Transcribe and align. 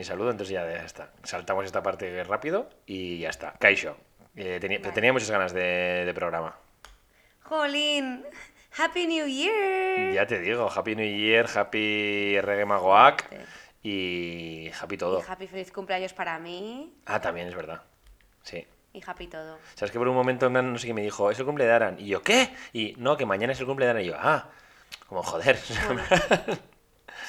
mi 0.00 0.04
saludo, 0.04 0.30
entonces 0.30 0.54
ya, 0.54 0.66
ya 0.66 0.82
está. 0.82 1.10
Saltamos 1.24 1.66
esta 1.66 1.82
parte 1.82 2.24
rápido 2.24 2.70
y 2.86 3.18
ya 3.18 3.28
está. 3.28 3.52
Kaisho. 3.58 3.98
Eh, 4.34 4.56
tenía, 4.58 4.78
Vale. 4.78 4.92
tenía 4.92 5.12
muchas 5.12 5.30
ganas 5.30 5.52
de, 5.52 6.04
de 6.06 6.14
programa. 6.14 6.56
Jolín, 7.42 8.24
Happy 8.78 9.06
New 9.06 9.26
Year. 9.26 10.14
Ya 10.14 10.26
te 10.26 10.40
digo, 10.40 10.70
Happy 10.74 10.96
New 10.96 11.04
Year, 11.04 11.46
Happy 11.54 12.40
Reggae 12.40 12.64
Magoak 12.64 13.26
y 13.82 14.70
Happy 14.80 14.96
todo. 14.96 15.18
Y 15.20 15.30
happy 15.30 15.46
feliz 15.46 15.70
cumpleaños 15.70 16.14
para 16.14 16.38
mí. 16.38 16.94
Ah, 17.04 17.20
también 17.20 17.48
es 17.48 17.54
verdad. 17.54 17.82
Sí. 18.42 18.66
Y 18.94 19.02
happy 19.06 19.26
todo. 19.26 19.58
¿Sabes 19.74 19.92
que 19.92 19.98
por 19.98 20.08
un 20.08 20.14
momento 20.14 20.48
no 20.48 20.78
sé 20.78 20.86
qué 20.86 20.94
me 20.94 21.02
dijo, 21.02 21.30
es 21.30 21.38
el 21.38 21.44
cumple 21.44 21.66
de 21.66 21.72
Aran? 21.72 21.96
Y 22.00 22.06
yo, 22.06 22.22
¿qué? 22.22 22.54
Y 22.72 22.94
no, 22.96 23.18
que 23.18 23.26
mañana 23.26 23.52
es 23.52 23.60
el 23.60 23.66
cumple 23.66 23.84
de 23.84 23.90
Aran. 23.90 24.02
Y 24.02 24.06
yo, 24.06 24.14
ah, 24.18 24.48
como 25.08 25.22
joder. 25.22 25.58
Bueno, 25.86 26.02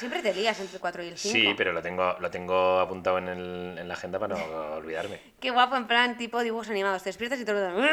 siempre 0.02 0.22
te 0.22 0.34
lías 0.34 0.60
entre 0.60 0.76
el 0.76 0.82
4 0.82 1.04
y 1.04 1.08
el 1.08 1.18
5. 1.18 1.32
sí, 1.34 1.54
pero 1.56 1.72
lo 1.72 1.82
tengo, 1.82 2.18
lo 2.20 2.30
tengo 2.30 2.80
apuntado 2.80 3.18
en, 3.20 3.28
el- 3.30 3.78
en 3.80 3.88
la 3.88 3.94
agenda 3.94 4.20
para 4.20 4.36
no 4.36 4.44
olvidarme. 4.76 5.20
Qué 5.40 5.50
guapo, 5.52 5.78
en 5.78 5.88
plan 5.88 6.18
tipo 6.18 6.42
dibujos 6.42 6.70
animados. 6.70 7.04
Te 7.04 7.10
despiertas 7.10 7.40
y 7.40 7.46
todo 7.46 7.68
el 7.68 7.74
mundo, 7.74 7.88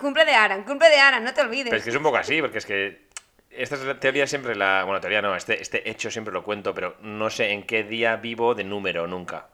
Cumple 0.00 0.24
de 0.24 0.32
Aran, 0.34 0.64
cumple 0.64 0.88
de 0.90 0.98
Aran, 0.98 1.22
no 1.24 1.32
te 1.32 1.40
olvides. 1.40 1.64
Pero 1.66 1.76
es 1.76 1.84
que 1.84 1.90
es 1.90 1.96
un 1.96 2.02
poco 2.02 2.16
así, 2.16 2.40
porque 2.40 2.58
es 2.58 2.66
que 2.66 3.08
esta 3.50 3.74
es 3.76 3.82
la 3.82 3.98
teoría 4.00 4.26
siempre 4.26 4.54
la... 4.56 4.84
Bueno, 4.84 5.00
teoría 5.00 5.22
no, 5.22 5.34
este, 5.34 5.60
este 5.60 5.88
hecho 5.88 6.10
siempre 6.10 6.32
lo 6.32 6.42
cuento, 6.44 6.74
pero 6.74 6.96
no 7.00 7.30
sé 7.30 7.50
en 7.52 7.62
qué 7.64 7.82
día 7.84 8.16
vivo 8.16 8.54
de 8.54 8.64
número, 8.64 9.06
nunca. 9.06 9.48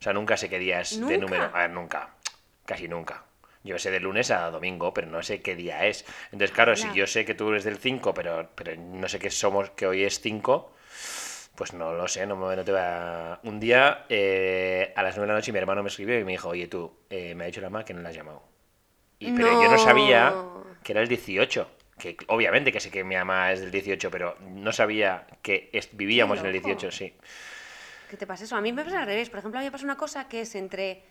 O 0.00 0.02
sea, 0.02 0.12
nunca 0.12 0.36
sé 0.36 0.48
qué 0.48 0.58
día 0.58 0.80
es 0.80 0.92
de 0.96 1.18
¿Nunca? 1.18 1.18
número. 1.18 1.50
A 1.54 1.58
ver, 1.60 1.70
nunca. 1.70 2.10
Casi 2.64 2.88
nunca. 2.88 3.24
Yo 3.64 3.78
sé 3.78 3.90
de 3.90 4.00
lunes 4.00 4.30
a 4.30 4.50
domingo, 4.50 4.94
pero 4.94 5.08
no 5.08 5.22
sé 5.22 5.42
qué 5.42 5.56
día 5.56 5.84
es. 5.86 6.04
Entonces, 6.30 6.52
claro, 6.52 6.76
si 6.76 6.92
yo 6.94 7.06
sé 7.06 7.24
que 7.24 7.34
tú 7.34 7.50
eres 7.50 7.64
del 7.64 7.78
5, 7.78 8.14
pero, 8.14 8.48
pero 8.54 8.74
no 8.76 9.08
sé 9.08 9.18
que 9.18 9.30
somos, 9.30 9.70
que 9.70 9.86
hoy 9.86 10.04
es 10.04 10.20
5, 10.20 10.72
pues 11.58 11.72
no 11.72 11.92
lo 11.92 12.06
sé, 12.06 12.24
no, 12.24 12.36
me, 12.36 12.54
no 12.54 12.64
te 12.64 12.70
va... 12.70 13.40
Un 13.42 13.58
día, 13.58 14.06
eh, 14.08 14.92
a 14.94 15.02
las 15.02 15.16
9 15.16 15.26
de 15.26 15.32
la 15.32 15.38
noche, 15.40 15.50
mi 15.50 15.58
hermano 15.58 15.82
me 15.82 15.88
escribió 15.88 16.16
y 16.16 16.22
me 16.22 16.30
dijo, 16.30 16.50
oye, 16.50 16.68
tú, 16.68 17.00
eh, 17.10 17.34
me 17.34 17.42
ha 17.42 17.46
dicho 17.48 17.60
la 17.60 17.68
mamá 17.68 17.84
que 17.84 17.92
no 17.92 18.00
la 18.00 18.10
has 18.10 18.14
llamado. 18.14 18.44
Y, 19.18 19.32
pero 19.32 19.60
yo 19.60 19.68
no 19.68 19.76
sabía 19.76 20.32
que 20.84 20.92
era 20.92 21.02
el 21.02 21.08
18. 21.08 21.68
Que 21.98 22.16
obviamente 22.28 22.70
que 22.70 22.78
sé 22.78 22.92
que 22.92 23.02
mi 23.02 23.16
mamá 23.16 23.50
es 23.50 23.58
del 23.58 23.72
18, 23.72 24.08
pero 24.08 24.36
no 24.40 24.70
sabía 24.70 25.26
que 25.42 25.68
vivíamos 25.94 26.38
en 26.38 26.46
el 26.46 26.54
loco. 26.54 26.68
18, 26.68 26.96
sí. 26.96 27.12
¿Qué 28.08 28.16
te 28.16 28.24
pasa 28.24 28.44
eso? 28.44 28.54
A 28.54 28.60
mí 28.60 28.72
me 28.72 28.84
pasa 28.84 29.00
al 29.00 29.06
revés. 29.06 29.28
Por 29.28 29.40
ejemplo, 29.40 29.58
a 29.58 29.62
mí 29.62 29.66
me 29.66 29.72
pasa 29.72 29.84
una 29.84 29.96
cosa 29.96 30.28
que 30.28 30.42
es 30.42 30.54
entre 30.54 31.02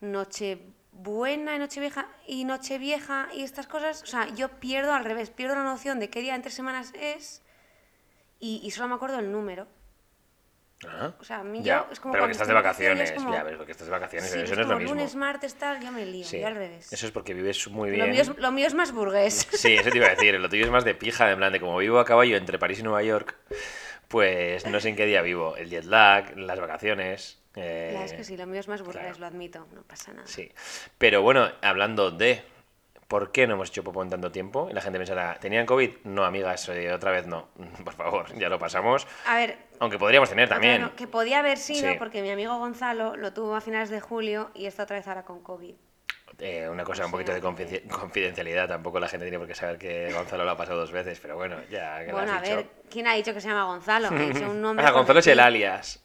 Nochebuena 0.00 1.54
y 1.54 1.58
Nochevieja 1.60 2.08
y 2.26 2.44
Nochevieja 2.44 3.28
y 3.32 3.44
estas 3.44 3.68
cosas. 3.68 4.02
O 4.02 4.06
sea, 4.06 4.26
yo 4.34 4.48
pierdo 4.48 4.92
al 4.92 5.04
revés, 5.04 5.30
pierdo 5.30 5.54
la 5.54 5.62
noción 5.62 6.00
de 6.00 6.10
qué 6.10 6.20
día 6.20 6.34
entre 6.34 6.50
semanas 6.50 6.92
es 7.00 7.42
y, 8.40 8.60
y 8.64 8.70
solo 8.70 8.88
me 8.88 8.94
acuerdo 8.94 9.18
el 9.18 9.30
número. 9.32 9.66
Ah, 10.86 11.12
O 11.20 11.24
sea, 11.24 11.38
a 11.40 11.42
mí 11.42 11.60
ya, 11.60 11.86
yo 11.86 11.92
es 11.92 11.98
como 11.98 12.12
pero 12.12 12.22
cuando 12.22 12.32
estás 12.32 12.46
de 12.46 12.54
vacaciones, 12.54 12.98
vacaciones, 12.98 13.10
es 13.10 13.24
como- 13.24 13.34
ya 13.34 13.42
ves, 13.42 13.56
porque 13.56 13.72
estás 13.72 13.86
de 13.88 13.90
vacaciones, 13.90 14.30
Sí, 14.30 14.38
eso 14.38 14.54
no 14.54 14.60
es 14.62 14.66
lo 14.68 14.76
mismo. 14.78 14.94
lunes, 14.94 15.14
martes, 15.16 15.54
tal, 15.56 15.80
yo 15.82 15.90
me 15.90 16.06
lío. 16.06 16.24
Sí, 16.24 16.38
Yo 16.40 16.46
al 16.46 16.54
revés. 16.54 16.92
Eso 16.92 17.06
es 17.06 17.10
porque 17.12 17.34
vives 17.34 17.66
muy 17.68 17.88
Lo 17.90 17.96
bien. 17.96 18.10
mío, 18.12 18.22
es, 18.22 18.28
lo 18.38 18.52
mío 18.52 18.66
es 18.66 18.74
más 18.74 18.92
burgués. 18.92 19.48
Sí, 19.52 19.74
eso 19.74 19.90
te 19.90 19.96
iba 19.96 20.06
a 20.06 20.10
decir, 20.10 20.38
lo 20.38 20.48
tuyo 20.48 20.64
es 20.64 20.70
más 20.70 20.84
de 20.84 20.94
pija, 20.94 21.30
en 21.32 21.38
plan 21.38 21.52
de 21.52 21.58
como 21.58 21.76
vivo 21.78 21.98
a 21.98 22.04
caballo 22.04 22.36
entre 22.36 22.60
París 22.60 22.78
y 22.78 22.84
Nueva 22.84 23.02
York, 23.02 23.34
pues 24.06 24.64
no 24.66 24.78
sé 24.78 24.90
en 24.90 24.96
qué 24.96 25.06
día 25.06 25.20
vivo. 25.22 25.56
El 25.56 25.68
jet 25.68 25.84
lag, 25.84 26.36
las 26.38 26.60
vacaciones. 26.60 27.40
eh, 27.56 27.90
Ya, 27.94 28.04
es 28.04 28.12
que 28.12 28.22
sí, 28.22 28.36
lo 28.36 28.46
mío 28.46 28.60
es 28.60 28.68
más 28.68 28.80
burgués, 28.82 29.02
claro. 29.02 29.18
lo 29.18 29.26
admito, 29.26 29.66
no 29.74 29.82
pasa 29.82 30.12
nada. 30.12 30.28
Sí. 30.28 30.48
Pero 30.96 31.22
bueno, 31.22 31.50
hablando 31.60 32.12
de 32.12 32.40
por 33.08 33.32
qué 33.32 33.46
no 33.46 33.54
hemos 33.54 33.70
hecho 33.70 33.82
popo 33.82 34.02
en 34.02 34.10
tanto 34.10 34.30
tiempo, 34.30 34.68
y 34.70 34.74
la 34.74 34.80
gente 34.82 34.98
pensará, 34.98 35.38
¿tenían 35.40 35.64
COVID? 35.66 35.90
No, 36.04 36.24
amigas, 36.24 36.68
eh, 36.68 36.92
otra 36.92 37.10
vez 37.10 37.26
no. 37.26 37.48
Por 37.84 37.94
favor, 37.94 38.32
ya 38.38 38.48
lo 38.50 38.58
pasamos. 38.58 39.06
A 39.26 39.34
ver, 39.36 39.56
Aunque 39.80 39.98
podríamos 39.98 40.28
tener 40.28 40.48
también. 40.48 40.82
no, 40.82 40.94
que 40.94 41.06
podía 41.06 41.38
haber 41.38 41.56
sido 41.56 41.90
Sí. 41.90 41.96
porque 41.98 42.20
mi 42.22 42.30
amigo 42.30 42.56
Gonzalo 42.58 43.16
lo 43.16 43.32
tuvo 43.32 43.56
a 43.56 43.60
finales 43.62 43.88
de 43.88 44.00
julio 44.00 44.50
y 44.54 44.66
está 44.66 44.82
otra 44.82 44.96
vez 44.96 45.08
ahora 45.08 45.22
con 45.24 45.42
COVID. 45.42 45.74
Eh, 46.40 46.68
una 46.68 46.84
cosa, 46.84 47.02
O 47.02 47.06
un 47.06 47.10
poquito 47.12 47.32
de 47.32 47.40
confidencialidad. 47.40 48.68
Tampoco 48.68 49.00
la 49.00 49.08
gente 49.08 49.24
tiene 49.24 49.38
por 49.38 49.48
qué 49.48 49.54
saber 49.56 49.78
que 49.78 50.12
Gonzalo 50.12 50.44
lo 50.44 50.50
ha 50.52 50.56
pasado 50.56 50.78
dos 50.78 50.92
veces, 50.92 51.18
pero 51.18 51.34
bueno, 51.36 51.56
ya 51.70 52.00
que 52.00 52.08
lo 52.08 52.12
Bueno, 52.12 52.32
has 52.32 52.38
a 52.38 52.42
dicho. 52.42 52.56
ver, 52.56 52.66
¿quién 52.90 53.06
ha 53.08 53.14
dicho 53.14 53.32
que 53.34 53.40
se 53.40 53.48
llama 53.48 53.64
Gonzalo? 53.64 54.08
Ha 54.08 54.10
dicho 54.10 54.48
un 54.50 54.60
nombre. 54.62 54.84
Ah, 54.86 54.90
Gonzalo 54.92 55.18
es 55.20 55.26
el 55.28 55.40
alias. 55.40 56.04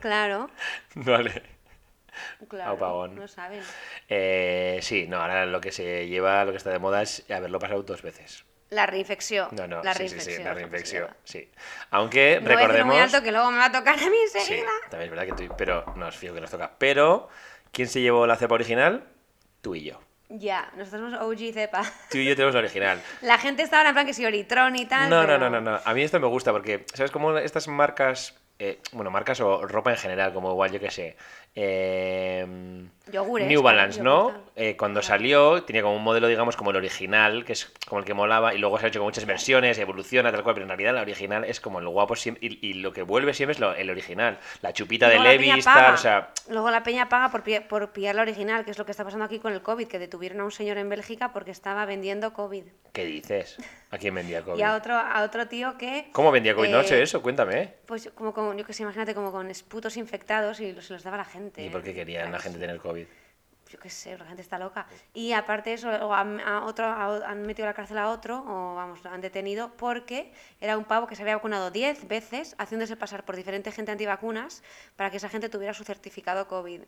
Claro, 0.00 0.48
Vale. 0.94 1.42
Claro. 2.48 2.70
Aupagón. 2.72 3.14
No 3.16 3.28
saben. 3.28 3.60
Eh, 4.08 4.78
sí, 4.82 5.06
no, 5.08 5.20
ahora 5.20 5.46
lo 5.46 5.60
que 5.60 5.72
se 5.72 6.06
lleva, 6.08 6.44
lo 6.44 6.50
que 6.52 6.58
está 6.58 6.70
de 6.70 6.78
moda 6.78 7.02
es 7.02 7.24
haberlo 7.30 7.58
pasado 7.58 7.82
dos 7.82 8.02
veces. 8.02 8.44
La 8.70 8.84
reinfección. 8.86 9.48
No, 9.52 9.68
no, 9.68 9.82
la 9.82 9.94
sí, 9.94 10.08
sí, 10.08 10.14
reinfección. 10.16 10.36
sí, 10.36 10.42
la 10.42 10.50
que 10.50 10.54
se 10.56 10.60
reinfección, 10.60 11.08
sí. 11.24 11.50
Aunque 11.90 12.38
No 12.40 12.46
voy 12.46 12.52
a 12.54 12.56
recordemos... 12.56 12.94
muy 12.94 13.02
alto 13.02 13.22
que 13.22 13.30
luego 13.30 13.50
me 13.52 13.58
va 13.58 13.66
a 13.66 13.72
tocar 13.72 13.94
a 13.98 14.10
mí 14.10 14.16
Sí, 14.32 14.60
también 14.90 15.02
es 15.02 15.10
verdad 15.10 15.36
que 15.36 15.46
tú... 15.46 15.54
Pero 15.56 15.84
no, 15.96 16.06
os 16.08 16.16
fijo 16.16 16.34
que 16.34 16.40
nos 16.40 16.50
toca. 16.50 16.72
Pero, 16.78 17.28
¿quién 17.70 17.86
se 17.88 18.00
llevó 18.00 18.26
la 18.26 18.34
cepa 18.36 18.54
original? 18.56 19.04
Tú 19.60 19.76
y 19.76 19.84
yo. 19.84 20.00
Ya, 20.28 20.72
nosotros 20.76 21.12
somos 21.12 21.24
OG 21.40 21.52
cepa. 21.54 21.82
Tú 22.10 22.18
y 22.18 22.24
yo 22.24 22.34
tenemos 22.34 22.54
la 22.54 22.58
original. 22.60 23.00
La 23.22 23.38
gente 23.38 23.62
está 23.62 23.76
ahora 23.78 23.90
en 23.90 23.94
plan 23.94 24.06
que 24.06 24.12
si 24.14 24.26
Oritron 24.26 24.74
y 24.74 24.84
tal. 24.86 25.08
No, 25.08 25.20
no, 25.20 25.26
pero- 25.28 25.38
no, 25.38 25.50
no, 25.50 25.60
no. 25.60 25.80
A 25.84 25.94
mí 25.94 26.02
esto 26.02 26.18
me 26.18 26.26
gusta 26.26 26.50
porque, 26.50 26.84
¿sabes 26.92 27.12
cómo 27.12 27.38
estas 27.38 27.68
marcas, 27.68 28.34
eh, 28.58 28.80
bueno, 28.90 29.12
marcas 29.12 29.40
o 29.40 29.64
ropa 29.68 29.92
en 29.92 29.96
general, 29.98 30.32
como 30.34 30.50
igual, 30.50 30.72
yo 30.72 30.80
qué 30.80 30.90
sé, 30.90 31.16
eh, 31.56 32.46
Yogures, 33.10 33.46
New 33.46 33.62
Balance, 33.62 34.02
¿no? 34.02 34.32
Eh, 34.56 34.76
cuando 34.76 35.00
salió 35.00 35.62
tenía 35.62 35.82
como 35.82 35.96
un 35.96 36.02
modelo, 36.02 36.26
digamos, 36.26 36.56
como 36.56 36.70
el 36.70 36.76
original, 36.76 37.44
que 37.44 37.52
es 37.52 37.72
como 37.88 38.00
el 38.00 38.04
que 38.04 38.14
molaba, 38.14 38.54
y 38.54 38.58
luego 38.58 38.78
se 38.78 38.86
ha 38.86 38.88
hecho 38.88 38.98
con 38.98 39.06
muchas 39.06 39.26
versiones, 39.26 39.78
evoluciona, 39.78 40.32
tal 40.32 40.42
cual, 40.42 40.54
pero 40.54 40.64
en 40.64 40.68
realidad 40.68 40.94
la 40.94 41.02
original 41.02 41.44
es 41.44 41.60
como 41.60 41.78
el 41.78 41.88
guapo 41.88 42.16
siempre, 42.16 42.46
y, 42.46 42.66
y 42.66 42.74
lo 42.74 42.92
que 42.92 43.02
vuelve 43.02 43.32
siempre 43.32 43.52
es 43.52 43.60
lo- 43.60 43.74
el 43.74 43.90
original. 43.90 44.38
La 44.60 44.72
chupita 44.72 45.08
de 45.08 45.18
la 45.18 45.24
Levis, 45.24 45.64
tal, 45.64 45.94
o 45.94 45.96
sea... 45.96 46.30
Luego 46.48 46.70
la 46.70 46.82
peña 46.82 47.08
paga 47.08 47.30
por, 47.30 47.42
por 47.68 47.92
pillar 47.92 48.14
la 48.16 48.22
original, 48.22 48.64
que 48.64 48.70
es 48.70 48.78
lo 48.78 48.84
que 48.84 48.90
está 48.90 49.04
pasando 49.04 49.24
aquí 49.24 49.38
con 49.38 49.52
el 49.52 49.62
COVID, 49.62 49.86
que 49.86 49.98
detuvieron 49.98 50.40
a 50.40 50.44
un 50.44 50.52
señor 50.52 50.78
en 50.78 50.88
Bélgica 50.88 51.32
porque 51.32 51.52
estaba 51.52 51.84
vendiendo 51.86 52.32
COVID. 52.32 52.64
¿Qué 52.92 53.04
dices? 53.04 53.56
¿A 53.90 53.98
quién 53.98 54.14
vendía 54.14 54.42
COVID? 54.42 54.58
Y 54.60 54.62
a 54.62 54.74
otro, 54.74 54.94
a 54.94 55.22
otro 55.22 55.46
tío 55.46 55.76
que... 55.78 56.08
¿Cómo 56.12 56.32
vendía 56.32 56.54
COVID? 56.54 56.70
No 56.70 56.80
eh, 56.80 56.84
sé 56.84 57.02
eso, 57.02 57.22
cuéntame. 57.22 57.74
Pues 57.86 58.10
como 58.14 58.32
con, 58.32 58.56
yo 58.56 58.64
que 58.64 58.72
sé, 58.72 58.82
imagínate, 58.82 59.14
como 59.14 59.30
con 59.30 59.50
esputos 59.50 59.96
infectados 59.96 60.60
y 60.60 60.74
se 60.80 60.92
los 60.92 61.02
daba 61.02 61.16
a 61.16 61.18
la 61.18 61.24
gente. 61.24 61.45
¿Y 61.56 61.68
por 61.70 61.82
qué 61.82 61.94
querían 61.94 62.32
la 62.32 62.38
gente 62.38 62.58
tener 62.58 62.78
COVID? 62.78 63.06
Yo 63.68 63.80
qué 63.80 63.90
sé, 63.90 64.16
la 64.16 64.24
gente 64.26 64.42
está 64.42 64.60
loca. 64.60 64.86
Y 65.12 65.32
aparte 65.32 65.70
de 65.70 65.74
eso, 65.74 65.88
luego 65.90 66.14
han, 66.14 66.38
a 66.40 66.64
otro, 66.66 66.86
a- 66.86 67.28
han 67.28 67.42
metido 67.42 67.66
a 67.66 67.70
la 67.70 67.74
cárcel 67.74 67.98
a 67.98 68.10
otro, 68.10 68.44
o 68.46 68.76
vamos, 68.76 69.02
lo 69.02 69.10
han 69.10 69.20
detenido, 69.20 69.72
porque 69.76 70.32
era 70.60 70.78
un 70.78 70.84
pavo 70.84 71.08
que 71.08 71.16
se 71.16 71.22
había 71.22 71.34
vacunado 71.34 71.72
10 71.72 72.06
veces, 72.06 72.54
haciéndose 72.58 72.96
pasar 72.96 73.24
por 73.24 73.34
diferente 73.34 73.72
gente 73.72 73.90
antivacunas, 73.90 74.62
para 74.94 75.10
que 75.10 75.16
esa 75.16 75.28
gente 75.28 75.48
tuviera 75.48 75.74
su 75.74 75.82
certificado 75.82 76.46
COVID. 76.46 76.82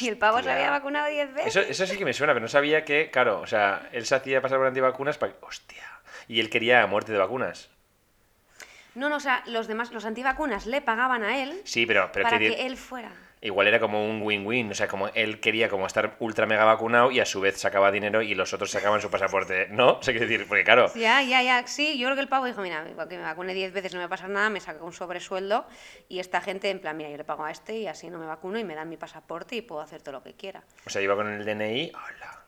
Y 0.00 0.08
el 0.08 0.16
pavo 0.16 0.42
se 0.42 0.50
había 0.50 0.70
vacunado 0.70 1.10
10 1.10 1.34
veces. 1.34 1.54
Eso, 1.54 1.60
eso 1.68 1.86
sí 1.86 1.98
que 1.98 2.06
me 2.06 2.14
suena, 2.14 2.32
pero 2.32 2.42
no 2.44 2.48
sabía 2.48 2.82
que, 2.86 3.10
claro, 3.10 3.40
o 3.42 3.46
sea, 3.46 3.90
él 3.92 4.06
se 4.06 4.14
hacía 4.14 4.40
pasar 4.40 4.56
por 4.56 4.66
antivacunas 4.68 5.18
para... 5.18 5.34
Hostia. 5.42 5.84
Y 6.28 6.40
él 6.40 6.48
quería 6.48 6.86
muerte 6.86 7.12
de 7.12 7.18
vacunas. 7.18 7.68
No, 8.94 9.10
no, 9.10 9.16
o 9.16 9.20
sea, 9.20 9.42
los 9.46 9.66
demás, 9.66 9.92
los 9.92 10.06
antivacunas 10.06 10.64
le 10.66 10.80
pagaban 10.80 11.24
a 11.24 11.42
él 11.42 11.60
Sí, 11.64 11.84
pero, 11.84 12.10
pero 12.12 12.24
para 12.24 12.38
que- 12.38 12.54
que 12.56 12.66
él 12.66 12.76
fuera. 12.78 13.12
Igual 13.42 13.66
era 13.66 13.80
como 13.80 14.08
un 14.08 14.22
win-win. 14.22 14.70
O 14.70 14.74
sea, 14.74 14.88
como 14.88 15.08
él 15.08 15.40
quería 15.40 15.68
como 15.68 15.86
estar 15.86 16.16
ultra 16.20 16.46
mega 16.46 16.64
vacunado 16.64 17.10
y 17.10 17.20
a 17.20 17.26
su 17.26 17.40
vez 17.40 17.58
sacaba 17.58 17.90
dinero 17.90 18.22
y 18.22 18.34
los 18.34 18.54
otros 18.54 18.70
sacaban 18.70 19.00
su 19.00 19.10
pasaporte. 19.10 19.66
¿No? 19.70 19.98
O 19.98 20.02
sea, 20.02 20.14
quiero 20.14 20.26
decir, 20.26 20.46
porque 20.48 20.64
claro... 20.64 20.90
Ya, 20.94 21.22
ya, 21.22 21.42
ya, 21.42 21.66
sí, 21.66 21.98
yo 21.98 22.06
creo 22.06 22.16
que 22.16 22.22
el 22.22 22.28
pavo 22.28 22.46
dijo, 22.46 22.62
mira, 22.62 22.86
igual 22.88 23.08
que 23.08 23.18
me 23.18 23.24
vacune 23.24 23.52
10 23.52 23.72
veces 23.72 23.94
no 23.94 24.00
me 24.00 24.08
pasa 24.08 24.28
nada, 24.28 24.48
me 24.48 24.60
saca 24.60 24.82
un 24.82 24.92
sobresueldo 24.92 25.66
y 26.08 26.20
esta 26.20 26.40
gente 26.40 26.70
en 26.70 26.80
plan, 26.80 26.96
mira, 26.96 27.10
yo 27.10 27.16
le 27.16 27.24
pago 27.24 27.44
a 27.44 27.50
este 27.50 27.76
y 27.76 27.86
así 27.86 28.08
no 28.08 28.18
me 28.18 28.26
vacuno 28.26 28.58
y 28.58 28.64
me 28.64 28.74
dan 28.74 28.88
mi 28.88 28.96
pasaporte 28.96 29.56
y 29.56 29.62
puedo 29.62 29.80
hacer 29.80 30.02
todo 30.02 30.12
lo 30.12 30.22
que 30.22 30.34
quiera. 30.34 30.62
O 30.86 30.90
sea, 30.90 31.02
iba 31.02 31.16
con 31.16 31.28
el 31.28 31.44
DNI... 31.44 31.92
¡Hola! 31.94 32.41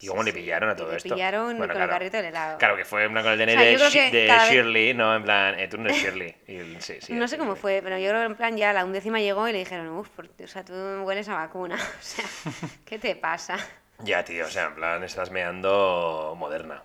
¿Y 0.00 0.06
cómo 0.06 0.22
le 0.22 0.32
pillaron 0.32 0.70
a 0.70 0.74
Y 0.74 0.76
todo 0.76 0.90
le 0.90 0.96
esto? 0.98 1.12
pillaron 1.14 1.58
con 1.58 1.70
el 1.70 1.76
carrito 1.88 2.16
del 2.18 2.26
helado. 2.26 2.58
Claro, 2.58 2.76
que 2.76 2.84
fue 2.84 3.08
plan 3.10 3.24
con 3.24 3.32
el 3.32 3.38
DNI 3.38 3.74
O 3.74 3.90
sea, 3.90 4.10
de, 4.10 4.26
vez- 4.26 4.50
Shirley, 4.50 4.94
¿no? 4.94 5.14
En 5.16 5.22
plan, 5.24 5.58
eh, 5.58 5.66
tú 5.66 5.76
no 5.78 5.88
eres 5.88 6.00
Shirley. 6.00 6.36
Sí, 6.78 6.98
sí, 7.00 7.14
no 7.14 7.26
sé 7.26 7.36
cómo 7.36 7.56
fue, 7.56 7.80
pero 7.82 7.98
yo 7.98 8.08
creo 8.10 8.20
que 8.20 8.26
en 8.26 8.36
plan 8.36 8.56
ya 8.56 8.72
la 8.72 8.84
undécima 8.84 9.18
llegó 9.18 9.48
y 9.48 9.52
le 9.52 9.58
dijeron, 9.58 9.88
uff, 9.88 10.08
o 10.18 10.46
sea, 10.46 10.64
tú 10.64 10.72
hueles 11.02 11.28
a 11.28 11.34
vacuna. 11.34 11.76
O 11.98 12.02
sea, 12.02 12.24
¿qué 12.86 12.98
te 12.98 13.16
pasa? 13.16 13.56
Ya, 14.00 14.24
tío, 14.24 14.46
o 14.46 14.48
sea, 14.48 14.66
en 14.66 14.74
plan, 14.76 15.02
estás 15.02 15.30
meando 15.32 16.34
moderna. 16.38 16.82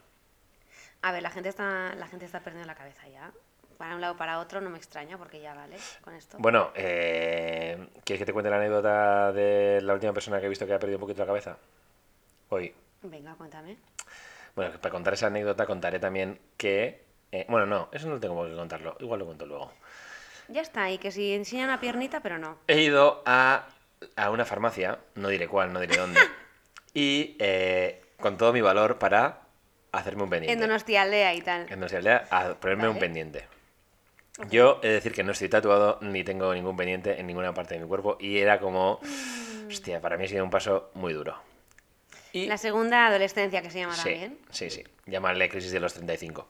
A 1.03 1.11
ver, 1.11 1.21
la 1.21 1.29
gente 1.29 1.49
está, 1.49 1.93
la 1.95 2.07
gente 2.07 2.25
está 2.25 2.39
perdiendo 2.39 2.65
la 2.65 2.75
cabeza 2.75 3.07
ya. 3.09 3.31
Para 3.77 3.95
un 3.95 4.01
lado 4.01 4.15
para 4.17 4.39
otro 4.39 4.61
no 4.61 4.69
me 4.69 4.77
extraña 4.77 5.17
porque 5.17 5.39
ya 5.41 5.53
vale 5.53 5.75
con 6.01 6.13
esto. 6.15 6.37
Bueno, 6.39 6.71
eh, 6.75 7.77
¿quieres 8.05 8.21
que 8.21 8.25
te 8.25 8.33
cuente 8.33 8.49
la 8.49 8.55
anécdota 8.57 9.31
de 9.33 9.81
la 9.81 9.93
última 9.93 10.13
persona 10.13 10.39
que 10.39 10.45
he 10.45 10.49
visto 10.49 10.65
que 10.65 10.73
ha 10.73 10.79
perdido 10.79 10.97
un 10.97 11.01
poquito 11.01 11.19
la 11.21 11.27
cabeza? 11.27 11.57
Hoy. 12.49 12.73
Venga, 13.03 13.35
cuéntame. 13.35 13.77
Bueno, 14.55 14.71
para 14.79 14.91
contar 14.91 15.13
esa 15.13 15.27
anécdota 15.27 15.65
contaré 15.65 15.99
también 15.99 16.39
que... 16.57 17.03
eh, 17.31 17.45
bueno, 17.49 17.65
no, 17.65 17.89
eso 17.91 18.07
no 18.07 18.19
tengo 18.19 18.35
por 18.35 18.49
qué 18.49 18.55
contarlo. 18.55 18.95
Igual 18.99 19.19
lo 19.19 19.25
cuento 19.25 19.45
luego. 19.45 19.71
Ya 20.49 20.61
está, 20.61 20.91
y 20.91 20.97
que 20.97 21.11
si 21.11 21.33
enseña 21.33 21.65
una 21.65 21.79
piernita, 21.79 22.19
pero 22.21 22.37
no. 22.37 22.57
He 22.67 22.81
ido 22.81 23.23
a, 23.25 23.67
a 24.15 24.29
una 24.29 24.45
farmacia, 24.45 24.99
no 25.15 25.29
diré 25.29 25.47
cuál, 25.47 25.71
no 25.73 25.79
diré 25.79 25.97
dónde, 25.97 26.19
y 26.93 27.35
eh, 27.39 28.01
con 28.19 28.37
todo 28.37 28.53
mi 28.53 28.61
valor 28.61 28.99
para 28.99 29.41
hacerme 29.91 30.23
un 30.23 30.29
pendiente. 30.29 30.53
En 30.53 30.59
Donostialdea 30.59 31.33
y 31.33 31.41
tal. 31.41 31.61
En 31.63 31.79
Donostialdea, 31.79 32.27
a 32.29 32.53
ponerme 32.55 32.83
un 32.87 32.95
Vale. 32.95 32.99
pendiente. 32.99 33.47
Yo 34.49 34.79
he 34.81 34.87
de 34.87 34.93
decir 34.95 35.13
que 35.13 35.23
no 35.23 35.31
estoy 35.31 35.47
tatuado 35.47 35.99
ni 36.01 36.23
tengo 36.23 36.53
ningún 36.53 36.75
pendiente 36.75 37.19
en 37.19 37.27
ninguna 37.27 37.53
parte 37.53 37.75
de 37.75 37.79
mi 37.81 37.87
cuerpo 37.87 38.17
y 38.19 38.39
era 38.39 38.59
como, 38.59 38.99
hostia, 39.67 40.01
para 40.01 40.17
mí 40.17 40.25
ha 40.25 40.27
sido 40.27 40.43
un 40.43 40.49
paso 40.49 40.89
muy 40.95 41.13
duro. 41.13 41.37
Y 42.33 42.47
La 42.47 42.57
segunda 42.57 43.07
adolescencia 43.07 43.61
que 43.61 43.69
se 43.69 43.79
llama 43.79 43.95
sí, 43.95 44.09
también. 44.09 44.37
sí, 44.49 44.69
sí, 44.69 44.83
llamarle 45.05 45.47
crisis 45.49 45.71
de 45.71 45.79
los 45.79 45.93
35. 45.93 46.47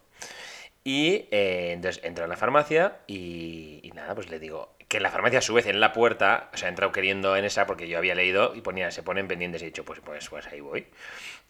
Y 0.85 1.27
eh, 1.31 1.71
entonces 1.73 2.03
entro 2.03 2.23
en 2.25 2.29
la 2.29 2.37
farmacia 2.37 2.97
y, 3.05 3.79
y 3.83 3.91
nada, 3.91 4.15
pues 4.15 4.29
le 4.29 4.39
digo 4.39 4.75
que 4.87 4.99
la 4.99 5.09
farmacia 5.09 5.39
a 5.39 5.41
su 5.41 5.53
vez 5.53 5.65
en 5.65 5.79
la 5.79 5.91
puerta, 5.93 6.49
o 6.53 6.57
sea, 6.57 6.67
he 6.67 6.69
entrado 6.69 6.91
queriendo 6.91 7.35
en 7.35 7.45
esa 7.45 7.65
porque 7.65 7.87
yo 7.87 7.97
había 7.97 8.15
leído 8.15 8.53
y 8.55 8.61
ponía, 8.61 8.91
se 8.91 9.01
ponen 9.01 9.27
pendientes 9.27 9.61
y 9.61 9.65
he 9.65 9.67
dicho, 9.69 9.83
pues, 9.85 9.99
pues, 10.01 10.29
pues 10.29 10.45
ahí 10.47 10.59
voy. 10.59 10.85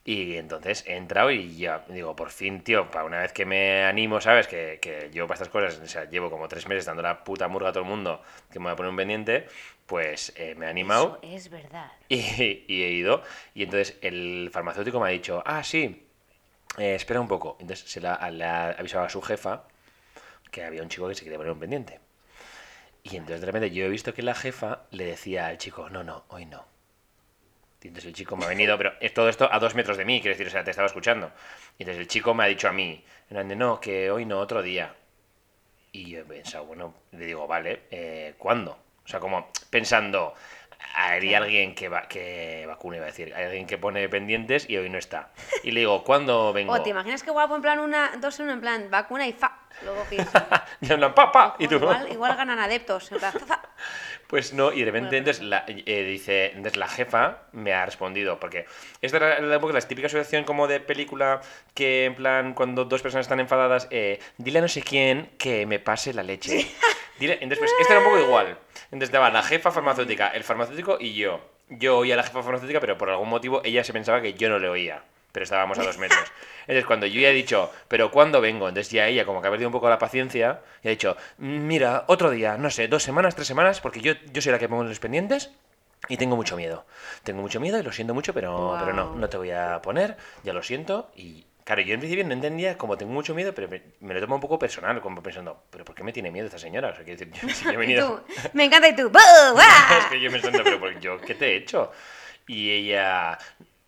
Y 0.05 0.35
entonces 0.35 0.83
he 0.85 0.95
entrado 0.95 1.31
y 1.31 1.55
ya 1.57 1.83
digo, 1.87 2.15
por 2.15 2.29
fin, 2.29 2.61
tío, 2.61 2.91
para 2.91 3.05
una 3.05 3.19
vez 3.19 3.33
que 3.33 3.45
me 3.45 3.83
animo, 3.83 4.19
¿sabes? 4.21 4.47
Que, 4.47 4.79
que 4.81 5.09
yo 5.13 5.27
para 5.27 5.35
estas 5.35 5.49
cosas, 5.49 5.79
o 5.79 5.87
sea, 5.87 6.05
llevo 6.09 6.29
como 6.29 6.47
tres 6.47 6.67
meses 6.67 6.85
dando 6.85 7.01
la 7.01 7.23
puta 7.23 7.47
murga 7.47 7.69
a 7.69 7.71
todo 7.71 7.83
el 7.83 7.89
mundo 7.89 8.21
que 8.51 8.59
me 8.59 8.63
voy 8.65 8.73
a 8.73 8.75
poner 8.75 8.89
un 8.89 8.97
pendiente, 8.97 9.47
pues 9.93 10.33
eh, 10.37 10.55
me 10.55 10.65
he 10.65 10.69
animado 10.69 11.19
Eso 11.21 11.35
es 11.35 11.49
verdad. 11.51 11.91
y, 12.09 12.65
y 12.67 12.81
he 12.81 12.89
ido. 12.93 13.21
Y 13.53 13.61
entonces 13.61 13.95
el 14.01 14.49
farmacéutico 14.51 14.99
me 14.99 15.07
ha 15.07 15.11
dicho, 15.11 15.43
ah, 15.45 15.63
sí, 15.63 16.07
eh, 16.79 16.95
espera 16.95 17.21
un 17.21 17.27
poco. 17.27 17.57
Entonces 17.59 17.87
se 17.87 18.01
la, 18.01 18.31
le 18.31 18.43
ha 18.43 18.69
avisado 18.71 19.05
a 19.05 19.09
su 19.09 19.21
jefa 19.21 19.67
que 20.49 20.63
había 20.63 20.81
un 20.81 20.89
chico 20.89 21.07
que 21.07 21.13
se 21.13 21.23
quería 21.23 21.37
poner 21.37 21.53
un 21.53 21.59
pendiente. 21.59 21.99
Y 23.03 23.17
entonces 23.17 23.41
de 23.41 23.45
repente 23.45 23.69
yo 23.69 23.85
he 23.85 23.89
visto 23.89 24.15
que 24.15 24.23
la 24.23 24.33
jefa 24.33 24.81
le 24.89 25.05
decía 25.05 25.45
al 25.45 25.59
chico, 25.59 25.87
no, 25.91 26.03
no, 26.03 26.25
hoy 26.29 26.47
no. 26.47 26.65
Y 27.83 27.89
entonces 27.89 28.07
el 28.07 28.15
chico 28.15 28.35
me 28.35 28.45
ha 28.45 28.47
venido, 28.47 28.75
pero 28.79 28.93
es 28.99 29.13
todo 29.13 29.29
esto 29.29 29.47
a 29.53 29.59
dos 29.59 29.75
metros 29.75 29.97
de 29.97 30.05
mí, 30.05 30.21
quiero 30.21 30.33
decir, 30.33 30.47
o 30.47 30.49
sea, 30.49 30.63
te 30.63 30.71
estaba 30.71 30.87
escuchando. 30.87 31.31
Y 31.77 31.83
entonces 31.83 32.01
el 32.01 32.07
chico 32.07 32.33
me 32.33 32.45
ha 32.45 32.47
dicho 32.47 32.67
a 32.67 32.73
mí, 32.73 33.05
no, 33.29 33.79
que 33.79 34.09
hoy 34.09 34.25
no, 34.25 34.39
otro 34.39 34.63
día. 34.63 34.95
Y 35.91 36.09
yo 36.09 36.21
he 36.21 36.25
pensado, 36.25 36.65
bueno, 36.65 36.95
le 37.11 37.27
digo, 37.27 37.45
vale, 37.45 37.83
eh, 37.91 38.33
¿cuándo? 38.39 38.82
O 39.05 39.07
sea, 39.07 39.19
como 39.19 39.49
pensando, 39.69 40.33
hay 40.95 41.33
alguien 41.33 41.75
que, 41.75 41.89
va, 41.89 42.03
que 42.07 42.65
vacuna, 42.67 42.97
iba 42.97 43.05
a 43.05 43.09
decir, 43.09 43.33
hay 43.35 43.45
alguien 43.45 43.65
que 43.65 43.77
pone 43.77 44.07
pendientes 44.09 44.69
y 44.69 44.77
hoy 44.77 44.89
no 44.89 44.97
está. 44.97 45.29
Y 45.63 45.71
le 45.71 45.81
digo, 45.81 46.03
¿cuándo 46.03 46.53
vengo? 46.53 46.73
O 46.73 46.81
te 46.81 46.89
imaginas 46.89 47.23
que 47.23 47.31
guapo 47.31 47.55
en 47.55 47.61
plan 47.61 47.79
una, 47.79 48.11
dos 48.19 48.39
en 48.39 48.45
uno 48.45 48.53
en 48.53 48.61
plan 48.61 48.87
vacuna 48.89 49.27
y 49.27 49.33
fa. 49.33 49.59
Luego 49.83 50.05
que 50.07 50.15
y 50.81 50.91
en 50.91 50.97
plan, 50.97 51.13
papá, 51.15 51.55
y 51.57 51.67
tú, 51.67 51.75
igual, 51.75 52.11
igual 52.11 52.35
ganan 52.35 52.59
adeptos. 52.59 53.11
En 53.11 53.17
plan, 53.17 53.33
fa, 53.33 53.39
fa. 53.39 53.61
Pues 54.27 54.53
no, 54.53 54.71
y 54.71 54.79
de 54.79 54.85
repente 54.85 55.17
entonces 55.17 55.43
la, 55.43 55.63
eh, 55.67 56.03
dice, 56.03 56.47
entonces 56.47 56.77
la 56.77 56.87
jefa 56.87 57.43
me 57.51 57.73
ha 57.73 57.85
respondido, 57.85 58.39
porque 58.39 58.65
esta 59.01 59.17
era 59.17 59.41
la, 59.41 59.59
la, 59.59 59.71
la 59.71 59.81
típica 59.81 60.09
situación 60.09 60.43
como 60.43 60.67
de 60.67 60.79
película 60.79 61.41
que 61.73 62.05
en 62.05 62.15
plan 62.15 62.53
cuando 62.53 62.85
dos 62.85 63.01
personas 63.01 63.25
están 63.25 63.39
enfadadas, 63.39 63.87
eh, 63.91 64.19
dile 64.37 64.59
a 64.59 64.61
no 64.63 64.67
sé 64.67 64.81
quién 64.81 65.31
que 65.37 65.65
me 65.65 65.79
pase 65.79 66.13
la 66.13 66.23
leche. 66.23 66.51
Dile, 66.51 66.71
entonces 67.19 67.59
pues 67.59 67.71
esta 67.79 67.93
era 67.93 68.01
un 68.01 68.09
poco 68.09 68.19
igual. 68.19 68.57
Entonces 68.85 69.09
estaba 69.09 69.29
la 69.29 69.43
jefa 69.43 69.71
farmacéutica, 69.71 70.29
el 70.29 70.43
farmacéutico 70.43 70.97
y 70.99 71.13
yo. 71.13 71.41
Yo 71.69 71.97
oía 71.97 72.15
a 72.15 72.17
la 72.17 72.23
jefa 72.23 72.43
farmacéutica, 72.43 72.79
pero 72.79 72.97
por 72.97 73.09
algún 73.09 73.29
motivo 73.29 73.61
ella 73.63 73.83
se 73.83 73.93
pensaba 73.93 74.21
que 74.21 74.33
yo 74.33 74.49
no 74.49 74.59
le 74.59 74.69
oía. 74.69 75.03
Pero 75.31 75.45
estábamos 75.45 75.79
a 75.79 75.83
dos 75.83 75.97
metros. 75.97 76.31
Entonces, 76.61 76.85
cuando 76.85 77.07
yo 77.07 77.19
ya 77.19 77.29
he 77.29 77.33
dicho, 77.33 77.71
¿pero 77.87 78.11
cuándo 78.11 78.39
vengo? 78.39 78.69
Entonces 78.69 78.91
ya 78.91 79.07
ella, 79.07 79.25
como 79.25 79.41
que 79.41 79.47
ha 79.47 79.51
perdido 79.51 79.67
un 79.67 79.73
poco 79.73 79.89
la 79.89 79.97
paciencia, 79.97 80.61
y 80.83 80.87
ha 80.87 80.91
dicho, 80.91 81.17
mira, 81.39 82.05
otro 82.07 82.29
día, 82.29 82.55
no 82.57 82.69
sé, 82.69 82.87
dos 82.87 83.01
semanas, 83.01 83.35
tres 83.35 83.47
semanas, 83.47 83.81
porque 83.81 83.99
yo, 83.99 84.13
yo 84.31 84.41
soy 84.41 84.51
la 84.51 84.59
que 84.59 84.69
pongo 84.69 84.83
los 84.83 84.99
pendientes 84.99 85.51
y 86.07 86.17
tengo 86.17 86.35
mucho 86.35 86.55
miedo. 86.55 86.85
Tengo 87.23 87.41
mucho 87.41 87.59
miedo 87.59 87.79
y 87.79 87.83
lo 87.83 87.91
siento 87.91 88.13
mucho, 88.13 88.33
pero, 88.33 88.77
pero 88.79 88.93
no, 88.93 89.15
no 89.15 89.27
te 89.27 89.37
voy 89.37 89.51
a 89.51 89.81
poner, 89.81 90.17
ya 90.43 90.53
lo 90.53 90.61
siento. 90.61 91.09
Y 91.15 91.45
claro, 91.63 91.81
yo 91.81 91.93
en 91.93 91.99
principio 91.99 92.25
no 92.25 92.33
entendía, 92.33 92.77
como 92.77 92.97
tengo 92.97 93.11
mucho 93.11 93.33
miedo, 93.35 93.53
pero 93.53 93.67
me, 93.69 93.81
me 94.01 94.13
lo 94.13 94.19
tomo 94.21 94.35
un 94.35 94.41
poco 94.41 94.57
personal, 94.59 94.99
como 95.01 95.21
pensando, 95.23 95.63
¿pero 95.69 95.85
por 95.85 95.95
qué 95.95 96.03
me 96.03 96.11
tiene 96.13 96.31
miedo 96.31 96.45
esta 96.47 96.59
señora? 96.59 96.89
O 96.89 96.95
sea, 96.95 97.03
quiero 97.03 97.19
decir, 97.19 97.33
yo, 97.41 97.49
si 97.53 97.63
yo 97.65 97.71
he 97.71 97.77
venido... 97.77 98.23
tú, 98.25 98.33
me 98.53 98.65
encanta 98.65 98.89
y 98.89 98.95
tú. 98.95 99.11
es 99.99 100.05
que 100.07 100.19
yo 100.21 100.31
me 100.31 100.39
siento, 100.41 100.63
pero 100.63 100.79
¿por- 100.79 100.99
yo, 100.99 101.19
¿qué 101.21 101.35
te 101.35 101.53
he 101.53 101.55
hecho? 101.57 101.91
Y 102.47 102.71
ella, 102.71 103.37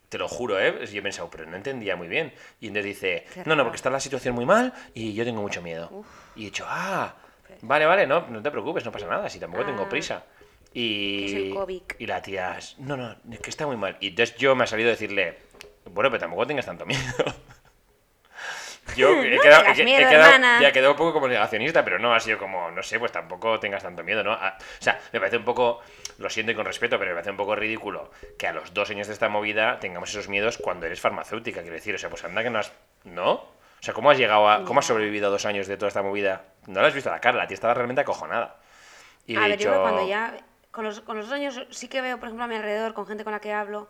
te 0.09 0.17
lo 0.17 0.27
juro, 0.27 0.59
¿eh? 0.59 0.85
Yo 0.91 0.99
he 0.99 1.01
pensado, 1.01 1.29
pero 1.29 1.45
no 1.45 1.55
entendía 1.57 1.95
muy 1.95 2.07
bien. 2.07 2.33
Y 2.61 2.67
entonces 2.67 2.85
dice, 2.95 3.25
no, 3.45 3.55
no, 3.55 3.63
porque 3.63 3.75
está 3.75 3.89
la 3.89 3.99
situación 3.99 4.33
muy 4.35 4.45
mal 4.45 4.73
y 4.93 5.13
yo 5.13 5.25
tengo 5.25 5.41
mucho 5.41 5.61
miedo. 5.61 6.05
Y 6.35 6.43
he 6.43 6.45
dicho, 6.45 6.65
ah, 6.67 7.13
vale, 7.61 7.85
vale, 7.85 8.07
no, 8.07 8.25
no 8.27 8.41
te 8.41 8.49
preocupes, 8.51 8.85
no 8.85 8.91
pasa 8.91 9.07
nada, 9.07 9.29
si 9.29 9.39
tampoco 9.39 9.65
tengo 9.65 9.83
Ah. 9.83 9.89
prisa. 9.89 10.23
Y, 10.73 11.53
y 11.99 12.05
la 12.05 12.21
tía, 12.21 12.57
no, 12.79 12.97
no, 12.97 13.15
es 13.31 13.39
que 13.39 13.49
está 13.49 13.65
muy 13.65 13.77
mal. 13.77 13.95
Y 14.01 14.09
entonces 14.09 14.35
yo 14.37 14.55
me 14.55 14.65
ha 14.65 14.67
salido 14.67 14.89
a 14.89 14.91
decirle, 14.91 15.37
bueno, 15.91 16.09
pero 16.09 16.19
tampoco 16.19 16.45
tengas 16.47 16.65
tanto 16.65 16.85
miedo. 16.85 17.01
Yo 18.95 19.09
he 19.23 19.35
No 19.35 19.41
quedado, 19.41 19.65
he- 19.65 19.73
quedado- 19.73 20.11
hermana. 20.11 20.61
ya 20.61 20.67
he 20.69 20.71
quedado 20.71 20.91
un 20.91 20.97
poco 20.97 21.13
como 21.13 21.27
negacionista, 21.27 21.83
pero 21.83 21.99
no, 21.99 22.13
ha 22.13 22.19
sido 22.19 22.37
como, 22.37 22.69
no 22.71 22.83
sé, 22.83 22.99
pues 22.99 23.11
tampoco 23.11 23.59
tengas 23.59 23.83
tanto 23.83 24.03
miedo, 24.03 24.23
¿no? 24.23 24.31
Ah, 24.33 24.57
o 24.59 24.81
sea, 24.83 24.99
me 25.11 25.19
parece 25.19 25.37
un 25.37 25.45
poco, 25.45 25.81
lo 26.19 26.29
siento 26.29 26.51
y 26.51 26.55
con 26.55 26.65
respeto, 26.65 26.97
pero 26.99 27.09
me 27.11 27.15
parece 27.15 27.31
un 27.31 27.37
poco 27.37 27.55
ridículo 27.55 28.11
que 28.37 28.47
a 28.47 28.53
los 28.53 28.73
dos 28.73 28.89
años 28.91 29.07
de 29.07 29.13
esta 29.13 29.27
movida 29.29 29.79
tengamos 29.79 30.09
esos 30.09 30.29
miedos 30.29 30.57
cuando 30.57 30.85
eres 30.85 31.01
farmacéutica, 31.01 31.61
quiero 31.61 31.75
decir, 31.75 31.95
o 31.95 31.97
sea, 31.97 32.09
pues 32.09 32.23
anda 32.23 32.43
que 32.43 32.49
no 32.49 32.59
has... 32.59 32.71
¿No? 33.03 33.31
O 33.33 33.81
sea, 33.85 33.93
¿cómo 33.93 34.09
has 34.11 34.17
llegado 34.17 34.49
a... 34.49 34.63
¿Cómo 34.65 34.79
has 34.79 34.85
sobrevivido 34.85 35.27
a 35.27 35.29
dos 35.31 35.45
años 35.45 35.67
de 35.67 35.77
toda 35.77 35.89
esta 35.89 36.01
movida? 36.01 36.43
No 36.67 36.81
la 36.81 36.87
has 36.87 36.93
visto 36.93 37.09
a 37.09 37.13
la 37.13 37.21
cara, 37.21 37.37
la 37.37 37.47
tía 37.47 37.55
estaba 37.55 37.73
realmente 37.73 38.01
acojonada. 38.01 38.55
Y 39.27 39.35
a 39.35 39.41
ver, 39.41 39.57
dicho... 39.57 39.71
yo 39.73 39.81
cuando 39.81 40.07
ya. 40.07 40.35
Con 40.71 40.85
los, 40.85 41.01
con 41.01 41.17
los 41.17 41.31
años 41.31 41.61
sí 41.69 41.87
que 41.87 42.01
veo, 42.01 42.17
por 42.19 42.27
ejemplo, 42.27 42.45
a 42.45 42.47
mi 42.47 42.55
alrededor, 42.55 42.93
con 42.93 43.05
gente 43.07 43.23
con 43.23 43.31
la 43.33 43.39
que 43.39 43.53
hablo, 43.53 43.89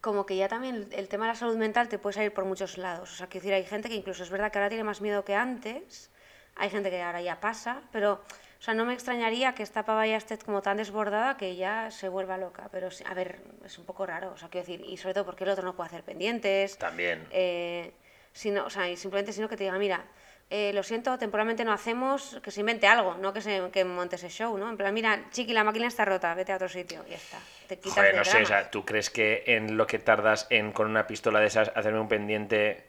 como 0.00 0.26
que 0.26 0.36
ya 0.36 0.48
también 0.48 0.88
el, 0.92 1.08
tema 1.08 1.26
de 1.26 1.32
la 1.32 1.38
salud 1.38 1.56
mental 1.56 1.88
te 1.88 1.98
puede 1.98 2.14
salir 2.14 2.32
por 2.32 2.44
muchos 2.44 2.78
lados. 2.78 3.12
O 3.12 3.16
sea, 3.16 3.28
que 3.28 3.38
decir, 3.38 3.52
hay 3.52 3.64
gente 3.64 3.88
que 3.88 3.94
incluso 3.94 4.22
es 4.22 4.30
verdad 4.30 4.52
que 4.52 4.58
ahora 4.58 4.68
tiene 4.68 4.84
más 4.84 5.00
miedo 5.00 5.24
que 5.24 5.34
antes, 5.34 6.10
hay 6.56 6.70
gente 6.70 6.90
que 6.90 7.02
ahora 7.02 7.20
ya 7.22 7.40
pasa, 7.40 7.82
pero. 7.92 8.22
O 8.58 8.60
sea, 8.60 8.74
no 8.74 8.84
me 8.84 8.92
extrañaría 8.92 9.54
que 9.54 9.62
esta 9.62 9.84
pava 9.84 10.04
ya 10.04 10.16
esté 10.16 10.36
como 10.36 10.62
tan 10.62 10.78
desbordada 10.78 11.36
que 11.36 11.54
ya 11.54 11.92
se 11.92 12.08
vuelva 12.08 12.36
loca. 12.38 12.68
Pero, 12.72 12.88
a 13.06 13.14
ver, 13.14 13.38
es 13.64 13.78
un 13.78 13.84
poco 13.84 14.04
raro. 14.04 14.32
O 14.32 14.36
sea, 14.36 14.48
quiero 14.48 14.66
decir, 14.66 14.84
y 14.84 14.96
sobre 14.96 15.14
todo 15.14 15.24
porque 15.24 15.44
el 15.44 15.50
otro 15.50 15.64
no 15.64 15.76
puede 15.76 15.86
hacer 15.86 16.02
pendientes. 16.02 16.76
También. 16.76 17.24
Eh, 17.30 17.92
sino, 18.38 18.64
o 18.66 18.70
sea, 18.70 18.88
y 18.88 18.96
simplemente 18.96 19.32
sino 19.32 19.48
que 19.48 19.56
te 19.56 19.64
diga, 19.64 19.76
mira, 19.78 20.04
eh, 20.48 20.72
lo 20.72 20.84
siento, 20.84 21.18
temporalmente 21.18 21.64
no 21.64 21.72
hacemos, 21.72 22.38
que 22.40 22.52
se 22.52 22.60
invente 22.60 22.86
algo, 22.86 23.16
no 23.16 23.32
que 23.32 23.40
se 23.40 23.68
que 23.72 23.84
monte 23.84 24.14
ese 24.14 24.28
show, 24.28 24.56
¿no? 24.56 24.70
En 24.70 24.76
plan, 24.76 24.94
mira, 24.94 25.28
chiqui, 25.32 25.52
la 25.52 25.64
máquina 25.64 25.88
está 25.88 26.04
rota, 26.04 26.32
vete 26.34 26.52
a 26.52 26.54
otro 26.54 26.68
sitio, 26.68 27.04
y 27.08 27.10
ya 27.10 27.16
está. 27.16 27.38
Te 27.66 27.78
quitas 27.78 27.94
Joder, 27.94 28.12
de 28.12 28.18
no 28.18 28.24
sé, 28.24 28.42
o 28.42 28.46
sea, 28.46 28.70
¿tú 28.70 28.84
crees 28.84 29.10
que 29.10 29.42
en 29.46 29.76
lo 29.76 29.88
que 29.88 29.98
tardas 29.98 30.46
en 30.50 30.70
con 30.70 30.86
una 30.88 31.08
pistola 31.08 31.40
de 31.40 31.46
esas 31.46 31.72
hacerme 31.74 31.98
un 31.98 32.08
pendiente... 32.08 32.87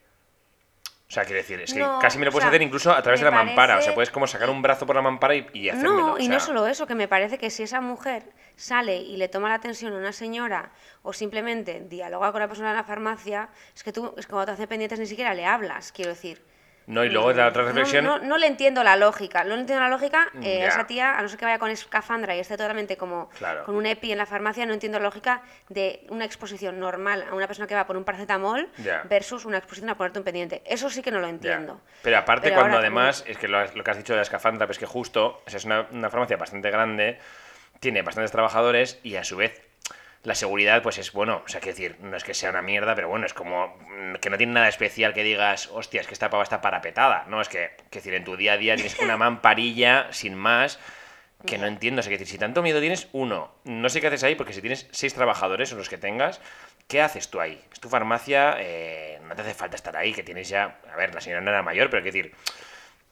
O 1.09 1.11
sea, 1.11 1.23
quiero 1.25 1.37
decir, 1.37 1.59
es 1.59 1.73
que 1.73 1.79
No, 1.79 1.97
casi 1.97 2.19
me 2.19 2.25
lo 2.25 2.29
o 2.29 2.33
puedes 2.33 2.43
sea, 2.43 2.49
hacer 2.49 2.61
incluso 2.61 2.91
a 2.91 3.01
través 3.01 3.19
de 3.19 3.25
la 3.25 3.31
mampara. 3.31 3.79
O 3.79 3.81
sea, 3.81 3.95
puedes 3.95 4.11
como 4.11 4.27
sacar 4.27 4.47
un 4.51 4.61
brazo 4.61 4.85
por 4.85 4.95
la 4.95 5.01
mampara 5.01 5.35
y, 5.35 5.47
y 5.53 5.69
hacérmelo. 5.69 5.97
No, 5.97 6.13
o 6.13 6.19
y 6.19 6.27
no 6.27 6.39
solo 6.39 6.67
eso, 6.67 6.85
que 6.85 6.93
me 6.93 7.07
parece 7.07 7.39
que 7.39 7.49
si 7.49 7.63
esa 7.63 7.81
mujer 7.81 8.31
sale 8.55 8.97
y 8.97 9.17
le 9.17 9.27
toma 9.27 9.49
la 9.49 9.55
atención 9.55 9.91
a 9.93 9.97
una 9.97 10.11
señora 10.13 10.71
o 11.01 11.11
simplemente 11.11 11.79
dialoga 11.89 12.31
con 12.31 12.41
la 12.41 12.47
persona 12.47 12.69
en 12.69 12.75
la 12.75 12.83
farmacia, 12.83 13.49
es 13.75 13.83
que 13.83 13.91
tú, 13.91 14.13
es 14.17 14.27
que 14.27 14.31
cuando 14.31 14.45
te 14.45 14.51
hace 14.51 14.67
pendientes 14.67 14.99
ni 14.99 15.07
siquiera 15.07 15.33
le 15.33 15.47
hablas, 15.47 15.91
quiero 15.91 16.11
decir. 16.11 16.45
No, 16.89 17.03
y 17.03 17.09
luego 17.09 17.31
la 17.33 17.47
otra 17.47 17.61
No, 17.61 17.67
reflexión... 17.67 18.03
No, 18.03 18.17
no 18.17 18.37
le 18.39 18.47
entiendo 18.47 18.83
la 18.83 18.95
lógica. 18.95 19.43
No 19.43 19.53
le 19.53 19.61
entiendo 19.61 19.83
la 19.83 19.89
lógica. 19.91 20.27
eh. 20.41 20.65
Esa 20.65 20.87
tía, 20.87 21.19
a 21.19 21.21
no 21.21 21.29
ser 21.29 21.37
que 21.37 21.45
vaya 21.45 21.59
con 21.59 21.69
escafandra 21.69 22.35
y 22.35 22.39
esté 22.39 22.57
totalmente 22.57 22.97
como 22.97 23.29
Claro. 23.37 23.63
con 23.63 23.75
un 23.75 23.85
EPI 23.85 24.13
en 24.13 24.17
la 24.17 24.25
farmacia, 24.25 24.65
no 24.65 24.73
entiendo 24.73 24.97
la 24.97 25.03
lógica 25.05 25.43
de 25.69 26.03
una 26.09 26.25
exposición 26.25 26.79
normal 26.79 27.23
a 27.29 27.35
una 27.35 27.45
persona 27.45 27.67
que 27.67 27.75
va 27.75 27.85
por 27.85 27.95
un 27.95 28.03
paracetamol 28.03 28.69
Ya. 28.77 29.03
versus 29.07 29.45
una 29.45 29.57
exposición 29.59 29.91
a 29.91 29.97
ponerte 29.97 30.17
un 30.17 30.25
pendiente. 30.25 30.63
Eso 30.65 30.89
sí 30.89 31.03
que 31.03 31.11
no 31.11 31.19
lo 31.19 31.27
Ya. 31.27 31.29
entiendo. 31.29 31.79
Pero 32.01 32.17
aparte 32.17 32.49
Pero 32.49 32.59
cuando 32.59 32.79
además, 32.79 33.23
es 33.27 33.37
que 33.37 33.47
lo, 33.47 33.63
que 33.83 33.91
has 33.91 33.97
dicho 33.97 34.13
de 34.13 34.17
la 34.17 34.23
escafandra, 34.23 34.65
pues 34.65 34.79
que 34.79 34.87
justo, 34.87 35.43
o 35.45 35.49
sea, 35.49 35.57
es 35.57 35.65
una, 35.65 35.85
una 35.91 36.09
farmacia 36.09 36.37
bastante 36.37 36.71
grande, 36.71 37.19
tiene 37.79 38.01
bastantes 38.01 38.31
trabajadores 38.31 38.99
y 39.03 39.15
a 39.15 39.23
su 39.23 39.37
vez 39.37 39.61
la 40.23 40.35
seguridad 40.35 40.81
pues 40.83 40.97
es 40.97 41.11
bueno, 41.13 41.43
o 41.45 41.47
sea, 41.47 41.61
quiero 41.61 41.77
decir, 41.77 41.97
no 42.01 42.15
es 42.17 42.23
que 42.23 42.33
sea 42.33 42.49
una 42.49 42.61
mierda, 42.61 42.95
pero 42.95 43.07
bueno, 43.07 43.25
es 43.25 43.33
como 43.33 43.67
mm, 43.67 44.15
que 44.15 44.29
no 44.29 44.37
tiene 44.37 44.53
nada 44.53 44.67
especial 44.67 45.13
que 45.13 45.23
digas, 45.23 45.69
hostia, 45.71 46.01
es 46.01 46.07
que 46.07 46.13
esta 46.13 46.29
pava 46.29 46.43
está 46.43 46.61
parapetada, 46.61 47.25
no, 47.27 47.41
es 47.41 47.47
que, 47.47 47.71
quiero 47.89 48.03
decir, 48.03 48.13
en 48.13 48.23
tu 48.23 48.35
día 48.35 48.53
a 48.53 48.57
día 48.57 48.75
tienes 48.75 48.99
una 48.99 49.17
mamparilla 49.17 50.11
sin 50.11 50.35
más 50.35 50.79
que 51.45 51.57
no 51.57 51.67
entiendo, 51.67 52.01
o 52.01 52.03
sea, 52.03 52.09
quiero 52.09 52.19
decir, 52.19 52.33
si 52.33 52.37
tanto 52.37 52.61
miedo 52.61 52.81
tienes, 52.81 53.07
uno, 53.13 53.53
no 53.63 53.87
sé 53.87 54.01
qué 54.01 54.07
haces 54.07 54.23
ahí, 54.23 54.35
porque 54.35 54.51
si 54.51 54.59
tienes 54.59 54.87
seis 54.91 55.13
trabajadores 55.13 55.71
o 55.71 55.77
los 55.77 55.87
que 55.87 55.97
tengas, 55.97 56.41
¿qué 56.89 57.01
haces 57.01 57.29
tú 57.29 57.39
ahí? 57.39 57.63
Es 57.71 57.79
tu 57.79 57.87
farmacia, 57.87 58.57
eh, 58.59 59.21
no 59.23 59.35
te 59.35 59.43
hace 59.43 59.53
falta 59.53 59.77
estar 59.77 59.95
ahí, 59.95 60.11
que 60.11 60.23
tienes 60.23 60.49
ya, 60.49 60.79
a 60.91 60.97
ver, 60.97 61.15
la 61.15 61.21
señora 61.21 61.41
no 61.41 61.49
era 61.49 61.63
mayor, 61.63 61.89
pero 61.89 62.03
quiero 62.03 62.17
decir, 62.17 62.35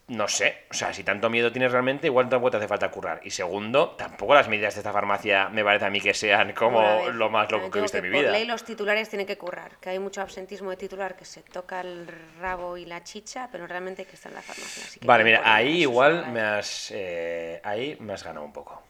no 0.10 0.28
sé, 0.30 0.64
o 0.72 0.74
sea, 0.74 0.94
si 0.94 1.04
tanto 1.04 1.30
miedo 1.30 1.52
tienes 1.52 1.72
realmente, 1.72 2.08
igual 2.08 2.30
tampoco 2.30 2.52
te 2.52 2.58
hace 2.58 2.68
falta 2.70 2.90
currar. 2.90 3.20
Y 3.24 3.32
segundo, 3.32 3.90
tampoco 3.92 4.34
las 4.34 4.48
medidas 4.48 4.74
de 4.76 4.80
esta 4.80 4.94
farmacia 4.94 5.50
me 5.50 5.66
parece 5.66 5.84
a 5.86 5.90
mí 5.90 6.00
que 6.00 6.14
sean 6.14 6.54
como 6.54 7.10
lo 7.10 7.30
más 7.30 7.52
loco 7.52 7.70
que 7.70 7.80
he 7.80 7.82
visto 7.82 7.98
en 7.98 8.06
mi 8.06 8.12
Por 8.12 8.20
vida. 8.22 8.32
ley 8.32 8.46
los 8.46 8.64
titulares 8.64 9.10
tienen 9.10 9.28
que 9.28 9.38
currar, 9.38 9.72
que 9.82 9.90
hay 9.90 10.00
mucho 10.00 10.22
absentismo 10.22 10.70
de 10.70 10.78
titular 10.78 11.18
que 11.18 11.26
se 11.26 11.42
toca 11.44 11.82
el 11.82 12.08
rabo 12.40 12.78
y 12.78 12.86
la 12.86 13.04
chicha, 13.04 13.50
pero 13.52 13.68
realmente 13.68 14.04
hay 14.04 14.06
que 14.08 14.16
estar 14.16 14.32
en 14.32 14.38
la 14.38 14.42
farmacia. 14.42 14.84
así 14.86 15.00
que 15.02 15.06
Vale, 15.06 15.24
mira, 15.26 15.40
por 15.40 15.48
ahí 15.50 15.82
igual 15.82 16.32
me 16.32 16.40
has, 16.40 16.90
eh, 16.96 17.60
ahí 17.66 17.98
me 18.00 18.14
has 18.14 18.24
ganado 18.24 18.46
un 18.46 18.54
poco. 18.54 18.82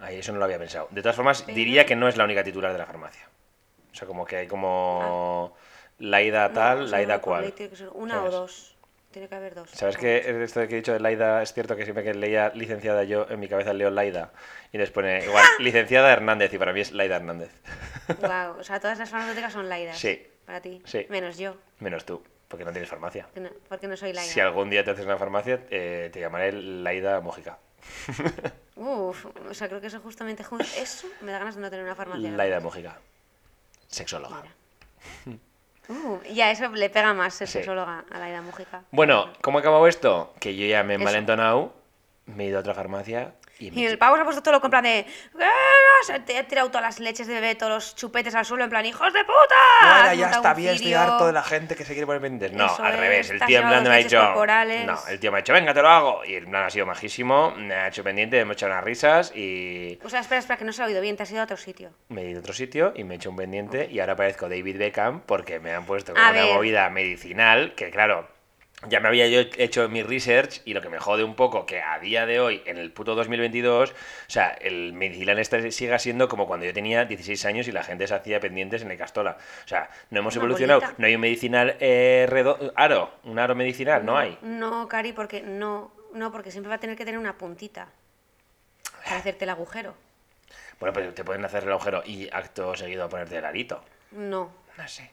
Ahí 0.00 0.18
eso 0.18 0.32
no 0.32 0.38
lo 0.38 0.44
había 0.44 0.58
pensado. 0.58 0.86
De 0.90 1.02
todas 1.02 1.16
formas, 1.16 1.44
diría 1.46 1.84
que 1.86 1.96
no 1.96 2.06
es 2.06 2.16
la 2.16 2.22
única 2.24 2.44
titular 2.44 2.72
de 2.72 2.78
la 2.78 2.86
farmacia. 2.86 3.28
O 3.92 3.94
sea, 3.96 4.06
como 4.06 4.24
que 4.24 4.36
hay 4.36 4.46
como 4.46 5.54
la 5.98 6.22
ida 6.22 6.48
No, 6.48 6.54
tal, 6.54 6.90
la 6.90 7.02
ida 7.02 7.14
no, 7.16 7.20
por 7.20 7.30
cual. 7.40 7.52
tiene 7.52 7.70
que 7.70 7.76
ser 7.76 7.88
una 7.92 8.14
¿Sabes? 8.14 8.34
o 8.34 8.40
dos. 8.40 8.71
Tiene 9.12 9.28
que 9.28 9.34
haber 9.34 9.54
dos. 9.54 9.70
¿Sabes 9.70 9.96
que 9.96 10.42
esto 10.42 10.60
de 10.60 10.68
que 10.68 10.74
he 10.74 10.76
dicho 10.78 10.92
de 10.92 11.00
Laida 11.00 11.42
es 11.42 11.52
cierto 11.52 11.76
que 11.76 11.84
siempre 11.84 12.02
que 12.02 12.14
leía 12.14 12.50
licenciada 12.54 13.04
yo 13.04 13.26
en 13.28 13.38
mi 13.40 13.48
cabeza 13.48 13.72
leo 13.72 13.90
Laida 13.90 14.32
y 14.72 14.78
les 14.78 14.90
pone 14.90 15.24
igual 15.24 15.44
licenciada 15.58 16.12
Hernández 16.12 16.52
y 16.54 16.58
para 16.58 16.72
mí 16.72 16.80
es 16.80 16.92
Laida 16.92 17.16
Hernández. 17.16 17.50
Wow, 18.20 18.58
o 18.58 18.64
sea, 18.64 18.80
todas 18.80 18.98
las 18.98 19.10
farmacéuticas 19.10 19.52
son 19.52 19.68
Laidas. 19.68 19.98
Sí. 19.98 20.26
Para 20.46 20.60
ti. 20.60 20.82
Sí. 20.84 21.06
Menos 21.08 21.38
yo, 21.38 21.56
Menos 21.78 22.04
tú, 22.04 22.22
porque 22.48 22.64
no 22.64 22.72
tienes 22.72 22.88
farmacia. 22.90 23.28
no- 23.36 23.50
porque 23.68 23.86
no 23.86 23.96
soy 23.96 24.12
Laida. 24.12 24.32
Si 24.32 24.40
algún 24.40 24.70
día 24.70 24.82
te 24.82 24.90
haces 24.90 25.04
una 25.04 25.16
farmacia, 25.18 25.60
eh, 25.70 26.10
te 26.12 26.18
llamaré 26.20 26.52
Laida 26.52 27.20
Mójica. 27.20 27.58
Uf, 28.76 29.26
o 29.48 29.54
sea, 29.54 29.68
creo 29.68 29.80
que 29.80 29.88
eso 29.88 30.00
justamente 30.00 30.42
ju- 30.42 30.60
eso 30.78 31.06
me 31.20 31.30
da 31.32 31.38
ganas 31.38 31.54
de 31.56 31.60
no 31.60 31.70
tener 31.70 31.84
una 31.84 31.94
farmacia. 31.94 32.30
Laida 32.30 32.60
Mójica. 32.60 32.98
Sexóloga. 33.88 34.42
Mira. 35.24 35.38
Uh, 35.88 36.18
ya, 36.32 36.50
eso 36.50 36.68
le 36.68 36.88
pega 36.90 37.12
más 37.14 37.34
ser 37.34 37.48
Sí. 37.48 37.54
sexóloga 37.54 38.04
a 38.10 38.18
Laida 38.18 38.40
Mújica. 38.42 38.82
Bueno, 38.92 39.28
¿cómo 39.40 39.58
ha 39.58 39.60
acabado 39.60 39.86
esto? 39.88 40.32
Que 40.40 40.54
yo 40.56 40.66
ya 40.66 40.82
me 40.84 40.94
he 40.94 40.96
Eso. 40.96 41.04
malentonado, 41.04 41.72
me 42.26 42.44
he 42.44 42.46
ido 42.48 42.58
a 42.58 42.60
otra 42.60 42.74
farmacia 42.74 43.32
y 43.68 43.70
me 43.70 43.82
el 43.86 43.88
hecho- 43.92 43.98
pavo 43.98 44.16
se 44.16 44.22
ha 44.22 44.24
puesto 44.24 44.42
todo 44.42 44.58
lo 44.58 44.64
en 44.64 44.70
plan 44.70 44.84
de. 44.84 45.06
Se 46.04 46.12
ha 46.14 46.44
tirado 46.48 46.68
todas 46.68 46.82
las 46.82 46.98
leches 47.00 47.26
de 47.26 47.34
bebé, 47.34 47.54
todos 47.54 47.72
los 47.72 47.94
chupetes 47.96 48.34
al 48.34 48.44
suelo, 48.44 48.64
en 48.64 48.70
plan, 48.70 48.84
¡hijos 48.84 49.12
de 49.12 49.20
puta! 49.24 49.54
Ahora 49.82 50.10
Ha 50.10 50.14
ya 50.14 50.30
está 50.30 50.52
bien, 50.54 50.74
estoy 50.74 50.94
harto 50.94 51.26
de 51.26 51.32
la 51.32 51.42
gente 51.42 51.76
que 51.76 51.84
se 51.84 51.92
quiere 51.92 52.06
poner 52.06 52.20
pendientes. 52.22 52.58
No, 52.58 52.66
Eso 52.66 52.82
al 52.82 52.98
revés. 52.98 53.30
El 53.30 53.40
tío 53.40 53.60
en 53.60 53.68
plan 53.68 53.82
me 53.84 53.90
ha 53.90 53.96
dicho. 53.96 54.18
corporales. 54.20 54.84
No, 54.86 54.98
el 55.08 55.20
tío 55.20 55.30
me 55.30 55.38
ha 55.38 55.40
dicho, 55.42 55.52
venga, 55.52 55.72
te 55.72 55.80
lo 55.82 55.88
hago. 55.88 56.24
Y 56.24 56.34
el 56.34 56.46
plan 56.48 56.64
ha 56.64 56.70
sido 56.70 56.86
majísimo, 56.86 57.52
me 57.56 57.74
ha 57.74 57.88
hecho 57.88 58.02
pendiente, 58.02 58.38
hemos 58.40 58.54
echado 58.56 58.72
unas 58.72 58.84
risas 58.84 59.32
y 59.34 59.98
O 60.04 60.08
sea, 60.08 60.20
espera, 60.20 60.40
espera, 60.40 60.56
que 60.56 60.64
no 60.64 60.72
se 60.72 60.82
ha 60.82 60.86
oído 60.86 61.00
bien, 61.00 61.16
te 61.16 61.22
has 61.22 61.30
ido 61.30 61.40
a 61.40 61.44
otro 61.44 61.56
sitio. 61.56 61.90
me 62.08 62.22
he 62.22 62.30
ido 62.30 62.38
a 62.38 62.40
otro 62.40 62.52
sitio 62.52 62.92
y 62.96 63.04
me 63.04 63.14
he 63.14 63.16
hecho 63.18 63.30
un 63.30 63.36
pendiente 63.36 63.88
y 63.90 64.00
ahora 64.00 64.16
parezco 64.16 64.48
David 64.48 64.78
Beckham 64.78 65.20
porque 65.20 65.60
me 65.60 65.72
han 65.72 65.84
puesto 65.86 66.12
como 66.14 66.24
A 66.24 66.30
una 66.30 66.42
ver. 66.42 66.54
movida 66.54 66.90
medicinal 66.90 67.74
que, 67.74 67.90
claro. 67.90 68.28
Ya 68.88 68.98
me 68.98 69.06
había 69.08 69.28
yo 69.28 69.40
hecho 69.58 69.88
mi 69.88 70.02
research 70.02 70.60
y 70.64 70.74
lo 70.74 70.80
que 70.80 70.88
me 70.88 70.98
jode 70.98 71.22
un 71.22 71.36
poco 71.36 71.66
que 71.66 71.80
a 71.80 72.00
día 72.00 72.26
de 72.26 72.40
hoy, 72.40 72.62
en 72.66 72.78
el 72.78 72.90
puto 72.90 73.14
2022, 73.14 73.90
o 73.90 73.94
sea, 74.26 74.48
el 74.48 74.92
medicinal 74.92 75.38
este 75.38 75.70
siga 75.70 76.00
siendo 76.00 76.28
como 76.28 76.48
cuando 76.48 76.66
yo 76.66 76.72
tenía 76.72 77.04
16 77.04 77.44
años 77.44 77.68
y 77.68 77.72
la 77.72 77.84
gente 77.84 78.08
se 78.08 78.14
hacía 78.14 78.40
pendientes 78.40 78.82
en 78.82 78.90
el 78.90 78.98
Castola. 78.98 79.36
O 79.64 79.68
sea, 79.68 79.88
no 80.10 80.18
hemos 80.18 80.34
Una 80.34 80.44
evolucionado. 80.44 80.80
bolita. 80.80 80.96
No 80.98 81.06
hay 81.06 81.14
un 81.14 81.20
medicinal 81.20 81.76
eh, 81.78 82.26
redo- 82.28 82.72
aro, 82.74 83.12
un 83.22 83.38
aro 83.38 83.54
medicinal, 83.54 84.04
no 84.04 84.18
hay. 84.18 84.36
No, 84.42 84.88
Cari, 84.88 85.12
porque 85.12 85.42
no, 85.42 85.92
no, 86.12 86.32
porque 86.32 86.50
siempre 86.50 86.68
va 86.68 86.74
a 86.74 86.80
tener 86.80 86.96
que 86.96 87.04
tener 87.04 87.20
una 87.20 87.38
puntita 87.38 87.86
para 89.04 89.18
hacerte 89.18 89.44
el 89.44 89.50
agujero. 89.50 89.94
Bueno, 90.80 90.92
pues 90.92 91.14
te 91.14 91.22
pueden 91.22 91.44
hacer 91.44 91.62
el 91.62 91.70
agujero 91.70 92.02
y 92.04 92.28
acto 92.32 92.74
seguido 92.74 93.04
a 93.04 93.08
ponerte 93.08 93.36
el 93.38 93.44
arito. 93.44 93.84
No. 94.10 94.50
No 94.76 94.88
sé. 94.88 95.10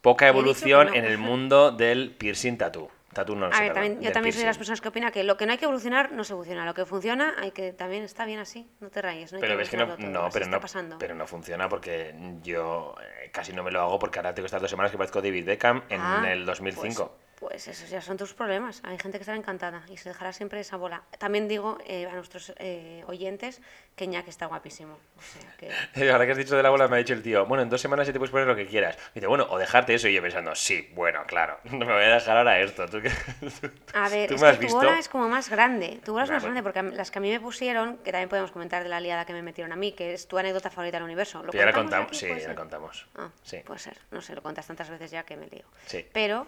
Poca 0.00 0.26
evolución 0.28 0.86
no. 0.88 0.94
en 0.94 1.04
el 1.04 1.18
mundo 1.18 1.70
del 1.70 2.10
piercing 2.16 2.56
tattoo. 2.56 2.90
No 3.14 3.46
A 3.52 3.60
ver, 3.60 3.74
también, 3.74 4.00
yo 4.00 4.10
también 4.10 4.32
soy 4.32 4.40
de 4.40 4.46
las 4.46 4.56
personas 4.56 4.80
que 4.80 4.88
opina 4.88 5.10
que 5.10 5.22
lo 5.22 5.36
que 5.36 5.44
no 5.44 5.52
hay 5.52 5.58
que 5.58 5.66
evolucionar 5.66 6.12
no 6.12 6.24
se 6.24 6.32
evoluciona. 6.32 6.64
Lo 6.64 6.72
que 6.72 6.86
funciona 6.86 7.34
hay 7.38 7.50
que 7.50 7.72
también 7.72 8.04
está 8.04 8.24
bien 8.24 8.38
así. 8.38 8.66
No 8.80 8.88
te 8.88 9.02
rayes. 9.02 9.32
No 9.32 9.36
hay 9.36 9.42
Pero 9.42 9.56
ves 9.58 9.68
que 9.68 9.76
no, 9.76 9.86
todo, 9.86 9.98
no, 9.98 10.28
pero 10.32 10.44
está 10.46 10.56
no, 10.56 10.60
pasando. 10.60 10.96
pero 10.98 11.14
no 11.14 11.26
funciona 11.26 11.68
porque 11.68 12.14
yo 12.42 12.94
eh, 13.22 13.30
casi 13.30 13.52
no 13.52 13.62
me 13.62 13.70
lo 13.70 13.82
hago 13.82 13.98
porque 13.98 14.18
ahora 14.18 14.34
tengo 14.34 14.46
estas 14.46 14.62
dos 14.62 14.70
semanas 14.70 14.90
que 14.90 14.96
parezco 14.96 15.20
David 15.20 15.44
Beckham 15.44 15.82
en 15.90 16.00
Ah, 16.00 16.32
el 16.32 16.46
2005. 16.46 17.06
Pues, 17.08 17.21
pues 17.42 17.66
esos 17.66 17.90
ya 17.90 18.00
son 18.00 18.16
tus 18.16 18.34
problemas. 18.34 18.80
Hay 18.84 18.96
gente 19.00 19.18
que 19.18 19.22
estará 19.22 19.36
encantada 19.36 19.82
y 19.90 19.96
se 19.96 20.08
dejará 20.08 20.32
siempre 20.32 20.60
esa 20.60 20.76
bola. 20.76 21.02
También 21.18 21.48
digo 21.48 21.76
eh, 21.86 22.06
a 22.06 22.12
nuestros 22.14 22.52
eh, 22.58 23.02
oyentes 23.08 23.60
que 23.96 24.06
Ñac 24.06 24.28
está 24.28 24.46
guapísimo. 24.46 24.94
O 25.18 25.20
sea, 25.20 25.52
que... 25.58 26.10
Ahora 26.12 26.24
que 26.24 26.32
has 26.32 26.38
dicho 26.38 26.56
de 26.56 26.62
la 26.62 26.70
bola 26.70 26.86
me 26.86 26.94
ha 26.94 26.98
dicho 27.00 27.14
el 27.14 27.22
tío, 27.22 27.44
bueno, 27.46 27.64
en 27.64 27.68
dos 27.68 27.80
semanas 27.80 28.06
ya 28.06 28.12
te 28.12 28.20
puedes 28.20 28.30
poner 28.30 28.46
lo 28.46 28.54
que 28.54 28.66
quieras. 28.66 28.96
Y 29.10 29.14
dice, 29.14 29.26
bueno, 29.26 29.48
o 29.50 29.58
dejarte 29.58 29.92
eso 29.92 30.06
y 30.06 30.14
yo 30.14 30.22
pensando, 30.22 30.54
sí, 30.54 30.88
bueno, 30.94 31.24
claro, 31.26 31.58
no 31.64 31.78
me 31.84 31.92
voy 31.92 32.04
a 32.04 32.14
dejar 32.14 32.36
ahora 32.36 32.60
esto. 32.60 32.86
¿Tú, 32.86 33.00
qué- 33.02 33.10
A 33.94 34.08
ver, 34.08 34.28
¿Tú 34.28 34.36
es 34.36 34.40
me 34.40 34.46
has 34.46 34.52
que 34.54 34.58
tu 34.60 34.62
visto? 34.66 34.76
bola 34.78 34.98
es 35.00 35.08
como 35.08 35.28
más 35.28 35.50
grande. 35.50 36.00
Tu 36.04 36.12
bola 36.12 36.24
es 36.24 36.30
más 36.30 36.42
grande 36.44 36.62
porque 36.62 36.80
las 36.82 37.10
que 37.10 37.18
a 37.18 37.22
mí 37.22 37.30
me 37.30 37.40
pusieron, 37.40 37.98
que 37.98 38.12
también 38.12 38.28
podemos 38.28 38.52
comentar 38.52 38.84
de 38.84 38.88
la 38.88 39.00
liada 39.00 39.24
que 39.24 39.32
me 39.32 39.42
metieron 39.42 39.72
a 39.72 39.76
mí, 39.76 39.90
que 39.92 40.14
es 40.14 40.28
tu 40.28 40.38
anécdota 40.38 40.70
favorita 40.70 40.98
del 40.98 41.04
universo. 41.04 41.42
¿Lo 41.42 41.52
Ya 41.52 41.66
la 41.66 41.72
contamos 41.72 42.06
aquí? 42.06 42.16
sí, 42.18 42.26
¿Puede 42.28 42.40
ya 42.42 42.48
la 42.48 42.54
contamos. 42.54 43.06
Ah, 43.16 43.30
Sí. 43.42 43.58
puede 43.66 43.80
ser. 43.80 43.98
No 44.12 44.20
sé, 44.20 44.34
lo 44.36 44.42
cuentas 44.42 44.64
tantas 44.66 44.88
veces 44.88 45.10
ya 45.10 45.24
que 45.24 45.36
me 45.36 45.48
lío. 45.48 45.64
Sí. 45.86 46.06
Pero 46.12 46.46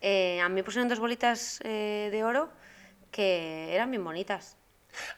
eh, 0.00 0.40
a 0.40 0.48
mí 0.48 0.54
me 0.56 0.64
pusieron 0.64 0.88
dos 0.88 0.98
bolitas 1.00 1.60
eh, 1.64 2.08
de 2.10 2.24
oro 2.24 2.50
que 3.10 3.74
eran 3.74 3.90
bien 3.90 4.04
bonitas. 4.04 4.56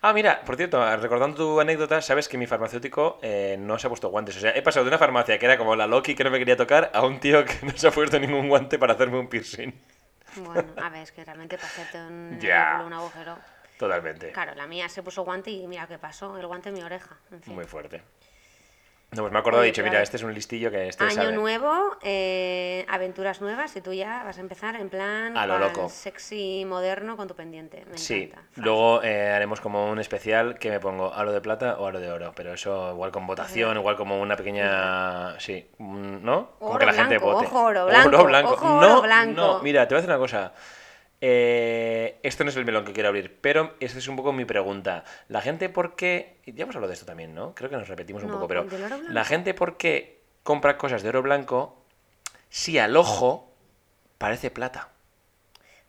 Ah, 0.01 0.13
mira, 0.13 0.43
por 0.45 0.57
cierto, 0.57 0.97
recordando 0.97 1.37
tu 1.37 1.61
anécdota, 1.61 2.01
sabes 2.01 2.29
que 2.29 2.39
mi 2.39 2.47
farmacéutico 2.47 3.19
eh, 3.23 3.57
no 3.59 3.79
se 3.79 3.87
ha 3.87 3.91
puesto 3.91 4.09
guantes. 4.09 4.37
O 4.37 4.41
sea, 4.41 4.51
he 4.57 4.63
pasado 4.63 4.85
de 4.85 4.89
una 4.89 4.99
farmacia 4.99 5.39
que 5.39 5.47
era 5.47 5.59
como 5.59 5.77
la 5.77 5.87
Loki 5.87 6.15
que 6.15 6.25
no 6.25 6.31
me 6.31 6.39
quería 6.39 6.57
tocar 6.57 6.91
a 6.95 7.05
un 7.05 7.21
tío 7.21 7.45
que 7.45 7.55
no 7.63 7.73
se 7.77 7.89
ha 7.89 7.91
puesto 7.91 8.19
ningún 8.19 8.49
guante 8.49 8.79
para 8.79 8.95
hacerme 8.95 9.19
un 9.19 9.29
piercing. 9.29 9.73
Bueno, 10.37 10.73
a 10.83 10.89
ver, 10.89 11.03
es 11.03 11.13
que 11.13 11.25
realmente 11.25 11.57
para 11.57 11.69
hacerte 11.69 11.99
un, 11.99 12.39
un 12.87 12.93
agujero. 12.93 13.37
Totalmente. 13.79 14.33
Claro, 14.33 14.55
la 14.55 14.67
mía 14.67 14.89
se 14.89 15.03
puso 15.03 15.23
guante 15.23 15.51
y 15.51 15.67
mira 15.67 15.87
qué 15.87 15.99
pasó, 15.99 16.39
el 16.39 16.47
guante 16.47 16.71
en 16.71 16.75
mi 16.77 16.83
oreja. 16.83 17.17
En 17.31 17.43
fin. 17.43 17.55
Muy 17.55 17.65
fuerte. 17.65 18.03
No, 19.13 19.23
pues 19.23 19.33
me 19.33 19.39
he 19.39 19.41
acordado, 19.41 19.63
he 19.63 19.67
dicho, 19.67 19.83
claro. 19.83 19.93
mira, 19.93 20.03
este 20.03 20.17
es 20.17 20.23
un 20.25 20.35
listillo 20.35 20.71
que 20.71 20.89
este 20.89 21.05
Año 21.05 21.15
sabe. 21.15 21.33
nuevo, 21.33 21.97
eh, 22.03 22.85
aventuras 22.89 23.41
nuevas 23.41 23.75
y 23.77 23.81
tú 23.81 23.93
ya 23.93 24.23
vas 24.25 24.37
a 24.37 24.41
empezar 24.41 24.75
en 24.77 24.91
plan 24.91 25.37
A 25.39 25.47
lo 25.47 25.59
loco. 25.59 25.89
sexy 25.89 26.65
moderno 26.67 27.17
con 27.17 27.29
tu 27.29 27.35
pendiente. 27.37 27.85
Me 27.91 27.97
Sí, 27.97 28.25
encanta. 28.25 28.43
Luego 28.57 29.03
eh, 29.05 29.31
haremos 29.31 29.61
como 29.61 29.89
un 29.91 30.01
especial 30.01 30.59
que 30.59 30.71
me 30.71 30.81
pongo 30.81 31.15
aro 31.15 31.33
de 31.33 31.41
plata 31.41 31.77
o 31.79 31.87
aro 31.87 32.01
de 32.01 32.11
oro, 32.11 32.33
pero 32.35 32.53
eso 32.53 32.91
igual 32.93 33.13
con 33.13 33.27
votación, 33.29 33.77
igual 33.79 33.97
como 33.97 34.21
una 34.21 34.37
pequeña... 34.37 35.39
Sí, 35.39 35.71
¿no? 35.79 36.51
Como 36.59 36.73
Oro 36.73 36.79
que 36.81 36.87
la 36.87 36.93
gente 36.93 37.19
blanco, 37.19 37.33
vote. 37.35 37.47
ojo, 37.47 37.63
oro 37.63 37.87
blanco, 37.87 38.53
ojo, 38.55 38.67
no, 38.81 38.93
oro 38.99 39.03
blanco. 39.03 39.41
no, 39.41 39.59
mira, 39.63 39.87
te 39.87 39.95
voy 39.95 39.99
a 39.99 40.03
decir 40.03 40.11
una 40.11 40.19
cosa. 40.19 40.53
Eh, 41.21 42.19
esto 42.23 42.45
no 42.45 42.51
es 42.51 42.57
el 42.57 42.65
melón 42.65 42.85
que 42.85 42.93
quiero 42.93 43.09
abrir, 43.09 43.39
pero 43.41 43.75
esta 43.81 43.99
es 43.99 44.07
un 44.09 44.17
poco 44.17 44.33
mi 44.33 44.45
pregunta. 44.45 45.05
La 45.29 45.41
gente, 45.41 45.69
¿por 45.69 45.97
qué...? 45.97 46.37
Ya 46.47 46.65
hemos 46.65 46.75
hablado 46.77 46.89
de 46.89 46.95
esto 46.95 47.07
también, 47.07 47.35
¿no? 47.35 47.55
Creo 47.55 47.71
que 47.71 47.77
nos 47.77 47.89
repetimos 47.89 48.23
un 48.23 48.31
poco, 48.31 48.47
pero... 48.49 48.67
La 49.09 49.25
gente, 49.25 49.55
¿por 49.55 49.77
qué 49.77 50.21
compra 50.43 50.77
cosas 50.77 51.03
de 51.03 51.09
oro 51.09 51.23
blanco 51.23 51.83
si 52.51 52.79
al 52.79 52.97
ojo 52.97 53.53
parece 54.19 54.51
plata? 54.51 54.91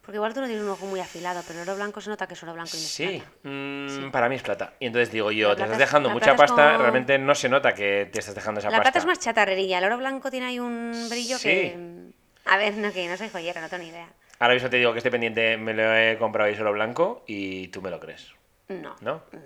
Porque 0.01 0.15
igual 0.15 0.34
tú 0.34 0.39
no 0.39 0.48
tienes 0.48 0.63
un 0.63 0.69
ojo 0.72 0.86
muy 0.86 1.01
afilado, 1.01 1.43
pero 1.46 1.62
el 1.62 1.67
oro 1.67 1.75
blanco 1.75 2.00
se 2.00 2.10
nota 2.10 2.25
que 2.27 2.34
es 2.34 2.41
oro 2.43 2.53
blanco 2.53 2.72
y 2.77 2.79
no 2.79 2.86
es 2.86 2.89
Sí, 2.93 3.22
plata. 3.22 3.31
mm, 3.43 4.12
para 4.12 4.29
mí 4.29 4.36
es 4.36 4.41
plata. 4.41 4.74
Y 4.79 4.86
entonces 4.86 5.12
digo 5.12 5.31
yo, 5.34 5.50
La 5.50 5.55
te 5.57 5.62
estás 5.63 5.74
es- 5.74 5.79
dejando 5.79 6.07
la 6.07 6.13
mucha 6.13 6.36
pasta, 6.38 6.55
como- 6.72 6.77
realmente 6.77 7.17
no 7.19 7.36
se 7.36 7.50
nota 7.50 7.74
que 7.74 8.07
te 8.10 8.19
estás 8.19 8.34
dejando 8.34 8.60
esa 8.62 8.69
La 8.69 8.77
pasta. 8.77 8.84
plata 8.93 9.00
es 9.00 9.05
más 9.05 9.19
chatarrería, 9.19 9.79
el 9.79 9.84
oro 9.84 9.98
blanco 9.98 10.31
tiene 10.31 10.46
ahí 10.46 10.60
un 10.62 11.07
brillo 11.10 11.38
Sí. 11.38 11.50
que... 11.50 11.75
mm, 11.77 12.12
A 12.50 12.55
ver, 12.55 12.75
no, 12.77 12.93
que 12.93 13.05
no 13.10 13.17
soy 13.17 13.27
joyera, 13.27 13.60
no 13.60 13.67
tengo 13.67 13.84
ni 13.84 13.89
idea. 13.89 14.07
Ahora 14.39 14.53
mismo 14.53 14.70
te 14.70 14.77
digo 14.77 14.91
que 14.91 15.00
este 15.00 15.12
pendiente 15.12 15.58
me 15.58 15.74
lo 15.74 15.96
he 15.96 16.17
comprado 16.17 16.50
y 16.50 16.56
solo 16.56 16.72
blanco 16.72 17.24
y 17.27 17.70
tú 17.70 17.82
me 17.82 17.89
lo 17.89 18.00
crees. 18.00 18.34
No, 18.67 18.96
¿No? 19.01 19.24
no, 19.32 19.39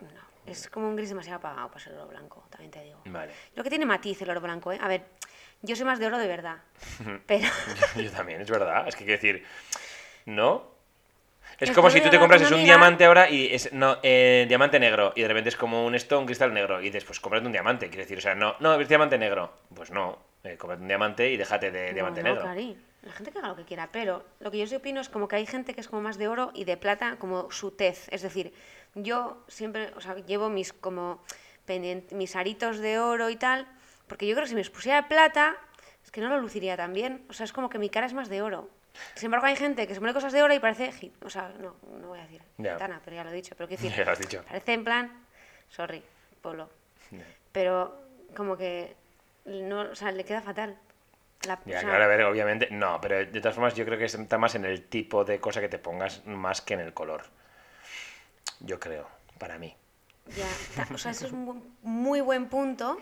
no. 0.00 0.20
Es 0.46 0.68
como 0.68 0.88
un 0.88 0.96
gris 0.96 1.10
demasiado 1.10 1.38
apagado 1.38 1.68
para 1.68 1.80
ser 1.80 1.92
oro 1.94 2.08
blanco, 2.08 2.44
también 2.50 2.70
te 2.70 2.82
digo. 2.82 3.00
Vale. 3.04 3.32
Lo 3.54 3.62
que 3.62 3.70
tiene 3.70 3.86
matiz 3.86 4.20
el 4.22 4.30
oro 4.30 4.40
blanco, 4.40 4.72
¿eh? 4.72 4.78
A 4.80 4.88
ver, 4.88 5.02
yo 5.62 5.76
soy 5.76 5.84
más 5.84 5.98
de 5.98 6.06
oro 6.06 6.18
de 6.18 6.26
verdad, 6.26 6.56
pero... 7.26 7.46
Yo, 7.94 8.02
yo 8.02 8.10
también, 8.10 8.40
es 8.40 8.50
verdad. 8.50 8.88
Es 8.88 8.96
que 8.96 9.04
quiero 9.04 9.20
decir, 9.20 9.46
¿no? 10.26 10.80
Es 11.58 11.72
como 11.72 11.90
si 11.90 12.00
tú 12.00 12.08
te 12.08 12.16
hablar 12.16 12.20
compras 12.20 12.40
con 12.40 12.46
es 12.46 12.52
una 12.52 12.60
un 12.60 12.64
diamante 12.64 13.04
ahora 13.04 13.28
y 13.28 13.52
es 13.52 13.72
no 13.72 13.98
eh, 14.02 14.46
diamante 14.48 14.80
negro 14.80 15.12
y 15.14 15.22
de 15.22 15.28
repente 15.28 15.50
es 15.50 15.56
como 15.56 15.84
un 15.84 15.94
esto, 15.94 16.18
un 16.18 16.24
cristal 16.24 16.54
negro 16.54 16.80
y 16.80 16.84
dices, 16.84 17.04
pues 17.04 17.20
cómprate 17.20 17.44
un 17.44 17.52
diamante, 17.52 17.88
quiero 17.88 18.02
decir, 18.02 18.16
o 18.16 18.20
sea, 18.20 18.34
no, 18.34 18.56
no, 18.60 18.80
es 18.80 18.88
diamante 18.88 19.18
negro. 19.18 19.52
Pues 19.74 19.90
no, 19.90 20.18
eh, 20.42 20.56
cómprate 20.56 20.80
un 20.80 20.88
diamante 20.88 21.30
y 21.30 21.36
déjate 21.36 21.70
de 21.70 21.92
diamante 21.92 22.22
no, 22.22 22.30
negro. 22.30 22.80
La 23.02 23.12
gente 23.12 23.30
que 23.32 23.38
haga 23.38 23.48
lo 23.48 23.56
que 23.56 23.64
quiera, 23.64 23.88
pero 23.92 24.24
lo 24.40 24.50
que 24.50 24.58
yo 24.58 24.66
sí 24.66 24.74
opino 24.76 25.00
es 25.00 25.08
como 25.08 25.26
que 25.28 25.36
hay 25.36 25.46
gente 25.46 25.74
que 25.74 25.80
es 25.80 25.88
como 25.88 26.02
más 26.02 26.18
de 26.18 26.28
oro 26.28 26.50
y 26.54 26.64
de 26.64 26.76
plata 26.76 27.16
como 27.18 27.50
su 27.50 27.70
tez. 27.70 28.08
Es 28.10 28.22
decir, 28.22 28.52
yo 28.94 29.42
siempre, 29.48 29.92
o 29.96 30.00
sea, 30.00 30.16
llevo 30.16 30.48
mis 30.50 30.72
como 30.72 31.22
mis 32.12 32.34
aritos 32.36 32.78
de 32.78 32.98
oro 32.98 33.30
y 33.30 33.36
tal, 33.36 33.66
porque 34.08 34.26
yo 34.26 34.34
creo 34.34 34.44
que 34.44 34.48
si 34.48 34.54
me 34.56 34.60
expusiera 34.60 35.02
de 35.02 35.08
plata, 35.08 35.56
es 36.04 36.10
que 36.10 36.20
no 36.20 36.28
lo 36.28 36.40
luciría 36.40 36.76
tan 36.76 36.92
bien. 36.92 37.24
O 37.28 37.32
sea, 37.32 37.44
es 37.44 37.52
como 37.52 37.70
que 37.70 37.78
mi 37.78 37.88
cara 37.90 38.06
es 38.06 38.12
más 38.12 38.28
de 38.28 38.42
oro. 38.42 38.68
Sin 39.14 39.26
embargo, 39.26 39.46
hay 39.46 39.54
gente 39.56 39.86
que 39.86 39.94
se 39.94 40.00
pone 40.00 40.12
cosas 40.12 40.32
de 40.32 40.42
oro 40.42 40.52
y 40.52 40.58
parece, 40.58 40.90
o 41.24 41.30
sea, 41.30 41.48
no, 41.60 41.76
no 42.00 42.08
voy 42.08 42.18
a 42.18 42.22
decir 42.22 42.42
gitana, 42.56 43.00
pero 43.04 43.16
ya 43.16 43.22
lo 43.24 43.30
he 43.30 43.34
dicho, 43.34 43.54
pero 43.56 43.68
quiero 43.68 43.82
decir, 43.84 43.96
Ya 43.96 44.04
lo 44.04 44.10
has 44.12 44.18
dicho. 44.18 44.42
parece 44.46 44.72
en 44.72 44.84
plan, 44.84 45.24
sorry, 45.68 46.02
polo, 46.42 46.68
pero 47.52 48.02
como 48.36 48.56
que 48.56 48.94
no, 49.44 49.82
o 49.82 49.94
sea, 49.94 50.10
le 50.10 50.24
queda 50.24 50.42
fatal. 50.42 50.76
La- 51.46 51.54
o 51.54 51.68
Ya, 51.68 51.80
sea, 51.80 51.88
claro, 51.88 52.04
a 52.04 52.06
ver, 52.06 52.22
obviamente. 52.24 52.68
No, 52.70 53.00
pero 53.00 53.16
de 53.16 53.40
todas 53.40 53.54
formas 53.54 53.74
yo 53.74 53.84
creo 53.84 53.98
que 53.98 54.04
está 54.04 54.38
más 54.38 54.54
en 54.54 54.64
el 54.64 54.82
tipo 54.84 55.24
de 55.24 55.40
cosa 55.40 55.60
que 55.60 55.68
te 55.68 55.78
pongas 55.78 56.24
más 56.26 56.60
que 56.60 56.74
en 56.74 56.80
el 56.80 56.92
color. 56.92 57.22
Yo 58.60 58.78
creo, 58.78 59.08
para 59.38 59.58
mí. 59.58 59.74
Ya, 60.26 60.46
o 60.94 60.98
sea, 60.98 61.12
eso 61.12 61.26
es 61.26 61.32
un 61.32 61.74
muy 61.82 62.20
buen 62.20 62.48
punto 62.48 62.98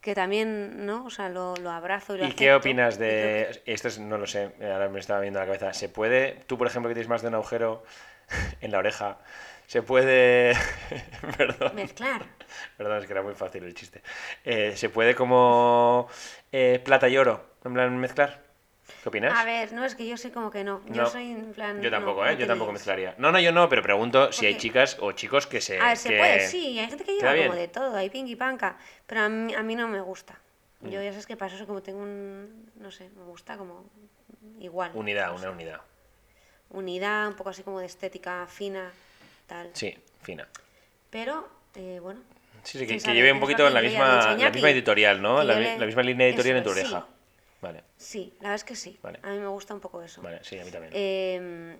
que 0.00 0.14
también, 0.14 0.86
¿no? 0.86 1.04
O 1.04 1.10
sea, 1.10 1.28
lo, 1.28 1.54
lo 1.56 1.70
abrazo 1.70 2.14
y 2.14 2.18
lo 2.18 2.26
¿Y 2.26 2.32
qué 2.32 2.50
acepto. 2.52 2.68
opinas 2.68 2.94
Y 2.94 2.98
creo 2.98 3.08
de... 3.10 3.62
Esto 3.66 3.88
es, 3.88 3.98
no 3.98 4.16
lo 4.16 4.26
sé, 4.26 4.52
ahora 4.62 4.88
me 4.88 5.00
estaba 5.00 5.20
viendo 5.20 5.40
la 5.40 5.46
cabeza. 5.46 5.72
¿Se 5.74 5.88
puede, 5.88 6.44
tú 6.46 6.56
por 6.56 6.66
ejemplo 6.68 6.88
que 6.88 6.94
tienes 6.94 7.08
más 7.08 7.22
de 7.22 7.28
un 7.28 7.34
agujero 7.34 7.82
en 8.60 8.70
la 8.70 8.78
oreja, 8.78 9.18
se 9.68 9.82
puede... 9.82 10.54
Perdón. 11.36 11.72
Mezclar. 11.74 12.24
Perdón, 12.78 12.98
es 12.98 13.06
que 13.06 13.12
era 13.12 13.22
muy 13.22 13.34
fácil 13.34 13.62
el 13.64 13.74
chiste. 13.74 14.02
Eh, 14.42 14.72
¿Se 14.76 14.88
puede 14.88 15.14
como 15.14 16.08
eh, 16.50 16.80
plata 16.82 17.06
y 17.08 17.18
oro, 17.18 17.44
en 17.64 17.74
plan 17.74 17.98
mezclar? 17.98 18.42
¿Qué 19.02 19.10
opinas? 19.10 19.38
A 19.38 19.44
ver, 19.44 19.70
no, 19.74 19.84
es 19.84 19.94
que 19.94 20.08
yo 20.08 20.16
soy 20.16 20.30
como 20.30 20.50
que 20.50 20.64
no. 20.64 20.80
Yo 20.86 21.02
No. 21.02 21.06
soy 21.10 21.30
en 21.32 21.52
plan. 21.52 21.82
Yo 21.82 21.90
tampoco, 21.90 22.24
no, 22.24 22.30
¿eh? 22.30 22.32
no 22.32 22.38
Yo 22.40 22.46
tampoco 22.46 22.72
mezclaría. 22.72 23.14
No, 23.18 23.30
no, 23.30 23.38
yo 23.38 23.52
no, 23.52 23.68
pero 23.68 23.82
pregunto 23.82 24.32
si 24.32 24.46
hay 24.46 24.56
chicas 24.56 24.96
o 25.00 25.12
chicos 25.12 25.46
que 25.46 25.60
se. 25.60 25.78
A 25.78 25.88
ver, 25.88 25.96
se 25.98 26.08
que- 26.08 26.18
puede, 26.18 26.40
sí, 26.40 26.78
hay 26.78 26.88
gente 26.88 27.04
que 27.04 27.12
lleva 27.14 27.36
como 27.36 27.54
de 27.54 27.68
todo, 27.68 27.94
hay 27.94 28.08
pinky 28.08 28.36
panca, 28.36 28.78
pero 29.06 29.20
a 29.20 29.28
mí, 29.28 29.54
a 29.54 29.62
mí 29.62 29.74
no 29.76 29.86
me 29.86 30.00
gusta. 30.00 30.40
Mm. 30.80 30.88
Yo 30.88 31.02
ya 31.02 31.10
sabes 31.10 31.26
que 31.26 31.36
para 31.36 31.54
eso 31.54 31.66
como 31.66 31.82
tengo 31.82 32.00
un, 32.00 32.70
no 32.76 32.90
sé, 32.90 33.10
me 33.10 33.24
gusta 33.24 33.58
como 33.58 33.84
igual. 34.60 34.90
Unidad, 34.94 35.30
una 35.32 35.38
sea, 35.40 35.50
unidad. 35.50 35.80
Unidad, 36.70 37.28
un 37.28 37.34
poco 37.34 37.50
así 37.50 37.62
como 37.62 37.80
de 37.80 37.86
estética 37.86 38.46
fina, 38.48 38.90
tal. 39.48 39.70
Sí, 39.72 39.92
fina. 40.22 40.46
Pero, 41.10 41.48
eh, 41.74 41.98
bueno. 42.00 42.20
Sí, 42.62 42.78
sí, 42.78 42.86
que, 42.86 42.98
que 42.98 43.14
lleve 43.14 43.32
un 43.32 43.40
poquito 43.40 43.66
en 43.66 43.74
la 43.74 43.80
misma, 43.80 44.34
la 44.36 44.50
misma 44.50 44.70
editorial, 44.70 45.20
¿no? 45.22 45.42
La, 45.42 45.54
le- 45.54 45.78
la 45.78 45.86
misma 45.86 46.02
línea 46.02 46.26
editorial 46.28 46.58
en 46.58 46.62
tu 46.64 46.70
Eso 46.70 46.80
oreja. 46.80 47.00
sí. 47.00 47.14
Vale, 47.60 47.82
Sí, 47.96 48.32
la 48.38 48.50
verdad 48.50 48.54
es 48.54 48.64
que 48.64 48.76
sí. 48.76 48.98
Vale. 49.02 49.18
A 49.22 49.30
mí 49.30 49.38
me 49.38 49.48
gusta 49.48 49.74
un 49.74 49.80
poco 49.80 50.00
eso. 50.02 50.22
vale, 50.22 50.38
sí, 50.44 50.58
a 50.60 50.64
mí 50.64 50.70
también. 50.70 50.92
Eh, 50.94 51.76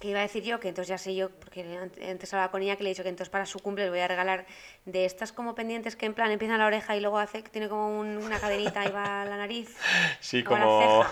que 0.00 0.08
iba 0.08 0.18
a 0.20 0.22
decir 0.22 0.42
yo, 0.42 0.58
que 0.58 0.68
entonces 0.68 0.88
ya 0.88 0.96
sé 0.98 1.14
yo, 1.14 1.28
porque 1.30 1.62
ant- 1.78 2.10
antes 2.10 2.32
hablaba 2.32 2.50
con 2.50 2.62
ella 2.62 2.74
que 2.76 2.82
le 2.82 2.88
he 2.90 2.92
dicho 2.94 3.02
que 3.02 3.10
entonces 3.10 3.30
para 3.30 3.44
su 3.46 3.60
cumple 3.60 3.84
le 3.84 3.90
voy 3.90 4.00
a 4.00 4.08
regalar 4.08 4.46
de 4.86 5.04
estas 5.04 5.30
como 5.32 5.54
pendientes 5.54 5.94
que 5.94 6.06
en 6.06 6.14
plan 6.14 6.30
empiezan 6.32 6.58
la 6.58 6.66
oreja 6.66 6.96
y 6.96 7.00
luego 7.00 7.18
hace, 7.18 7.42
tiene 7.42 7.68
como 7.68 8.00
un- 8.00 8.16
una 8.16 8.40
cadenita 8.40 8.84
y 8.86 8.90
va 8.90 9.22
a 9.22 9.24
la 9.26 9.36
nariz. 9.36 9.76
Sí, 10.20 10.42
como, 10.42 11.04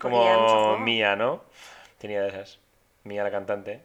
como. 0.00 0.78
Mía, 0.78 1.16
¿no? 1.16 1.44
Tenía 1.98 2.22
de 2.22 2.28
esas. 2.28 2.58
Mía 3.04 3.22
la 3.24 3.30
cantante. 3.30 3.80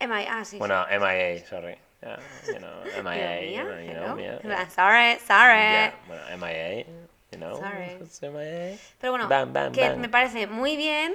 Emma, 0.00 0.20
ah, 0.28 0.44
sí. 0.44 0.56
Bueno, 0.58 0.86
MIA, 0.90 1.44
sorry. 1.46 1.76
Yeah, 2.02 2.18
you 2.46 2.58
know, 2.58 2.82
sí. 2.84 3.02
MIA, 3.02 3.42
you 3.52 3.62
know, 3.62 3.78
you 3.78 3.92
know, 3.92 4.18
yeah. 4.18 4.68
Sorry, 4.70 5.18
sorry. 5.20 5.60
Yeah, 5.60 5.94
bueno, 6.08 6.22
MIA, 6.38 6.86
you 7.30 7.38
know. 7.38 7.56
Sorry. 7.60 7.98
it's 8.00 8.22
MIA. 8.22 8.78
Pero 8.98 9.12
bueno, 9.12 9.28
Bam, 9.28 9.52
bam, 9.52 9.72
que 9.72 9.86
bam. 9.90 10.00
me 10.00 10.08
parece 10.08 10.46
muy 10.46 10.76
bien 10.78 11.14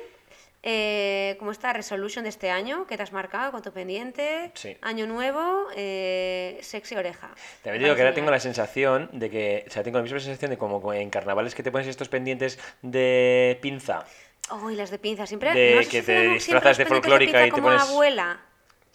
eh, 0.61 1.35
como 1.39 1.51
esta 1.51 1.73
resolution 1.73 2.23
de 2.23 2.29
este 2.29 2.51
año 2.51 2.85
que 2.85 2.97
te 2.97 3.01
has 3.03 3.11
marcado 3.11 3.51
con 3.51 3.63
tu 3.63 3.71
pendiente. 3.71 4.51
Sí. 4.53 4.77
Año 4.83 5.07
nuevo, 5.07 5.67
eh, 5.75 6.59
sexy 6.61 6.95
oreja. 6.95 7.31
También 7.63 7.83
digo 7.83 7.95
que 7.95 8.01
ahora 8.03 8.13
tengo 8.13 8.29
la 8.29 8.39
sensación 8.39 9.09
de 9.13 9.31
que, 9.31 9.65
o 9.67 9.71
sea, 9.71 9.81
tengo 9.81 9.97
la 9.97 10.03
misma 10.03 10.19
sensación 10.19 10.51
de 10.51 10.57
como 10.59 10.93
en 10.93 11.09
carnavales 11.09 11.55
que 11.55 11.63
te 11.63 11.71
pones 11.71 11.87
estos 11.87 12.09
pendientes 12.09 12.59
de 12.83 13.57
pinza. 13.63 14.05
Oh, 14.51 14.69
y 14.69 14.75
las 14.75 14.91
de 14.91 14.99
pinza, 14.99 15.25
siempre. 15.25 15.51
De 15.53 15.81
¿no 15.83 15.89
que 15.89 16.03
te 16.03 16.27
disfrazas 16.29 16.77
de 16.77 16.85
folclórica 16.85 17.31
pinza 17.39 17.47
y 17.47 17.49
te 17.49 17.51
como 17.51 17.69
pones- 17.69 17.81
abuela. 17.81 18.39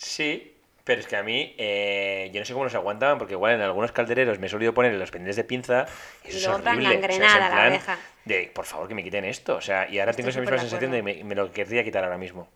Sí, 0.03 0.57
pero 0.83 1.01
es 1.01 1.07
que 1.07 1.17
a 1.17 1.23
mí, 1.23 1.55
eh, 1.59 2.31
yo 2.33 2.41
no 2.41 2.47
sé 2.47 2.55
cómo 2.55 2.65
los 2.65 2.75
aguantaban, 2.75 3.19
porque 3.19 3.35
igual 3.35 3.53
en 3.53 3.61
algunos 3.61 3.93
caldereros 3.93 4.39
me 4.39 4.47
he 4.47 4.49
solido 4.51 4.73
poner 4.73 4.95
los 4.95 5.11
pendientes 5.11 5.37
de 5.37 5.45
pinza 5.45 5.87
y 6.25 6.29
eso 6.29 6.37
Y 6.37 6.41
es 6.41 6.47
luego 6.47 6.55
horrible. 6.57 6.87
O 6.97 7.13
sea, 7.13 7.67
en 7.67 7.73
la 7.75 7.99
de, 8.25 8.51
por 8.55 8.65
favor, 8.65 8.89
que 8.89 8.95
me 8.95 9.05
quiten 9.05 9.27
esto. 9.27 9.57
O 9.57 9.61
sea, 9.61 9.89
y 9.91 9.99
ahora 9.99 10.13
tengo 10.15 10.31
esa 10.31 10.41
misma 10.41 10.57
sensación 10.59 10.91
de 10.91 11.01
acuerdo. 11.01 11.19
me, 11.19 11.25
me 11.25 11.35
lo 11.35 11.53
querría 11.53 11.85
quitar 11.85 12.03
ahora 12.03 12.17
mismo. 12.17 12.49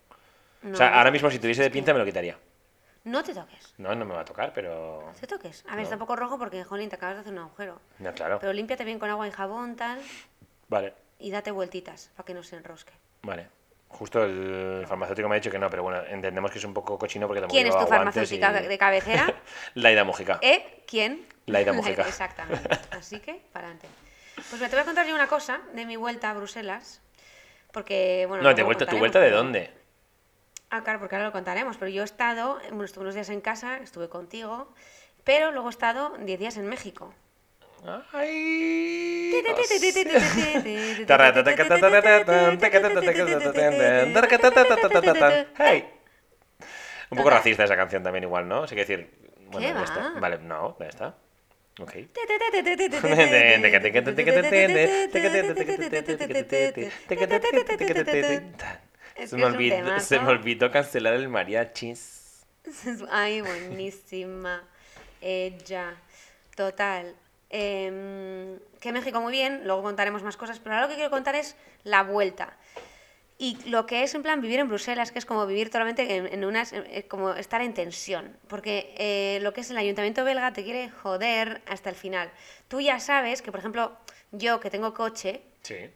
No, 0.63 0.73
o 0.73 0.75
sea, 0.75 0.89
no 0.89 0.95
ahora 0.97 1.11
mismo 1.11 1.29
si 1.29 1.37
tuviese 1.37 1.61
de 1.61 1.67
que 1.69 1.73
pinza 1.73 1.93
me 1.93 1.99
lo 1.99 2.05
quitaría. 2.05 2.35
No 3.03 3.23
te 3.23 3.35
toques. 3.35 3.75
No, 3.77 3.93
no 3.93 4.03
me 4.03 4.15
va 4.15 4.21
a 4.21 4.25
tocar, 4.25 4.51
pero... 4.51 5.03
No 5.05 5.13
te 5.19 5.27
toques. 5.27 5.63
A 5.67 5.75
ver, 5.75 5.75
No. 5.77 5.81
está 5.83 5.95
un 5.95 5.99
poco 5.99 6.15
rojo 6.15 6.39
porque, 6.39 6.63
jolín, 6.63 6.89
te 6.89 6.95
acabas 6.95 7.17
de 7.17 7.21
hacer 7.21 7.33
un 7.33 7.37
agujero. 7.39 7.79
No, 7.99 8.11
claro. 8.15 8.39
Pero 8.39 8.51
límpiate 8.51 8.83
bien 8.83 8.97
con 8.97 9.11
agua 9.11 9.27
y 9.27 9.31
jabón, 9.31 9.75
tal, 9.75 9.99
Vale, 10.67 10.93
y 11.19 11.29
date 11.29 11.51
vueltitas 11.51 12.09
para 12.15 12.25
que 12.25 12.33
no 12.33 12.41
se 12.41 12.55
enrosque. 12.55 12.93
vale. 13.21 13.47
Justo 13.87 14.23
el 14.23 14.85
farmacéutico 14.87 15.29
me 15.29 15.35
ha 15.35 15.39
dicho 15.39 15.51
que 15.51 15.59
no, 15.59 15.69
pero 15.69 15.83
bueno, 15.83 16.01
entendemos 16.09 16.51
que 16.51 16.57
es 16.59 16.65
un 16.65 16.73
poco 16.73 16.97
cochino 16.97 17.27
porque 17.27 17.39
tampoco 17.41 17.55
¿Quién 17.55 17.67
es 17.67 17.77
tu 17.77 17.85
farmacéutica 17.87 18.61
y- 18.63 18.67
de 18.67 18.77
cabecera? 18.77 19.33
Laida 19.75 20.03
Mujica. 20.03 20.39
¿Eh? 20.41 20.83
¿Quién? 20.85 21.25
Laida 21.45 21.71
Mujica. 21.73 22.01
Exactamente. 22.07 22.67
Así 22.91 23.19
que, 23.19 23.41
para 23.53 23.67
adelante. 23.67 23.87
Pues 24.49 24.61
me 24.61 24.67
te 24.67 24.75
voy 24.75 24.81
a 24.81 24.85
contar 24.85 25.07
yo 25.07 25.15
una 25.15 25.27
cosa 25.27 25.61
de 25.73 25.85
mi 25.85 25.95
vuelta 25.95 26.31
a 26.31 26.33
Bruselas. 26.33 27.01
Porque, 27.71 28.25
bueno. 28.27 28.43
No, 28.43 28.51
lo 28.51 28.65
vuelta, 28.65 28.85
¿tu 28.85 28.97
vuelta 28.97 29.19
de 29.19 29.31
dónde? 29.31 29.71
Ah, 30.69 30.83
claro, 30.83 30.99
porque 30.99 31.15
ahora 31.15 31.27
lo 31.27 31.31
contaremos. 31.31 31.77
Pero 31.77 31.89
yo 31.89 32.01
he 32.01 32.05
estado, 32.05 32.59
bueno, 32.69 32.83
estuve 32.83 33.03
unos 33.03 33.15
días 33.15 33.29
en 33.29 33.39
casa, 33.39 33.77
estuve 33.77 34.09
contigo, 34.09 34.73
pero 35.23 35.51
luego 35.51 35.69
he 35.69 35.71
estado 35.71 36.17
10 36.19 36.39
días 36.39 36.57
en 36.57 36.67
México. 36.67 37.13
Ay, 38.13 39.31
Hey. 45.57 45.85
Un 47.09 47.17
poco 47.17 47.29
racista 47.29 47.63
esa 47.63 47.75
canción 47.75 48.03
también 48.03 48.23
igual, 48.23 48.47
¿no? 48.47 48.63
Así 48.63 48.75
que 48.75 48.81
decir, 48.81 49.09
bueno, 49.47 49.67
¿Qué 49.67 49.73
ya 49.73 49.83
está. 49.83 50.13
va? 50.13 50.19
Vale, 50.19 50.37
no, 50.39 50.77
ya 50.79 50.87
está. 50.87 51.15
Ok. 51.79 51.95
Es 51.95 52.07
Se 59.29 59.37
que 59.37 59.41
me, 59.41 59.43
es 59.43 59.43
un 59.43 59.43
olvidó, 59.43 59.99
se 59.99 60.19
me 60.19 60.29
olvidó 60.29 60.71
cancelar 60.71 61.13
el 61.13 61.29
mariachis. 61.29 62.45
Ay, 63.11 63.41
buenísima. 63.41 64.63
Ella. 65.21 65.95
Total. 66.55 67.15
Em, 67.49 68.59
que 68.79 68.91
México 68.91 69.21
muy 69.21 69.31
bien, 69.31 69.61
luego 69.65 69.83
contaremos 69.83 70.23
más 70.23 70.37
cosas, 70.37 70.59
pero 70.59 70.75
ahora 70.75 70.87
lo 70.87 70.89
que 70.89 70.95
quiero 70.95 71.11
contar 71.11 71.35
es 71.35 71.55
la 71.83 72.03
vuelta. 72.03 72.57
Y 73.37 73.57
lo 73.69 73.85
que 73.85 74.03
es 74.03 74.15
en 74.15 74.23
plan 74.23 74.39
vivir 74.39 74.59
en 74.59 74.69
Bruselas, 74.69 75.11
que 75.11 75.19
es 75.19 75.25
como 75.25 75.45
vivir 75.45 75.67
totalmente 75.67 76.15
en, 76.15 76.25
en 76.27 76.45
unas, 76.45 76.71
eh, 76.71 77.05
como 77.09 77.33
estar 77.33 77.61
en 77.61 77.73
tensión, 77.73 78.37
porque 78.47 78.93
eh, 78.97 79.39
lo 79.41 79.53
que 79.53 79.61
es 79.61 79.69
el 79.69 79.77
ayuntamiento 79.77 80.23
belga 80.23 80.53
te 80.53 80.63
quiere 80.63 80.89
joder 80.89 81.61
hasta 81.67 81.89
el 81.89 81.95
final. 81.95 82.31
Tú 82.69 82.79
ya 82.79 82.99
sabes 82.99 83.41
que, 83.41 83.51
por 83.51 83.59
ejemplo, 83.59 83.97
yo 84.31 84.59
que 84.59 84.69
tengo 84.69 84.93
coche, 84.93 85.41
Sí. 85.63 85.89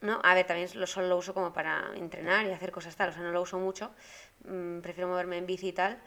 ¿no? 0.00 0.20
A 0.22 0.34
ver, 0.34 0.46
también 0.46 0.68
lo, 0.74 0.86
solo 0.86 1.08
lo 1.08 1.16
uso 1.18 1.34
como 1.34 1.52
para 1.52 1.90
entrenar 1.96 2.46
y 2.46 2.50
hacer 2.52 2.70
cosas 2.72 2.96
tal, 2.96 3.10
o 3.10 3.12
sea, 3.12 3.22
no 3.22 3.30
lo 3.32 3.42
uso 3.42 3.58
mucho, 3.58 3.90
mm, 4.44 4.80
prefiero 4.80 5.08
moverme 5.08 5.36
en 5.36 5.46
bici 5.46 5.68
y 5.68 5.72
tal, 5.72 5.98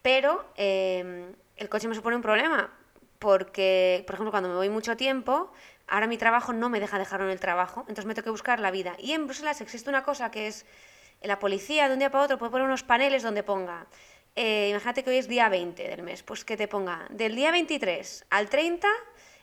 pero 0.00 0.46
eh, 0.56 1.30
el 1.56 1.68
coche 1.68 1.88
me 1.88 1.94
supone 1.94 2.16
un 2.16 2.22
problema, 2.22 2.72
porque, 3.18 4.04
por 4.06 4.14
ejemplo, 4.14 4.30
cuando 4.30 4.48
me 4.48 4.54
voy 4.54 4.68
mucho 4.68 4.96
tiempo, 4.96 5.52
ahora 5.86 6.06
mi 6.06 6.18
trabajo 6.18 6.52
no 6.52 6.68
me 6.70 6.80
deja 6.80 6.98
dejarlo 6.98 7.26
en 7.26 7.32
el 7.32 7.40
trabajo, 7.40 7.80
entonces 7.82 8.06
me 8.06 8.14
tengo 8.14 8.24
que 8.24 8.30
buscar 8.30 8.60
la 8.60 8.70
vida. 8.70 8.94
Y 8.98 9.12
en 9.12 9.26
Bruselas 9.26 9.60
existe 9.60 9.90
una 9.90 10.02
cosa 10.02 10.30
que 10.30 10.46
es, 10.46 10.66
la 11.22 11.38
policía 11.38 11.88
de 11.88 11.94
un 11.94 11.98
día 11.98 12.10
para 12.10 12.24
otro 12.24 12.38
puede 12.38 12.52
poner 12.52 12.66
unos 12.66 12.84
paneles 12.84 13.22
donde 13.22 13.42
ponga, 13.42 13.86
eh, 14.36 14.68
imagínate 14.70 15.02
que 15.02 15.10
hoy 15.10 15.16
es 15.16 15.26
día 15.26 15.48
20 15.48 15.88
del 15.88 16.02
mes, 16.02 16.22
pues 16.22 16.44
que 16.44 16.56
te 16.56 16.68
ponga, 16.68 17.06
del 17.10 17.34
día 17.34 17.50
23 17.50 18.26
al 18.30 18.48
30, 18.48 18.86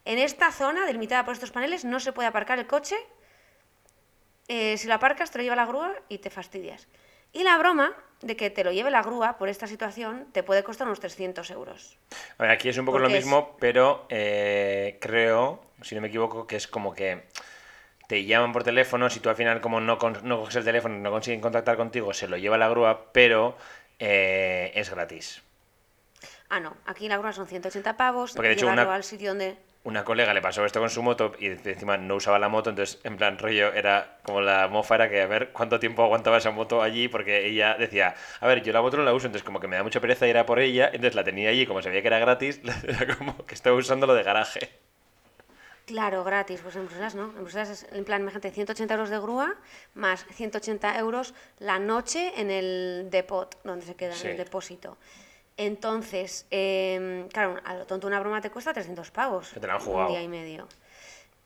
en 0.06 0.20
esta 0.20 0.52
zona 0.52 0.86
delimitada 0.86 1.26
por 1.26 1.34
estos 1.34 1.52
paneles 1.52 1.84
no 1.84 2.00
se 2.00 2.14
puede 2.14 2.28
aparcar 2.28 2.60
el 2.60 2.68
coche 2.68 2.96
eh, 4.48 4.78
si 4.78 4.88
lo 4.88 4.94
aparcas 4.94 5.32
te 5.32 5.40
lo 5.40 5.44
lleva 5.44 5.56
la 5.56 5.66
grúa 5.66 5.94
y 6.08 6.20
te 6.20 6.30
fastidias. 6.30 6.88
Y 7.36 7.43
la 7.43 7.58
broma 7.58 7.91
de 8.21 8.38
que 8.38 8.50
te 8.50 8.63
lo 8.63 8.71
lleve 8.71 8.89
la 8.91 9.04
grúa 9.04 9.38
por 9.38 9.50
esta 9.50 9.67
situación 9.67 10.26
te 10.32 10.41
puede 10.41 10.63
costar 10.63 10.88
unos 10.88 11.02
300 11.02 11.52
euros. 11.52 11.98
A 12.38 12.43
ver, 12.43 12.52
aquí 12.52 12.69
es 12.69 12.78
un 12.78 12.86
poco 12.86 12.98
lo 13.00 13.08
es- 13.08 13.13
mismo, 13.13 13.58
pero 13.60 14.06
eh, 14.10 14.98
creo, 15.02 15.62
si 15.82 15.95
no 15.95 16.02
me 16.02 16.08
equivoco, 16.08 16.48
que 16.48 16.56
es 16.56 16.65
como 16.65 16.93
que 16.93 17.24
te 18.08 18.24
llaman 18.24 18.54
por 18.54 18.63
teléfono, 18.63 19.10
si 19.10 19.19
tú 19.19 19.30
al 19.30 19.36
final 19.36 19.60
como 19.60 19.82
no, 19.82 19.98
con- 19.98 20.17
no 20.24 20.39
coges 20.39 20.56
el 20.56 20.63
teléfono, 20.63 20.95
no 20.98 21.12
consiguen 21.12 21.41
contactar 21.41 21.76
contigo, 21.76 22.13
se 22.13 22.30
lo 22.30 22.38
lleva 22.38 22.58
la 22.58 22.69
grúa, 22.69 23.12
pero 23.12 23.58
eh, 24.00 24.71
es 24.74 24.89
gratis. 24.89 25.41
Ah, 26.48 26.62
no, 26.62 26.78
aquí 26.86 27.10
la 27.10 27.17
grúa 27.17 27.34
son 27.34 27.48
180 27.48 27.98
pavos, 27.98 28.32
Porque, 28.32 28.48
de 28.48 28.54
hecho, 28.54 28.67
llevarlo 28.67 28.84
una- 28.84 28.95
al 28.95 29.04
sitio 29.04 29.30
donde... 29.32 29.58
Una 29.86 30.04
colega 30.04 30.34
le 30.34 30.41
pasó 30.41 30.65
esto 30.65 30.80
con 30.80 30.89
su 30.89 31.04
moto 31.04 31.34
y 31.39 31.45
encima 31.45 31.95
no 31.95 32.15
usaba 32.15 32.39
la 32.39 32.50
moto, 32.50 32.71
entonces 32.71 33.00
en 33.04 33.17
plan 33.17 33.38
rollo 33.38 33.71
era 33.71 34.17
como 34.24 34.41
la 34.41 34.67
mofa 34.67 34.95
era 34.95 35.10
que 35.10 35.21
a 35.21 35.28
ver 35.28 35.52
cuánto 35.52 35.80
tiempo 35.80 36.04
aguantaba 36.04 36.38
esa 36.39 36.50
moto 36.50 36.82
allí 36.82 37.08
porque 37.08 37.45
ella 37.45 37.76
decía, 37.76 38.15
a 38.39 38.48
ver, 38.48 38.63
yo 38.63 38.74
la 38.74 38.82
moto 38.82 38.98
no 38.98 39.04
la 39.04 39.13
uso, 39.13 39.28
entonces 39.28 39.45
como 39.45 39.60
que 39.60 39.67
me 39.67 39.76
da 39.76 39.84
mucha 39.84 40.02
pereza 40.02 40.26
ir 40.28 40.39
a 40.39 40.45
por 40.48 40.60
ella, 40.60 40.88
entonces 40.88 41.13
la 41.13 41.24
tenía 41.24 41.50
allí, 41.52 41.67
como 41.67 41.84
sabía 41.84 42.02
que 42.02 42.08
era 42.08 42.17
gratis, 42.17 42.60
era 42.88 43.15
como 43.15 43.45
que 43.45 43.54
estaba 43.54 43.76
usando 43.76 44.08
lo 44.08 44.15
de 44.15 44.24
garaje. 44.24 44.71
Claro, 45.86 46.24
gratis, 46.24 46.62
pues 46.63 46.76
en 46.78 46.88
Bruselas 46.88 47.13
no. 47.13 47.26
En 47.38 47.43
Bruselas 47.43 47.69
es 47.69 47.88
en 47.93 48.04
plan, 48.06 48.21
imagínate, 48.24 48.50
180 48.50 48.91
euros 48.91 49.10
de 49.12 49.19
grúa 49.19 49.54
más 49.93 50.26
180 50.32 50.98
euros 50.98 51.36
la 51.60 51.78
noche 51.78 52.34
en 52.38 52.50
el 52.50 53.10
depot, 53.12 53.56
donde 53.63 53.86
se 53.86 53.93
queda, 53.93 54.13
Sí. 54.15 54.26
en 54.26 54.32
el 54.32 54.38
depósito. 54.38 54.98
Entonces, 55.58 56.46
em, 56.52 57.28
claro, 57.30 57.60
a 57.63 57.76
lo 57.76 57.86
tonto 57.86 58.08
una 58.08 58.20
broma 58.20 58.41
te 58.41 58.50
cuesta 58.50 58.74
300 58.74 59.12
pavos. 59.12 59.50
Que 59.54 59.60
te 59.60 59.68
la 59.68 59.74
han 59.76 59.80
Un 59.82 59.86
jugado. 59.86 60.10
día 60.10 60.22
y 60.22 60.28
medio. 60.28 60.68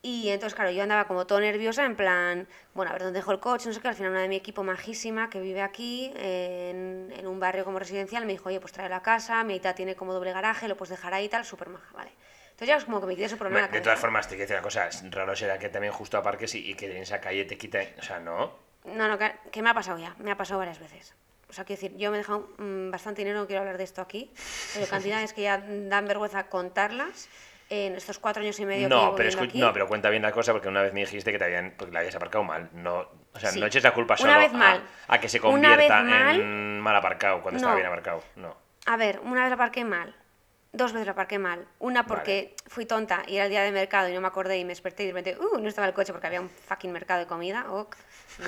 Y 0.02 0.30
entonces, 0.30 0.54
claro, 0.54 0.70
yo 0.70 0.82
andaba 0.82 1.06
como 1.06 1.26
todo 1.26 1.40
nerviosa, 1.40 1.84
en 1.84 1.94
plan, 1.94 2.48
bueno, 2.72 2.90
a 2.90 2.94
ver 2.94 3.02
dónde 3.02 3.18
dejo 3.18 3.32
el 3.32 3.38
coche, 3.40 3.68
no 3.68 3.74
sé 3.74 3.80
qué. 3.80 3.88
Al 3.88 3.94
final, 3.94 4.12
una 4.12 4.22
de 4.22 4.28
mi 4.28 4.36
equipo 4.36 4.64
majísima 4.64 5.28
que 5.28 5.40
vive 5.40 5.60
aquí, 5.60 6.10
en, 6.16 7.12
en 7.14 7.26
un 7.26 7.38
barrio 7.38 7.64
como 7.64 7.78
residencial, 7.78 8.24
me 8.24 8.32
dijo, 8.32 8.48
oye, 8.48 8.60
pues 8.60 8.72
trae 8.72 8.88
la 8.88 9.02
casa, 9.02 9.44
mi 9.44 9.52
aita 9.52 9.74
tiene 9.74 9.94
como 9.96 10.14
doble 10.14 10.32
garaje, 10.32 10.68
lo 10.68 10.76
puedes 10.76 10.90
dejar 10.90 11.12
ahí 11.12 11.26
y 11.26 11.28
tal, 11.28 11.44
súper 11.44 11.68
maja, 11.68 11.92
vale. 11.92 12.10
Entonces, 12.44 12.68
ya 12.68 12.76
es 12.76 12.84
como 12.86 13.00
que 13.00 13.06
me 13.08 13.14
quité 13.14 13.26
ese 13.26 13.36
problema. 13.36 13.66
en 13.66 13.70
la 13.72 13.76
De 13.76 13.82
todas 13.82 14.00
formas, 14.00 14.26
te 14.26 14.36
quiero 14.36 14.48
decir 14.48 14.56
una 14.56 14.62
cosa, 14.62 14.88
raro 15.10 15.36
será 15.36 15.58
que 15.58 15.68
también 15.68 15.92
justo 15.92 16.16
aparques 16.16 16.54
y, 16.54 16.70
y 16.70 16.74
que 16.74 16.90
en 16.96 17.02
esa 17.02 17.20
calle 17.20 17.44
te 17.44 17.58
quiten, 17.58 17.94
o 17.98 18.02
sea, 18.02 18.20
no. 18.20 18.52
No, 18.86 19.06
no, 19.06 19.18
que, 19.18 19.34
que 19.52 19.60
me 19.60 19.68
ha 19.68 19.74
pasado 19.74 19.98
ya, 19.98 20.14
me 20.18 20.30
ha 20.30 20.36
pasado 20.36 20.58
varias 20.58 20.78
veces. 20.78 21.14
O 21.50 21.52
sea, 21.52 21.64
quiero 21.64 21.82
decir, 21.82 21.98
yo 21.98 22.10
me 22.10 22.16
he 22.16 22.20
dejado 22.20 22.48
mm, 22.58 22.90
bastante 22.90 23.20
dinero, 23.22 23.40
no 23.40 23.46
quiero 23.46 23.60
hablar 23.60 23.76
de 23.76 23.84
esto 23.84 24.00
aquí, 24.00 24.32
pero 24.72 24.86
cantidades 24.86 25.32
que 25.32 25.42
ya 25.42 25.58
dan 25.58 26.06
vergüenza 26.06 26.46
contarlas. 26.48 27.28
en 27.72 27.94
estos 27.94 28.18
cuatro 28.18 28.42
años 28.42 28.58
y 28.58 28.66
medio 28.66 28.88
que 28.88 28.94
No, 28.94 29.00
llevo 29.04 29.14
pero, 29.16 29.30
escu- 29.30 29.44
aquí. 29.44 29.58
no, 29.60 29.72
pero 29.72 29.86
cuenta 29.86 30.10
bien 30.10 30.22
la 30.22 30.32
cosa 30.32 30.50
porque 30.52 30.66
una 30.66 30.82
vez 30.82 30.92
me 30.92 31.00
dijiste 31.00 31.30
que 31.30 31.38
te 31.38 31.44
habían, 31.44 31.74
porque 31.76 31.92
la 31.92 32.00
habías 32.00 32.16
aparcado 32.16 32.42
mal. 32.42 32.68
No, 32.72 33.08
o 33.32 33.38
sea, 33.38 33.50
Sí. 33.52 33.60
no 33.60 33.66
eches 33.66 33.84
la 33.84 33.94
culpa 33.94 34.14
Una 34.14 34.22
solo 34.32 34.38
vez 34.40 34.52
a- 34.52 34.56
mal. 34.56 34.82
A, 35.06 35.20
que 35.20 35.28
se 35.28 35.38
Una 35.40 35.76
vez 35.76 35.86
convierta 35.88 36.02
mal. 36.02 36.40
en 36.40 36.80
mal 36.80 36.96
aparcado 36.96 37.40
cuando 37.42 37.58
estaba 37.58 37.74
No. 37.74 37.76
bien 37.76 37.86
aparcado. 37.86 38.24
No. 38.34 38.56
A 38.86 38.96
ver, 38.96 39.20
una 39.20 39.42
vez 39.42 39.50
la 39.50 39.54
aparqué 39.54 39.84
mal. 39.84 40.16
Dos 40.72 40.92
veces 40.92 41.06
la 41.06 41.12
aparqué 41.12 41.38
mal. 41.38 41.64
Una 41.78 42.06
porque 42.06 42.56
fui 42.66 42.86
tonta 42.86 43.22
y 43.28 43.36
era 43.36 43.44
el 43.44 43.50
día 43.50 43.62
de 43.62 43.70
mercado 43.70 44.08
y 44.08 44.14
no 44.14 44.20
me 44.20 44.26
acordé 44.28 44.58
y 44.58 44.64
me 44.64 44.70
desperté 44.70 45.04
y 45.04 45.06
de 45.06 45.12
repente, 45.12 45.38
uh, 45.40 45.58
no 45.60 45.68
estaba 45.68 45.86
el 45.86 45.94
coche 45.94 46.12
porque 46.12 46.26
había 46.26 46.40
un 46.40 46.50
fucking 46.50 46.90
mercado 46.90 47.20
de 47.20 47.26
comida. 47.28 47.66
Ok, 47.72 47.94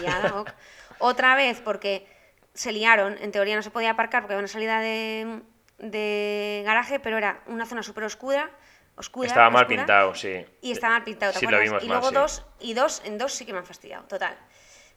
liada, 0.01 0.35
ok. 0.41 0.51
Otra 0.99 1.37
vez 1.37 1.61
porque 1.61 2.07
se 2.55 2.73
liaron. 2.73 3.17
En 3.21 3.33
teoría 3.33 3.57
no 3.57 3.63
se 3.63 3.71
podía 3.71 3.91
aparcar 3.91 4.23
porque 4.23 4.35
había 4.35 4.41
una 4.41 4.49
salida 4.49 4.81
de, 4.81 5.43
de 5.79 6.63
garaje, 6.65 7.01
pero 7.01 7.19
era 7.19 7.43
una 7.47 7.67
zona 7.67 7.83
súper 7.83 8.05
oscura. 8.05 8.51
Oscura, 8.95 9.29
Estaba 9.29 9.49
mal 9.49 9.63
oscura, 9.63 9.79
pintado, 9.79 10.15
sí. 10.15 10.45
Y 10.61 10.73
estaba 10.73 10.95
mal 10.95 11.05
pintado, 11.05 11.33
¿te 11.33 11.39
Sí, 11.39 11.47
lo 11.47 11.59
vimos 11.59 11.83
y 11.83 11.89
mal, 11.89 11.97
luego 11.99 12.09
sí. 12.11 12.15
dos, 12.15 12.47
y 12.61 12.75
dos, 12.75 13.03
en 13.07 13.17
dos 13.17 13.33
sí 13.33 13.47
que 13.47 13.53
me 13.53 13.59
han 13.59 13.65
fastidiado, 13.67 14.05
total. 14.05 14.37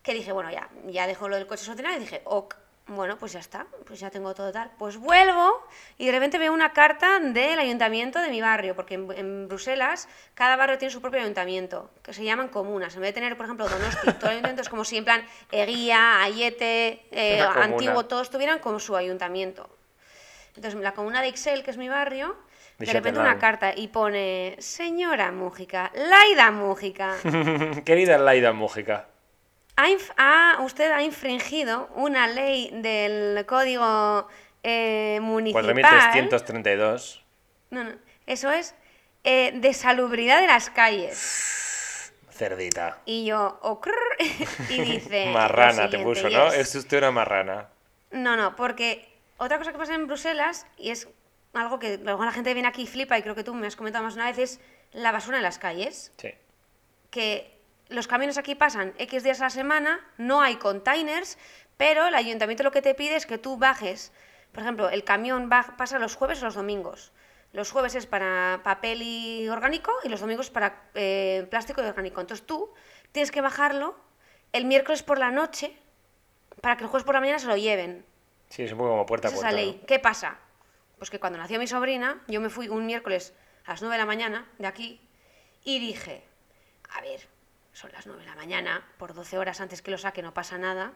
Que 0.03 0.13
dije, 0.13 0.33
bueno, 0.33 0.51
ya, 0.51 0.69
ya 0.87 1.07
dejo 1.07 1.29
lo 1.29 1.37
del 1.37 1.47
coche 1.47 1.63
solucionado 1.63 1.95
y 1.95 1.99
dije, 2.01 2.21
ok, 2.25 2.55
bueno, 2.87 3.17
pues 3.17 3.33
ya 3.33 3.39
está, 3.39 3.65
pues 3.85 3.99
ya 3.99 4.11
tengo 4.11 4.33
todo 4.35 4.51
tal. 4.51 4.69
Pues 4.77 4.97
vuelvo 4.97 5.65
y 5.97 6.05
de 6.05 6.11
repente 6.11 6.37
veo 6.37 6.53
una 6.53 6.71
carta 6.71 7.19
del 7.19 7.57
ayuntamiento 7.57 8.19
de 8.19 8.29
mi 8.29 8.41
barrio, 8.41 8.75
porque 8.75 8.93
en, 8.93 9.11
en 9.11 9.47
Bruselas 9.47 10.07
cada 10.35 10.55
barrio 10.55 10.77
tiene 10.77 10.91
su 10.91 11.01
propio 11.01 11.19
ayuntamiento, 11.19 11.89
que 12.03 12.13
se 12.13 12.23
llaman 12.23 12.49
comunas. 12.49 12.93
En 12.95 13.01
vez 13.01 13.09
de 13.09 13.13
tener, 13.13 13.35
por 13.37 13.45
ejemplo, 13.45 13.67
Donosti, 13.67 14.13
todo 14.13 14.25
el 14.25 14.37
ayuntamiento 14.37 14.61
es 14.61 14.69
como 14.69 14.85
si 14.85 14.97
en 14.97 15.05
plan 15.05 15.25
Eguía, 15.51 16.21
Ayete, 16.21 17.05
eh. 17.11 17.41
Antiguo, 17.41 18.05
todos 18.05 18.29
tuvieran 18.29 18.59
como 18.59 18.79
su 18.79 18.95
ayuntamiento. 18.95 19.69
Entonces, 20.55 20.79
la 20.79 20.93
comuna 20.93 21.21
de 21.21 21.29
Ixel, 21.29 21.63
que 21.63 21.71
es 21.71 21.77
mi 21.77 21.89
barrio, 21.89 22.35
de 22.77 22.93
repente 22.93 23.19
una 23.19 23.39
carta 23.39 23.73
y 23.75 23.87
pone, 23.87 24.55
señora 24.59 25.31
Mújica, 25.31 25.91
Laida 25.95 26.51
Mújica, 26.51 27.15
Querida 27.85 28.17
Laida 28.17 28.53
Mújica. 28.53 29.07
Ha 29.77 30.57
usted 30.61 30.91
ha 30.91 31.01
infringido 31.01 31.89
una 31.95 32.27
ley 32.27 32.69
del 32.73 33.45
código 33.45 34.27
eh, 34.63 35.19
municipal. 35.21 35.63
4332. 35.63 37.23
No, 37.71 37.83
no, 37.83 37.91
eso 38.25 38.51
es 38.51 38.73
eh, 39.23 39.51
de 39.55 39.73
salubridad 39.73 40.39
de 40.41 40.47
las 40.47 40.69
calles. 40.69 42.13
Cerdita. 42.31 42.99
Y 43.05 43.25
yo, 43.25 43.59
ocr, 43.61 43.91
y 44.69 44.81
dice... 44.81 45.27
Marrana 45.31 45.89
te 45.89 45.99
puso, 45.99 46.29
¿no? 46.29 46.47
es- 46.47 46.55
Es 46.55 46.75
usted 46.75 46.97
una 46.99 47.11
marrana. 47.11 47.69
No, 48.11 48.35
no, 48.35 48.55
porque 48.55 49.07
otra 49.37 49.57
cosa 49.57 49.71
que 49.71 49.77
pasa 49.77 49.95
en 49.95 50.07
Bruselas, 50.07 50.67
y 50.77 50.91
es 50.91 51.07
algo 51.53 51.79
que 51.79 51.97
luego 51.97 52.23
la 52.25 52.31
gente 52.33 52.53
viene 52.53 52.67
aquí 52.67 52.83
y 52.83 52.87
flipa, 52.87 53.17
y 53.17 53.21
creo 53.21 53.35
que 53.35 53.43
tú 53.43 53.53
me 53.53 53.67
has 53.67 53.75
comentado 53.75 54.03
más 54.03 54.15
una 54.15 54.25
vez, 54.25 54.37
es 54.37 54.59
la 54.91 55.11
basura 55.11 55.37
en 55.37 55.43
las 55.43 55.59
calles. 55.59 56.11
Sí. 56.17 56.33
Que 57.09 57.54
los 57.89 58.07
camiones 58.07 58.37
aquí 58.37 58.55
pasan 58.55 58.93
X 58.97 59.23
días 59.23 59.41
a 59.41 59.45
la 59.45 59.49
semana, 59.49 59.99
no 60.17 60.41
hay 60.41 60.55
containers, 60.55 61.37
pero 61.77 62.07
el 62.07 62.15
ayuntamiento 62.15 62.63
lo 62.63 62.71
que 62.71 62.81
te 62.81 62.95
pide 62.95 63.15
es 63.15 63.25
que 63.25 63.37
tú 63.37 63.57
bajes. 63.57 64.11
Por 64.51 64.63
ejemplo, 64.63 64.89
el 64.89 65.03
camión 65.03 65.49
va- 65.51 65.75
pasa 65.77 65.99
los 65.99 66.15
jueves 66.15 66.41
o 66.41 66.45
los 66.45 66.55
domingos. 66.55 67.11
Los 67.51 67.71
jueves 67.71 67.95
es 67.95 68.05
para 68.05 68.61
papel 68.63 69.01
y 69.01 69.47
orgánico 69.49 69.91
y 70.03 70.09
los 70.09 70.19
domingos 70.19 70.49
para 70.49 70.83
eh, 70.93 71.47
plástico 71.49 71.81
y 71.81 71.85
orgánico. 71.85 72.21
Entonces 72.21 72.45
tú 72.45 72.73
tienes 73.11 73.31
que 73.31 73.41
bajarlo 73.41 73.95
el 74.51 74.65
miércoles 74.65 75.03
por 75.03 75.19
la 75.19 75.31
noche 75.31 75.77
para 76.61 76.75
que 76.77 76.83
el 76.83 76.89
jueves 76.89 77.05
por 77.05 77.15
la 77.15 77.21
mañana 77.21 77.39
se 77.39 77.47
lo 77.47 77.55
lleven. 77.57 78.05
Sí, 78.49 78.63
es 78.63 78.71
un 78.71 78.77
poco 78.79 78.91
como 78.91 79.05
puerta 79.05 79.27
a 79.27 79.31
Esa 79.31 79.37
puerta. 79.39 79.51
la 79.55 79.61
ley. 79.61 79.77
¿no? 79.81 79.85
¿Qué 79.87 79.99
pasa? 79.99 80.37
Pues 80.97 81.09
que 81.09 81.19
cuando 81.19 81.37
nació 81.39 81.59
mi 81.59 81.67
sobrina, 81.67 82.21
yo 82.27 82.39
me 82.41 82.49
fui 82.49 82.67
un 82.69 82.85
miércoles 82.85 83.33
a 83.65 83.71
las 83.71 83.81
9 83.81 83.95
de 83.95 83.99
la 83.99 84.05
mañana 84.05 84.47
de 84.57 84.67
aquí 84.67 85.01
y 85.63 85.79
dije, 85.79 86.23
a 86.89 87.01
ver, 87.01 87.27
son 87.75 87.91
las 87.91 88.07
9 88.07 88.21
de 88.21 88.27
la 88.29 88.35
mañana, 88.35 88.85
por 88.97 89.13
12 89.13 89.37
horas 89.37 89.59
antes 89.59 89.81
que 89.81 89.91
lo 89.91 89.97
saque 89.97 90.21
no 90.21 90.33
pasa 90.33 90.57
nada, 90.57 90.93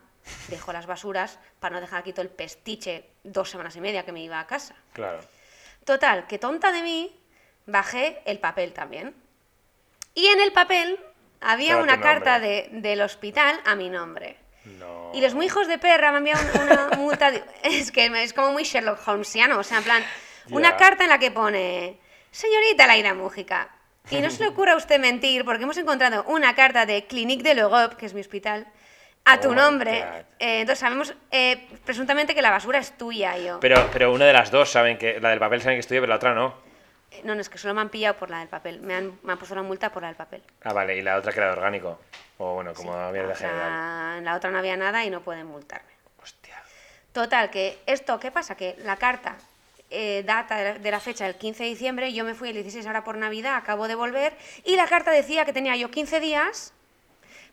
dejo 0.48 0.72
las 0.72 0.86
basuras 0.86 1.38
para 1.60 1.76
no 1.76 1.82
dejar 1.82 2.00
aquí 2.00 2.14
todo 2.14 2.22
el 2.22 2.30
pestiche 2.30 3.10
dos 3.24 3.50
semanas 3.50 3.76
y 3.76 3.82
media 3.82 4.06
que 4.06 4.14
me 4.14 4.24
iba 4.24 4.40
a 4.40 4.48
casa. 4.48 4.76
Claro. 4.94 5.20
Total, 5.84 6.26
que 6.28 6.40
tonta 6.40 6.72
de 6.72 6.82
mí, 6.82 7.20
bajé 7.66 8.22
el 8.26 8.40
papel 8.40 8.72
también. 8.74 9.14
Y 10.14 10.28
en 10.28 10.40
el 10.40 10.54
papel 10.54 10.98
había 11.42 11.78
una 11.78 12.00
carta 12.02 12.40
de- 12.40 12.70
del 12.72 13.02
hospital 13.02 13.60
a 13.66 13.76
mi 13.76 13.90
nombre. 13.90 14.38
No. 14.64 15.12
Y 15.14 15.20
los 15.22 15.34
muy 15.34 15.48
hijos 15.48 15.68
de 15.68 15.80
perra 15.80 16.12
me 16.12 16.32
han 16.32 16.38
enviado 16.40 16.64
una 16.64 16.90
multa. 16.98 17.32
de- 17.32 17.44
es 17.64 17.92
que 17.92 18.06
es 18.24 18.34
como 18.34 18.54
muy 18.54 18.64
Sherlock 18.64 19.06
Holmesiano. 19.06 19.58
O 19.60 19.64
sea, 19.64 19.80
en 19.80 19.84
plan, 19.84 20.04
una 20.52 20.78
carta 20.78 21.04
en 21.04 21.10
la 21.10 21.20
que 21.20 21.32
pone: 21.32 22.00
Señorita 22.32 22.88
Laira 22.88 23.14
Mújica. 23.14 23.70
Y 24.10 24.22
no 24.22 24.30
se 24.32 24.44
le 24.44 24.50
ocurra 24.50 24.74
a 24.74 24.76
usted 24.78 25.00
mentir, 25.00 25.46
porque 25.46 25.64
hemos 25.64 25.78
encontrado 25.78 26.24
una 26.26 26.56
carta 26.56 26.86
de 26.86 27.06
Clinique 27.06 27.44
de 27.44 27.54
l'Europe, 27.56 27.96
que 27.96 28.06
es 28.08 28.14
mi 28.14 28.22
hospital, 28.22 28.66
a 29.26 29.40
tu 29.40 29.50
Oh 29.50 29.56
nombre. 29.56 30.00
Eh, 30.40 30.62
entonces 30.62 30.80
sabemos 30.80 31.14
eh, 31.32 31.68
presuntamente 31.86 32.34
que 32.34 32.42
la 32.42 32.50
basura 32.50 32.80
es 32.80 32.98
tuya. 32.98 33.38
Yo, 33.38 33.60
Pero, 33.60 33.88
pero 33.94 34.12
una 34.12 34.26
de 34.26 34.34
las 34.34 34.50
dos 34.50 34.72
saben 34.72 34.98
que. 34.98 35.20
La 35.20 35.30
del 35.30 35.40
papel 35.40 35.62
saben 35.62 35.76
que 35.76 35.82
estoy, 35.82 35.98
pero 36.00 36.08
la 36.10 36.16
otra 36.16 36.34
no. 36.34 36.56
"Eh, 37.12 37.22
no, 37.24 37.36
no, 37.36 37.42
es 37.42 37.50
que 37.50 37.58
solo 37.60 37.74
me 37.76 37.82
han 37.82 37.90
pillado 37.90 38.16
por 38.18 38.32
la 38.32 38.40
del 38.40 38.48
papel. 38.48 38.82
Me 38.82 38.96
han, 38.96 39.20
me 39.22 39.34
han 39.34 39.38
puesto 39.38 39.54
la 39.56 39.62
multa 39.62 39.92
por 39.92 40.02
la 40.02 40.08
del 40.08 40.18
papel. 40.18 40.42
Ah, 40.64 40.74
vale, 40.74 40.98
y 40.98 41.02
la 41.04 41.18
otra 41.18 41.32
que 41.32 41.40
era 41.40 41.48
de 41.48 41.54
orgánico. 41.54 42.00
O 42.40 42.56
bueno, 42.56 42.74
como 42.74 42.92
Sí, 43.08 43.14
mierda 43.14 43.36
general. 43.36 44.18
en 44.20 44.26
la 44.26 44.36
otra 44.36 44.50
no 44.50 44.58
había 44.58 44.78
nada 44.78 45.04
y 45.06 45.10
no 45.12 45.22
pueden 45.22 45.46
multarme. 45.46 45.92
Hostia. 46.24 46.56
Total, 47.12 47.50
que 47.52 47.78
esto, 47.86 48.20
¿qué 48.20 48.32
pasa? 48.32 48.56
Que 48.56 48.76
la 48.80 48.96
carta 48.96 49.36
eh, 49.90 50.24
data 50.26 50.58
de 50.58 50.64
la, 50.74 50.80
de 50.80 50.92
la 50.92 51.00
fecha 51.00 51.26
del 51.26 51.36
15 51.36 51.64
de 51.64 51.70
diciembre, 51.70 52.14
yo 52.14 52.24
me 52.24 52.34
fui 52.36 52.50
el 52.50 52.56
16 52.56 52.86
ahora 52.88 53.04
por 53.04 53.18
Navidad, 53.18 53.56
acabo 53.56 53.88
de 53.88 53.96
volver, 53.96 54.36
y 54.64 54.76
la 54.76 54.88
carta 54.88 55.12
decía 55.12 55.46
que 55.46 55.54
tenía 55.54 55.76
yo 55.76 55.90
15 55.92 56.20
días 56.20 56.74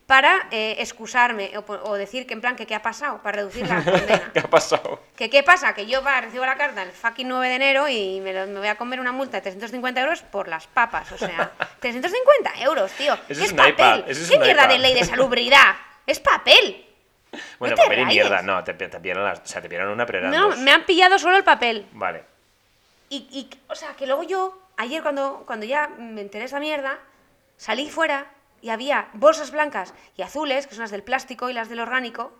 para 0.05 0.47
eh, 0.51 0.77
excusarme 0.79 1.51
o, 1.57 1.95
decir 1.95 2.25
que 2.25 2.33
en 2.33 2.39
plan 2.39 2.55
que 2.55 2.65
qué 2.65 2.73
ha 2.75 2.81
pasado, 2.81 3.21
para 3.21 3.37
reducir 3.39 3.67
la 3.67 3.83
condena. 3.83 4.31
¿Qué 4.33 4.39
ha 4.39 4.49
pasado? 4.49 5.01
que 5.17 5.29
qué 5.29 5.43
pasa, 5.43 5.73
que 5.73 5.85
yo 5.85 6.01
va, 6.01 6.21
recibo 6.21 6.45
la 6.45 6.55
carta 6.55 6.81
el 6.83 6.91
fucking 6.93 7.27
9 7.27 7.49
de 7.49 7.55
enero 7.55 7.89
y 7.89 8.21
me, 8.21 8.31
lo- 8.31 8.47
me 8.47 8.59
voy 8.59 8.69
a 8.69 8.75
comer 8.75 9.01
una 9.01 9.11
multa 9.11 9.37
de 9.37 9.41
350 9.41 9.99
euros 9.99 10.21
por 10.21 10.47
las 10.47 10.65
papas, 10.67 11.11
o 11.11 11.17
sea, 11.17 11.51
350 11.81 12.61
euros, 12.63 12.89
tío. 12.93 13.15
Eso 13.15 13.23
¿Qué 13.27 13.33
es 13.33 13.39
es 13.41 13.51
un 13.51 13.57
papel? 13.57 13.73
iPad, 13.73 13.99
eso 14.09 14.21
es 14.21 14.29
¿Qué 14.29 14.35
un 14.37 14.43
mierda 14.43 14.61
iPad. 14.63 14.73
de 14.73 14.79
ley 14.79 14.93
de 14.93 15.03
salubridad? 15.03 15.75
Es 16.05 16.21
papel. 16.21 16.85
Bueno, 17.59 17.75
te 17.75 17.81
papel 17.83 17.99
y 17.99 18.03
rayes. 18.05 18.23
mierda. 18.23 18.41
No, 18.41 18.63
te, 18.63 18.73
te 18.73 18.87
pillaron 18.99 19.23
las. 19.25 19.39
O 19.39 19.45
sea, 19.45 19.61
te 19.61 19.69
pillaron 19.69 19.91
una, 19.93 20.05
pero 20.05 20.19
eran 20.19 20.31
No, 20.31 20.49
dos. 20.49 20.57
me 20.59 20.71
han 20.71 20.85
pillado 20.85 21.17
solo 21.19 21.37
el 21.37 21.43
papel. 21.43 21.85
Vale. 21.93 22.23
Y, 23.09 23.27
y, 23.31 23.49
o 23.69 23.75
sea, 23.75 23.93
que 23.95 24.05
luego 24.07 24.23
yo, 24.23 24.57
ayer 24.77 25.01
cuando, 25.01 25.43
cuando 25.45 25.65
ya 25.65 25.87
me 25.87 26.21
enteré 26.21 26.41
de 26.41 26.45
esa 26.47 26.59
mierda, 26.59 26.99
salí 27.57 27.89
fuera 27.89 28.27
y 28.61 28.69
había 28.69 29.07
bolsas 29.13 29.51
blancas 29.51 29.93
y 30.17 30.21
azules, 30.23 30.67
que 30.67 30.73
son 30.75 30.81
las 30.83 30.91
del 30.91 31.03
plástico 31.03 31.49
y 31.49 31.53
las 31.53 31.69
del 31.69 31.79
orgánico, 31.79 32.33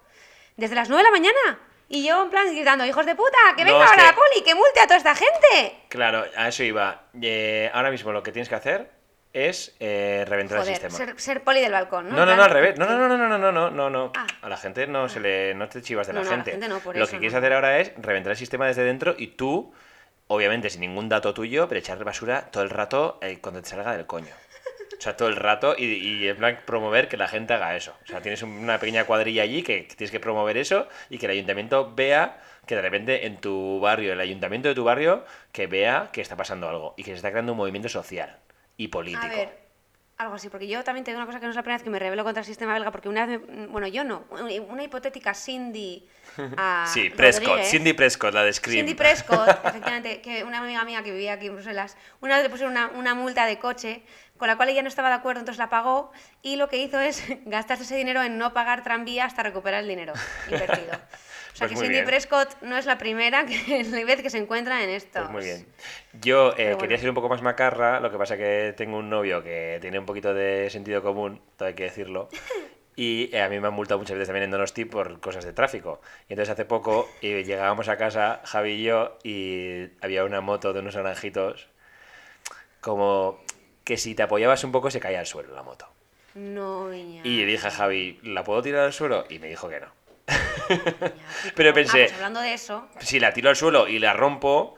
desde 0.58 0.76
las 0.76 0.90
9 0.90 1.04
de 1.04 1.10
la 1.10 1.12
mañana. 1.12 1.60
Y 1.90 2.06
yo 2.06 2.22
en 2.22 2.30
plan 2.30 2.48
gritando, 2.54 2.86
hijos 2.86 3.06
de 3.06 3.16
puta, 3.16 3.38
que 3.56 3.64
No, 3.64 3.72
venga 3.72 3.86
es 3.86 3.92
ahora 3.92 4.04
que- 4.04 4.10
la 4.10 4.16
poli, 4.16 4.44
que 4.44 4.56
multe 4.56 4.80
a 4.82 4.88
toda 4.88 4.98
esta 4.98 5.16
gente. 5.16 5.84
Claro, 5.88 6.26
a 6.36 6.50
eso 6.50 6.64
iba. 6.64 7.04
Eh, 7.22 7.72
ahora 7.74 7.92
mismo 7.92 8.12
lo 8.12 8.22
que 8.24 8.32
tienes 8.34 8.50
que 8.50 8.56
hacer 8.56 8.92
es 9.34 9.76
eh, 9.80 10.26
reventar 10.28 10.58
el 10.60 10.64
Joder, 10.64 10.76
sistema. 10.78 10.98
ser, 10.98 11.20
ser 11.20 11.44
poli 11.44 11.62
del 11.62 11.72
balcón, 11.72 12.10
¿no? 12.10 12.16
No, 12.16 12.26
no, 12.26 12.36
no, 12.36 12.44
al 12.44 12.50
revés. 12.52 12.78
No, 12.80 12.86
no, 12.86 12.98
no, 12.98 13.08
no, 13.08 13.18
no, 13.28 13.38
no, 13.38 13.52
no, 13.52 13.70
no, 13.72 13.90
no. 13.90 14.12
Ah. 14.16 14.26
A 14.42 14.50
la 14.50 14.58
gente 14.58 14.88
no 14.88 15.10
se 15.10 15.20
le, 15.20 15.54
no 15.54 15.68
te 15.70 15.82
chivas 15.82 16.08
de 16.08 16.14
la 16.14 16.20
No, 16.22 16.26
no, 16.26 16.30
a 16.30 16.32
la 16.32 16.36
gente. 16.44 16.52
gente 16.52 16.68
no, 16.70 16.80
por 16.80 16.96
Lo 16.98 17.04
eso 17.04 17.12
que 17.12 17.18
no. 17.18 17.20
quieres 17.22 17.36
hacer 17.36 17.54
ahora 17.54 17.80
es 17.80 17.92
reventar 17.98 18.32
el 18.32 18.38
sistema 18.38 18.66
desde 18.68 18.84
dentro 18.84 19.16
y 19.18 19.28
tú, 19.28 19.74
obviamente 20.28 20.70
sin 20.70 20.82
ningún 20.82 21.10
dato 21.10 21.34
tuyo, 21.34 21.68
pero 21.68 21.80
echar 21.80 22.04
basura 22.04 22.50
todo 22.52 22.64
el 22.64 22.70
rato 22.70 23.20
eh, 23.22 23.38
cuando 23.42 23.62
te 23.62 23.70
salga 23.70 23.96
del 23.96 24.06
coño. 24.08 24.34
O 24.98 25.02
sea, 25.02 25.16
todo 25.16 25.28
el 25.30 25.36
rato 25.36 25.76
y, 25.78 25.84
y 25.86 26.28
en 26.28 26.38
plan 26.38 26.60
promover 26.66 27.08
que 27.08 27.18
la 27.18 27.28
gente 27.28 27.54
haga 27.54 27.76
eso. 27.76 27.96
O 28.04 28.08
sea, 28.08 28.20
tienes 28.22 28.42
un- 28.42 28.50
una 28.50 28.80
pequeña 28.80 29.04
cuadrilla 29.06 29.44
allí 29.44 29.62
que 29.62 29.84
tienes 29.84 30.10
que 30.10 30.20
promover 30.20 30.58
eso 30.58 30.88
y 31.12 31.20
que 31.20 31.28
el 31.28 31.34
ayuntamiento 31.34 31.94
vea 31.94 32.40
que 32.66 32.76
de 32.76 32.82
repente 32.82 33.28
en 33.28 33.38
tu 33.38 33.80
barrio, 33.80 34.12
el 34.14 34.20
ayuntamiento 34.20 34.68
de 34.70 34.74
tu 34.76 34.84
barrio, 34.84 35.24
que 35.52 35.68
vea 35.68 36.10
que 36.12 36.22
está 36.22 36.36
pasando 36.36 36.68
algo 36.68 36.96
y 36.98 37.04
que 37.04 37.12
se 37.12 37.18
está 37.18 37.30
creando 37.30 37.52
un 37.52 37.60
movimiento 37.60 37.90
social 37.90 38.38
y 38.78 38.88
político. 38.88 39.26
A 39.26 39.30
ver, 39.30 39.68
algo 40.18 40.34
así, 40.36 40.50
porque 40.50 40.68
yo 40.68 40.84
también 40.84 41.04
te 41.04 41.12
digo 41.12 41.20
una 41.20 41.28
cosa 41.28 41.40
que 41.40 41.46
no 41.46 41.52
es 41.52 41.56
la 41.56 41.62
primera 41.62 41.78
vez 41.78 41.84
que 41.84 41.90
me 41.92 42.00
rebelo 42.00 42.24
contra 42.24 42.42
el 42.42 42.46
sistema 42.46 42.74
belga, 42.74 42.90
porque 42.92 43.08
una 43.10 43.26
vez, 43.26 43.40
me- 43.48 43.68
bueno, 43.68 43.88
yo 43.88 44.04
no, 44.04 44.26
una 44.32 44.84
hipotética 44.84 45.34
Cindy 45.36 46.08
a 46.58 46.86
sí, 46.92 47.10
Prescott, 47.12 47.46
Rodríguez, 47.48 47.70
Cindy 47.70 47.94
Prescott, 47.94 48.34
la 48.34 48.44
de 48.44 48.54
Scream. 48.54 48.78
Cindy 48.80 48.96
Prescott, 48.96 49.48
efectivamente, 49.66 50.22
que 50.22 50.44
una 50.44 50.58
amiga 50.60 50.84
mía 50.86 51.04
que 51.04 51.12
vivía 51.12 51.34
aquí 51.34 51.48
en 51.48 51.54
Bruselas, 51.54 51.98
una 52.22 52.36
vez 52.36 52.44
le 52.44 52.50
pusieron 52.50 52.72
una, 52.72 52.88
una 52.88 53.14
multa 53.14 53.46
de 53.46 53.60
coche 53.60 54.04
con 54.38 54.48
la 54.48 54.56
cual 54.56 54.70
ella 54.70 54.82
no 54.82 54.88
estaba 54.88 55.10
de 55.10 55.16
acuerdo, 55.16 55.40
entonces 55.42 55.60
la 55.60 55.70
pagó 55.70 56.12
y 56.42 56.56
lo 56.56 56.68
que 56.68 56.78
hizo 56.78 57.00
es 57.00 57.24
gastarse 57.46 57.84
ese 57.84 57.96
dinero 57.96 58.24
en 58.24 58.38
no 58.40 58.54
pagar 58.54 58.84
tranvía 58.84 59.26
hasta 59.26 59.44
recuperar 59.44 59.82
el 59.84 59.88
dinero 59.88 60.14
invertido. 60.50 61.00
O 61.58 61.60
sea 61.60 61.68
Pues 61.68 61.80
que 61.80 61.86
Cindy 61.86 61.94
bien. 61.96 62.06
Prescott 62.06 62.62
no 62.62 62.78
es 62.78 62.86
la 62.86 63.00
primera 63.00 63.48
que, 63.48 63.84
la 63.90 64.06
vez 64.06 64.22
que 64.22 64.30
se 64.30 64.38
encuentra 64.38 64.84
en 64.84 64.92
esto. 64.92 65.22
Pues 65.22 65.32
muy 65.32 65.44
bien. 65.44 65.66
Yo 66.22 66.54
eh, 66.56 66.78
quería 66.80 67.00
ser 67.00 67.10
un 67.10 67.16
poco 67.16 67.30
más 67.30 67.42
macarra, 67.42 68.00
lo 68.00 68.12
que 68.12 68.18
pasa 68.20 68.38
que 68.38 68.76
tengo 68.78 68.98
un 68.98 69.10
novio 69.10 69.42
que 69.42 69.80
tiene 69.82 69.98
un 69.98 70.06
poquito 70.06 70.36
de 70.36 70.70
sentido 70.70 71.02
común, 71.02 71.42
todo 71.56 71.68
hay 71.68 71.74
que 71.74 71.86
decirlo. 71.86 72.30
Y 73.00 73.30
eh, 73.32 73.44
a 73.44 73.48
mí 73.48 73.60
me 73.60 73.68
han 73.68 73.76
multado 73.76 74.00
muchas 74.00 74.16
veces 74.16 74.28
también 74.28 74.46
en 74.46 74.50
Donosti 74.50 74.84
por 74.84 75.20
cosas 75.20 75.46
de 75.46 75.54
tráfico. 75.54 76.02
Y 76.28 76.34
entonces 76.34 76.52
hace 76.52 76.66
poco 76.66 77.08
eh, 77.22 77.44
llegábamos 77.44 77.90
a 77.90 77.96
casa, 77.98 78.42
Javi 78.44 78.72
y 78.72 78.84
yo, 78.86 79.20
y 79.24 79.90
había 80.02 80.26
una 80.26 80.42
moto 80.42 80.74
de 80.74 80.80
unos 80.80 80.96
naranjitos 80.96 81.68
como 82.82 83.40
que 83.84 83.98
si 83.98 84.16
te 84.16 84.24
apoyabas 84.24 84.64
un 84.64 84.72
poco 84.72 84.90
se 84.90 85.00
caía 85.00 85.20
al 85.20 85.28
suelo 85.28 85.54
la 85.54 85.62
moto. 85.62 85.88
No, 86.34 86.90
niña. 86.90 87.22
Y 87.24 87.38
le 87.38 87.46
dije 87.46 87.68
a 87.68 87.72
Javi, 87.72 88.20
¿la 88.24 88.44
puedo 88.44 88.64
tirar 88.64 88.86
al 88.86 88.94
suelo? 88.94 89.26
Y 89.30 89.38
me 89.38 89.48
dijo 89.48 89.70
que 89.70 89.80
no. 89.80 89.97
Pero 91.56 91.72
Ah, 91.72 91.74
pensé- 91.74 91.92
pues 92.06 92.14
hablando 92.14 92.40
de 92.42 92.54
eso, 92.54 92.88
Si 93.00 93.20
la 93.20 93.34
tiro 93.34 93.50
al 93.50 93.56
suelo 93.56 93.88
y 93.88 94.00
la 94.00 94.14
rompo, 94.14 94.76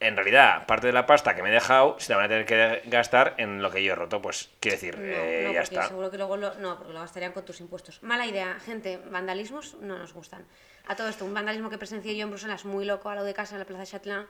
en 0.00 0.16
realidad, 0.16 0.64
parte 0.66 0.86
de 0.86 0.92
la 0.92 1.06
pasta 1.06 1.34
que 1.34 1.42
me 1.42 1.48
he 1.48 1.52
dejado 1.52 1.96
se 1.98 2.12
la 2.12 2.16
van 2.18 2.26
a 2.26 2.28
tener 2.28 2.46
que 2.46 2.82
gastar 2.88 3.34
en 3.38 3.62
lo 3.62 3.70
que 3.70 3.82
yo 3.82 3.92
he 3.92 3.96
roto. 3.96 4.22
Pues, 4.22 4.50
quiero 4.60 4.76
decir, 4.76 4.96
no, 4.96 5.02
eh, 5.04 5.42
no, 5.46 5.52
ya 5.52 5.62
está. 5.62 5.88
seguro 5.88 6.10
que 6.10 6.18
luego 6.18 6.36
lo, 6.36 6.54
no, 6.54 6.76
porque 6.78 6.92
lo 6.92 7.00
gastarían 7.00 7.32
con 7.32 7.44
tus 7.44 7.60
impuestos. 7.60 8.00
Mala 8.02 8.24
idea, 8.26 8.58
gente, 8.64 8.98
vandalismos 9.10 9.74
no 9.80 9.98
nos 9.98 10.12
gustan. 10.12 10.46
A 10.86 10.94
todo 10.94 11.08
esto, 11.08 11.24
un 11.24 11.34
vandalismo 11.34 11.68
que 11.68 11.78
presencié 11.78 12.16
yo 12.16 12.22
en 12.24 12.30
Bruselas 12.30 12.64
muy 12.64 12.84
loco, 12.84 13.10
a 13.10 13.14
lo 13.16 13.24
de 13.24 13.34
casa 13.34 13.56
en 13.56 13.58
la 13.58 13.64
Plaza 13.66 13.84
Chatelain, 13.86 14.26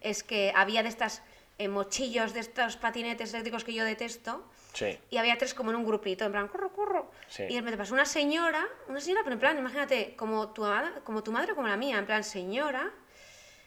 es 0.00 0.22
que 0.22 0.52
había 0.54 0.82
de 0.82 0.88
estas 0.88 1.22
eh, 1.58 1.68
mochillos, 1.68 2.32
de 2.32 2.40
estos 2.40 2.76
patinetes 2.76 3.34
eléctricos 3.34 3.64
que 3.64 3.74
yo 3.74 3.84
detesto, 3.84 4.48
Sí. 4.72 4.98
y 5.10 5.16
había 5.16 5.36
tres 5.36 5.52
como 5.54 5.70
en 5.70 5.76
un 5.76 5.84
grupito, 5.84 6.24
en 6.24 6.32
plan, 6.32 6.48
corro, 6.48 6.72
corro. 6.72 7.10
Sí. 7.28 7.42
Y 7.44 7.54
de 7.54 7.60
repente 7.60 7.76
pasó 7.78 7.92
una 7.94 8.04
señora, 8.04 8.66
una 8.88 9.00
señora, 9.00 9.22
pero 9.24 9.34
en 9.34 9.40
plan, 9.40 9.58
imagínate, 9.58 10.14
como 10.16 10.50
tu, 10.50 10.64
como 11.04 11.22
tu 11.22 11.32
madre 11.32 11.52
o 11.52 11.54
como 11.56 11.66
la 11.68 11.76
mía, 11.76 11.98
en 11.98 12.06
plan, 12.06 12.22
señora, 12.24 12.90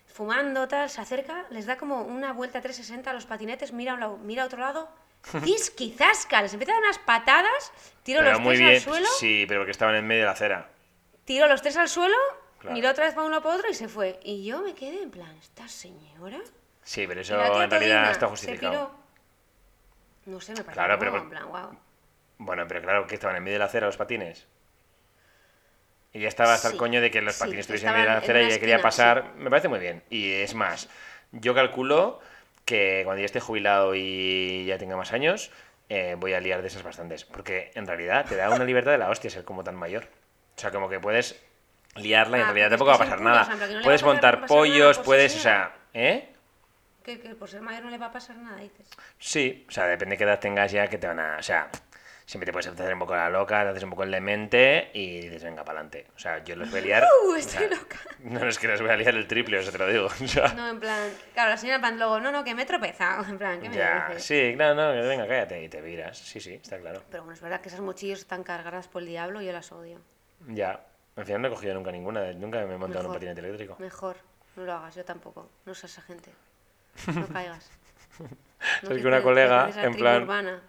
fumando, 0.07 0.67
tal, 0.67 0.89
se 0.89 1.01
acerca, 1.01 1.45
les 1.49 1.65
da 1.65 1.77
como 1.77 2.03
una 2.03 2.33
vuelta 2.33 2.61
360 2.61 3.09
a 3.09 3.13
los 3.13 3.25
patinetes, 3.25 3.73
mira 3.73 3.91
a 3.91 3.95
un 3.95 3.99
lado, 3.99 4.17
mira 4.17 4.43
a 4.43 4.45
otro 4.45 4.59
lado, 4.59 4.89
disquizasca, 5.43 6.41
les 6.41 6.53
empieza 6.53 6.73
a 6.73 6.75
dar 6.75 6.83
unas 6.83 6.99
patadas, 6.99 7.71
tiro 8.03 8.19
Pero 8.19 8.31
los 8.33 8.41
tres 8.43 8.59
bien. 8.59 8.69
al 8.75 8.79
suelo, 8.81 9.07
Sí, 9.19 9.45
pero 9.47 9.61
porque 9.61 9.71
estaban 9.71 9.95
en 9.95 10.05
medio 10.07 10.21
de 10.21 10.25
la 10.27 10.31
acera. 10.33 10.69
tiró 11.25 11.47
los 11.47 11.61
tres 11.61 11.77
al 11.77 11.89
suelo, 11.89 12.15
Claro. 12.59 12.75
miró 12.75 12.91
otra 12.91 13.05
vez 13.05 13.13
para 13.13 13.27
uno 13.27 13.41
para 13.41 13.55
otro 13.57 13.69
y 13.69 13.73
se 13.73 13.89
fue. 13.89 14.19
Y 14.23 14.45
yo 14.45 14.61
me 14.61 14.73
quedé 14.73 15.03
en 15.03 15.11
plan, 15.11 15.35
¿esta 15.37 15.67
señora? 15.67 16.39
Sí, 16.83 17.05
pero 17.07 17.19
eso 17.21 17.33
en 17.61 17.69
realidad 17.69 18.11
está 18.11 18.27
justificado. 18.27 19.02
No 20.25 20.39
sé, 20.41 20.51
me 20.53 20.57
parece 20.63 20.73
Claro, 20.73 20.99
pero 20.99 21.17
en 21.17 21.29
plan, 21.29 21.47
wow. 21.47 21.77
Bueno, 22.37 22.65
pero 22.67 22.81
claro, 22.81 23.07
que 23.07 23.15
estaban 23.15 23.35
en 23.35 23.43
medio 23.43 23.55
de 23.55 23.59
la 23.59 23.65
acera 23.65 23.85
los 23.87 23.97
patines. 23.97 24.47
Y 26.11 26.19
ya 26.21 26.27
estaba 26.27 26.53
hasta 26.53 26.67
el 26.67 26.73
Sí, 26.73 26.77
coño 26.77 27.01
de 27.01 27.09
que 27.09 27.21
los 27.21 27.35
sí, 27.35 27.39
patines 27.39 27.61
estuviesen 27.61 27.89
en 27.89 27.93
medio 27.95 28.07
de 28.09 28.13
la 28.13 28.19
acera 28.19 28.41
y 28.41 28.45
ella 28.45 28.59
quería 28.59 28.75
esquina, 28.75 28.81
pasar. 28.81 29.33
Me 29.35 29.49
parece 29.49 29.67
muy 29.67 29.79
bien. 29.79 30.03
Y 30.09 30.31
es 30.33 30.53
más, 30.53 30.89
yo 31.31 31.55
calculo 31.55 32.19
que 32.65 33.01
cuando 33.03 33.19
ya 33.19 33.25
esté 33.25 33.39
jubilado 33.39 33.95
y 33.95 34.65
ya 34.65 34.77
tenga 34.77 34.95
más 34.95 35.11
años, 35.11 35.51
eh, 35.89 36.15
voy 36.17 36.33
a 36.33 36.39
liar 36.39 36.61
de 36.61 36.67
esas 36.67 36.83
bastantes. 36.83 37.25
Porque 37.25 37.71
en 37.75 37.87
realidad 37.87 38.25
te 38.27 38.35
da 38.35 38.49
una 38.51 38.63
libertad 38.63 38.91
de 38.91 38.99
la 38.99 39.09
hostia 39.09 39.29
ser 39.29 39.43
como 39.43 39.63
tan 39.63 39.75
mayor. 39.75 40.07
O 40.55 40.59
sea, 40.61 40.71
como 40.71 40.87
que 40.87 40.99
puedes 40.99 41.43
liarla 41.95 42.37
y 42.37 42.41
en 42.41 42.45
Ah, 42.45 42.49
realidad 42.51 42.69
tampoco 42.69 42.89
va 42.91 42.95
a 42.95 42.99
pasar 42.99 43.21
nada. 43.21 43.49
no 43.55 43.81
Puedes 43.81 44.03
montar 44.03 44.45
pollos, 44.45 44.99
puedes, 44.99 45.35
o 45.35 45.39
sea, 45.39 45.73
¿eh? 45.93 46.32
Que, 47.03 47.19
que 47.19 47.35
por 47.35 47.49
ser 47.49 47.61
mayor 47.61 47.83
no 47.83 47.89
le 47.89 47.97
va 47.97 48.07
a 48.07 48.11
pasar 48.11 48.37
nada, 48.37 48.57
dices. 48.57 48.87
Sí, 49.19 49.65
o 49.67 49.71
sea, 49.71 49.85
depende 49.87 50.13
de 50.13 50.17
qué 50.17 50.23
edad 50.23 50.39
tengas 50.39 50.71
ya 50.71 50.87
que 50.87 50.97
te 50.97 51.07
van 51.07 51.19
a. 51.19 51.37
O 51.37 51.43
sea, 51.43 51.69
siempre 52.25 52.45
te 52.45 52.53
puedes 52.53 52.67
hacer 52.67 52.93
un 52.93 52.99
poco 52.99 53.15
la 53.15 53.29
loca, 53.29 53.63
te 53.63 53.69
haces 53.69 53.83
un 53.83 53.89
poco 53.89 54.03
el 54.03 54.11
demente 54.11 54.89
y 54.93 55.21
dices, 55.21 55.43
venga, 55.43 55.65
para 55.65 55.79
adelante. 55.79 56.07
O 56.15 56.19
sea, 56.19 56.43
yo 56.43 56.55
los 56.55 56.71
voy 56.71 56.79
a 56.79 56.81
liar. 56.85 57.03
Uh, 57.03 57.31
o 57.31 57.35
estoy 57.35 57.67
sea, 57.67 57.77
loca. 57.77 57.97
No 58.19 58.47
es 58.47 58.57
que 58.57 58.67
los 58.67 58.79
voy 58.81 58.89
a 58.89 58.95
liar 58.95 59.15
el 59.15 59.27
triple, 59.27 59.59
o 59.59 59.63
sea, 59.63 59.71
te 59.71 59.77
lo 59.77 59.87
digo. 59.87 60.07
O 60.23 60.27
sea, 60.27 60.53
No, 60.53 60.69
en 60.69 60.79
plan, 60.79 61.11
claro, 61.33 61.49
la 61.49 61.57
señora 61.57 61.79
plan, 61.79 61.97
luego, 61.97 62.19
no, 62.19 62.31
no, 62.31 62.43
que 62.43 62.55
me 62.55 62.63
he 62.63 62.65
tropezado. 62.65 63.25
En 63.29 63.37
plan, 63.37 63.59
¿qué 63.61 63.69
me 63.69 63.75
ya, 63.75 64.13
sí, 64.17 64.55
no, 64.55 64.73
no, 64.73 64.91
venga, 65.07 65.27
cállate 65.27 65.63
y 65.63 65.69
te 65.69 65.81
viras. 65.81 66.17
Sí, 66.17 66.39
sí, 66.39 66.53
está 66.53 66.79
claro. 66.79 67.03
Pero 67.11 67.23
bueno, 67.23 67.33
es 67.33 67.41
verdad 67.41 67.59
que 67.61 67.67
esas 67.67 67.81
mochillas 67.81 68.19
están 68.19 68.43
cargadas 68.43 68.87
por 68.87 69.01
el 69.01 69.09
diablo 69.09 69.41
y 69.41 69.45
yo 69.45 69.51
las 69.51 69.71
odio. 69.71 69.99
Ya. 70.47 70.79
Al 71.15 71.25
final 71.25 71.41
no 71.41 71.47
he 71.49 71.51
cogido 71.51 71.73
nunca 71.75 71.91
ninguna, 71.91 72.31
nunca 72.33 72.65
me 72.65 72.73
he 72.73 72.77
montado 72.77 73.01
en 73.01 73.07
un 73.07 73.13
patinete 73.13 73.41
eléctrico. 73.41 73.75
Mejor, 73.79 74.15
no 74.55 74.63
lo 74.63 74.73
hagas, 74.73 74.95
yo 74.95 75.05
tampoco. 75.05 75.49
No 75.65 75.75
seas 75.75 75.91
esa 75.91 76.01
gente. 76.01 76.31
No 77.13 77.27
caigas. 77.27 77.69
No 78.83 78.89
que 78.89 78.95
te- 78.95 79.07
una 79.07 79.21
colega, 79.21 79.69
en 79.83 79.93
plan- 79.93 80.23
urbana. 80.23 80.61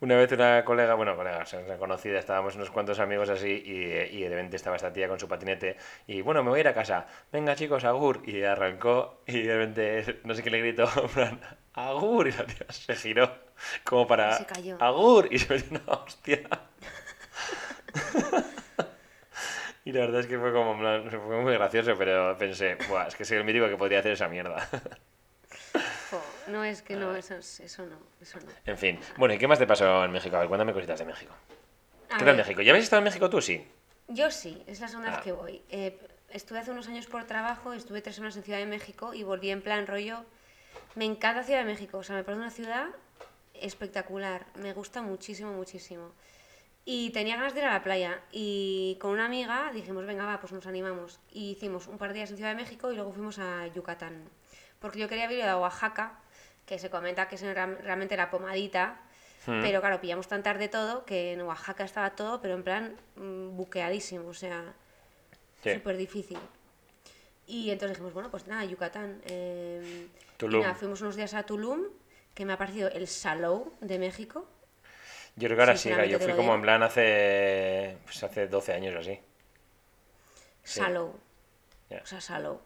Una 0.00 0.16
vez 0.16 0.32
una 0.32 0.64
colega, 0.64 0.94
bueno, 0.94 1.14
colega, 1.16 1.38
o 1.42 1.46
sea, 1.46 1.60
una 1.60 1.76
conocida, 1.76 2.18
estábamos 2.18 2.56
unos 2.56 2.70
cuantos 2.70 2.98
amigos 2.98 3.28
así 3.30 3.62
y, 3.64 4.16
y 4.18 4.22
de 4.22 4.28
repente 4.30 4.56
estaba 4.56 4.76
esta 4.76 4.92
tía 4.92 5.06
con 5.08 5.18
su 5.20 5.28
patinete 5.28 5.76
y 6.06 6.20
bueno, 6.22 6.42
me 6.42 6.50
voy 6.50 6.58
a 6.58 6.60
ir 6.60 6.68
a 6.68 6.74
casa. 6.74 7.06
Venga 7.32 7.54
chicos, 7.56 7.84
agur. 7.84 8.22
Y 8.26 8.42
arrancó 8.42 9.22
y 9.26 9.42
de 9.42 9.54
repente 9.56 10.20
no 10.24 10.34
sé 10.34 10.42
qué 10.42 10.50
le 10.50 10.60
gritó, 10.60 10.88
en 11.02 11.08
plan, 11.08 11.40
agur. 11.74 12.26
Y 12.28 12.32
la 12.32 12.44
tía 12.46 12.66
se 12.70 12.96
giró 12.96 13.30
como 13.84 14.06
para 14.06 14.36
se 14.38 14.46
cayó. 14.46 14.76
agur 14.80 15.28
y 15.30 15.38
se 15.38 15.54
metió 15.54 15.78
una 15.84 15.92
hostia. 15.94 16.40
Y 19.84 19.92
la 19.92 20.00
verdad 20.00 20.20
es 20.20 20.26
que 20.26 20.38
fue 20.38 20.52
como, 20.52 20.76
fue 20.78 21.42
muy 21.42 21.52
gracioso, 21.52 21.94
pero 21.98 22.36
pensé, 22.38 22.76
Buah, 22.88 23.08
es 23.08 23.14
que 23.16 23.24
soy 23.26 23.36
el 23.38 23.44
mítico 23.44 23.68
que 23.68 23.76
podría 23.76 23.98
hacer 24.00 24.12
esa 24.12 24.28
mierda. 24.28 24.66
No, 26.48 26.62
es 26.64 26.82
que 26.82 26.96
no, 26.96 27.14
eso, 27.16 27.36
es- 27.36 27.60
eso 27.60 27.84
no, 27.86 27.96
eso 28.20 28.38
no. 28.40 28.50
en 28.66 28.78
fin. 28.78 29.00
Bueno, 29.16 29.34
¿y 29.34 29.38
qué 29.38 29.48
más 29.48 29.58
te 29.58 29.66
pasó 29.66 30.04
en 30.04 30.10
México? 30.12 30.36
A 30.36 30.40
ver, 30.40 30.48
cuéntame 30.48 30.72
cositas 30.72 30.98
de 30.98 31.04
México. 31.06 31.32
A 32.10 32.18
¿Qué 32.18 32.24
tal 32.24 32.36
ver, 32.36 32.36
México? 32.36 32.62
¿Ya 32.62 32.70
habéis 32.72 32.84
estado 32.84 32.98
en 32.98 33.04
México 33.04 33.30
tú? 33.30 33.40
Sí. 33.40 33.66
Yo 34.08 34.30
sí, 34.30 34.62
es 34.66 34.80
la 34.80 34.88
segunda 34.88 35.10
Ah. 35.12 35.16
vez 35.16 35.24
que 35.24 35.32
voy. 35.32 35.62
Eh, 35.70 35.98
estuve 36.30 36.58
hace 36.58 36.70
unos 36.70 36.86
años 36.88 37.06
por 37.06 37.24
trabajo, 37.24 37.72
estuve 37.72 38.02
tres 38.02 38.16
semanas 38.16 38.36
en 38.36 38.42
Ciudad 38.42 38.58
de 38.58 38.66
México 38.66 39.14
y 39.14 39.22
volví 39.22 39.50
en 39.50 39.62
plan 39.62 39.86
rollo. 39.86 40.24
Me 40.94 41.04
encanta 41.06 41.42
Ciudad 41.44 41.60
de 41.60 41.64
México, 41.64 41.98
o 41.98 42.02
sea, 42.02 42.14
me 42.16 42.24
parece 42.24 42.40
una 42.42 42.50
ciudad 42.50 42.86
espectacular, 43.54 44.46
me 44.56 44.72
gusta 44.72 45.02
muchísimo, 45.02 45.52
muchísimo. 45.52 46.12
Y 46.84 47.10
tenía 47.10 47.36
ganas 47.36 47.54
de 47.54 47.60
ir 47.60 47.66
a 47.66 47.72
la 47.72 47.82
playa 47.82 48.20
y 48.30 48.98
con 49.00 49.12
una 49.12 49.24
amiga 49.24 49.70
dijimos, 49.72 50.04
venga, 50.04 50.26
va, 50.26 50.38
pues 50.40 50.52
nos 50.52 50.66
animamos. 50.66 51.18
Y 51.30 51.52
hicimos 51.52 51.86
un 51.86 51.96
par 51.96 52.08
de 52.10 52.16
días 52.16 52.30
en 52.30 52.36
Ciudad 52.36 52.50
de 52.50 52.56
México 52.56 52.92
y 52.92 52.96
luego 52.96 53.12
fuimos 53.12 53.38
a 53.38 53.66
Yucatán. 53.68 54.28
Porque 54.80 54.98
yo 54.98 55.08
quería 55.08 55.32
ir 55.32 55.42
a 55.44 55.56
Oaxaca, 55.56 56.18
que 56.66 56.78
se 56.78 56.90
comenta 56.90 57.28
que 57.28 57.34
es 57.36 57.42
rea- 57.42 57.66
realmente 57.82 58.16
la 58.16 58.30
pomadita, 58.30 59.00
Hmm. 59.46 59.60
pero 59.62 59.80
claro, 59.80 60.00
pillamos 60.00 60.26
tan 60.26 60.42
tarde 60.42 60.68
todo 60.68 61.04
que 61.04 61.32
en 61.34 61.42
Oaxaca 61.42 61.84
estaba 61.84 62.16
todo, 62.16 62.40
pero 62.40 62.54
en 62.54 62.62
plan 62.62 62.96
mm, 63.16 63.56
buqueadísimo, 63.56 64.28
o 64.28 64.34
sea, 64.34 64.72
Sí. 65.62 65.74
súper 65.74 65.96
difícil. 65.98 66.38
Y 67.46 67.70
entonces 67.70 67.96
dijimos, 67.96 68.14
bueno, 68.14 68.30
pues 68.30 68.46
nada, 68.46 68.64
Yucatán. 68.64 69.20
eh, 69.26 70.08
y 70.08 70.36
Tulum. 70.38 70.62
nada, 70.62 70.74
fuimos 70.74 71.00
unos 71.02 71.16
días 71.16 71.34
a 71.34 71.42
Tulum, 71.44 71.82
que 72.34 72.46
me 72.46 72.54
ha 72.54 72.58
parecido 72.58 72.88
el 72.90 73.06
Salou 73.06 73.74
de 73.80 73.98
México. 73.98 74.46
Yo 75.36 75.48
creo 75.48 75.56
que 75.56 75.62
ahora 75.62 75.76
sí, 75.76 75.90
yo 75.90 76.18
fui 76.18 76.28
como 76.32 76.42
digo. 76.42 76.54
en 76.54 76.62
plan 76.62 76.82
hace, 76.82 77.98
pues 78.04 78.22
hace 78.22 78.46
12 78.48 78.72
años 78.72 78.94
o 78.94 79.00
así. 79.00 79.20
Sí. 80.62 80.80
Salou. 80.80 81.14
O 82.02 82.06
sea, 82.06 82.20
Salou. 82.20 82.60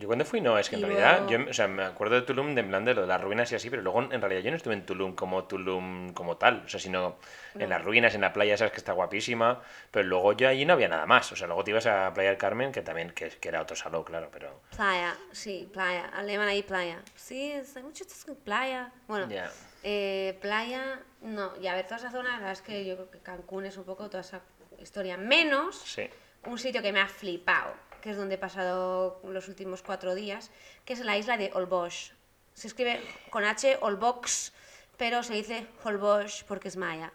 Yo 0.00 0.06
cuando 0.06 0.24
fui, 0.24 0.40
no, 0.40 0.56
es 0.58 0.70
que 0.70 0.76
en 0.76 0.82
realidad, 0.82 1.26
luego- 1.28 1.44
yo, 1.44 1.50
o 1.50 1.52
sea, 1.52 1.68
me 1.68 1.84
acuerdo 1.84 2.14
de 2.14 2.22
Tulum 2.22 2.54
de 2.54 2.62
en 2.62 2.68
plan 2.68 2.86
de 2.86 2.94
lo 2.94 3.02
de 3.02 3.06
las 3.06 3.20
ruinas 3.20 3.52
y 3.52 3.54
así, 3.56 3.68
pero 3.68 3.82
luego 3.82 4.00
en 4.00 4.18
realidad 4.18 4.40
yo 4.40 4.50
no 4.50 4.56
estuve 4.56 4.72
en 4.72 4.86
Tulum 4.86 5.14
como 5.14 5.44
Tulum 5.44 6.14
como 6.14 6.38
tal, 6.38 6.62
o 6.64 6.68
sea, 6.70 6.80
sino 6.80 7.18
en 7.54 7.68
las 7.68 7.84
ruinas, 7.84 8.14
en 8.14 8.22
la 8.22 8.32
playa, 8.32 8.56
sabes 8.56 8.72
que 8.72 8.78
está 8.78 8.92
guapísima, 8.94 9.60
pero 9.90 10.08
luego 10.08 10.32
yo 10.32 10.48
allí 10.48 10.64
no 10.64 10.72
había 10.72 10.88
nada 10.88 11.04
más, 11.04 11.30
o 11.32 11.36
sea, 11.36 11.46
luego 11.46 11.64
te 11.64 11.72
ibas 11.72 11.84
a 11.84 12.14
Playa 12.14 12.30
del 12.30 12.38
Carmen, 12.38 12.72
que 12.72 12.80
también, 12.80 13.10
que, 13.10 13.28
que 13.28 13.48
era 13.50 13.60
otro 13.60 13.76
salón, 13.76 14.02
claro, 14.04 14.30
pero... 14.32 14.62
Playa, 14.74 15.14
sí, 15.32 15.68
playa. 15.70 16.06
Alemán 16.14 16.48
ahí, 16.48 16.62
playa. 16.62 17.02
Sí, 17.14 17.52
hay 17.52 17.82
muchos 17.82 18.24
con 18.24 18.36
playa. 18.36 18.90
Bueno, 19.06 19.28
Ya. 19.28 19.50
eh, 19.82 20.38
playa, 20.40 20.98
no. 21.20 21.52
Y 21.60 21.66
a 21.66 21.74
ver, 21.74 21.84
toda 21.84 21.96
esa 21.98 22.10
zona, 22.10 22.30
la 22.30 22.36
verdad 22.36 22.52
es 22.52 22.62
que 22.62 22.86
yo 22.86 22.94
creo 22.96 23.10
que 23.10 23.18
Cancún 23.18 23.66
es 23.66 23.76
un 23.76 23.84
poco 23.84 24.08
toda 24.08 24.22
esa 24.22 24.40
historia. 24.78 25.18
Menos 25.18 25.76
Sí. 25.76 26.08
un 26.46 26.58
sitio 26.58 26.80
que 26.80 26.90
me 26.90 27.00
ha 27.00 27.06
flipado, 27.08 27.74
que 28.00 28.10
es 28.10 28.16
donde 28.16 28.34
he 28.36 28.38
pasado 28.38 29.20
los 29.24 29.48
últimos 29.48 29.82
cuatro 29.82 30.14
días, 30.14 30.50
que 30.84 30.92
es 30.94 31.00
la 31.00 31.16
isla 31.18 31.36
de 31.36 31.50
Holbox. 31.52 32.12
Se 32.54 32.66
escribe 32.66 33.00
con 33.30 33.44
H, 33.44 33.78
Holbox, 33.80 34.52
pero 34.96 35.22
se 35.22 35.34
dice 35.34 35.66
Holbox 35.84 36.44
porque 36.44 36.68
es 36.68 36.76
maya. 36.76 37.12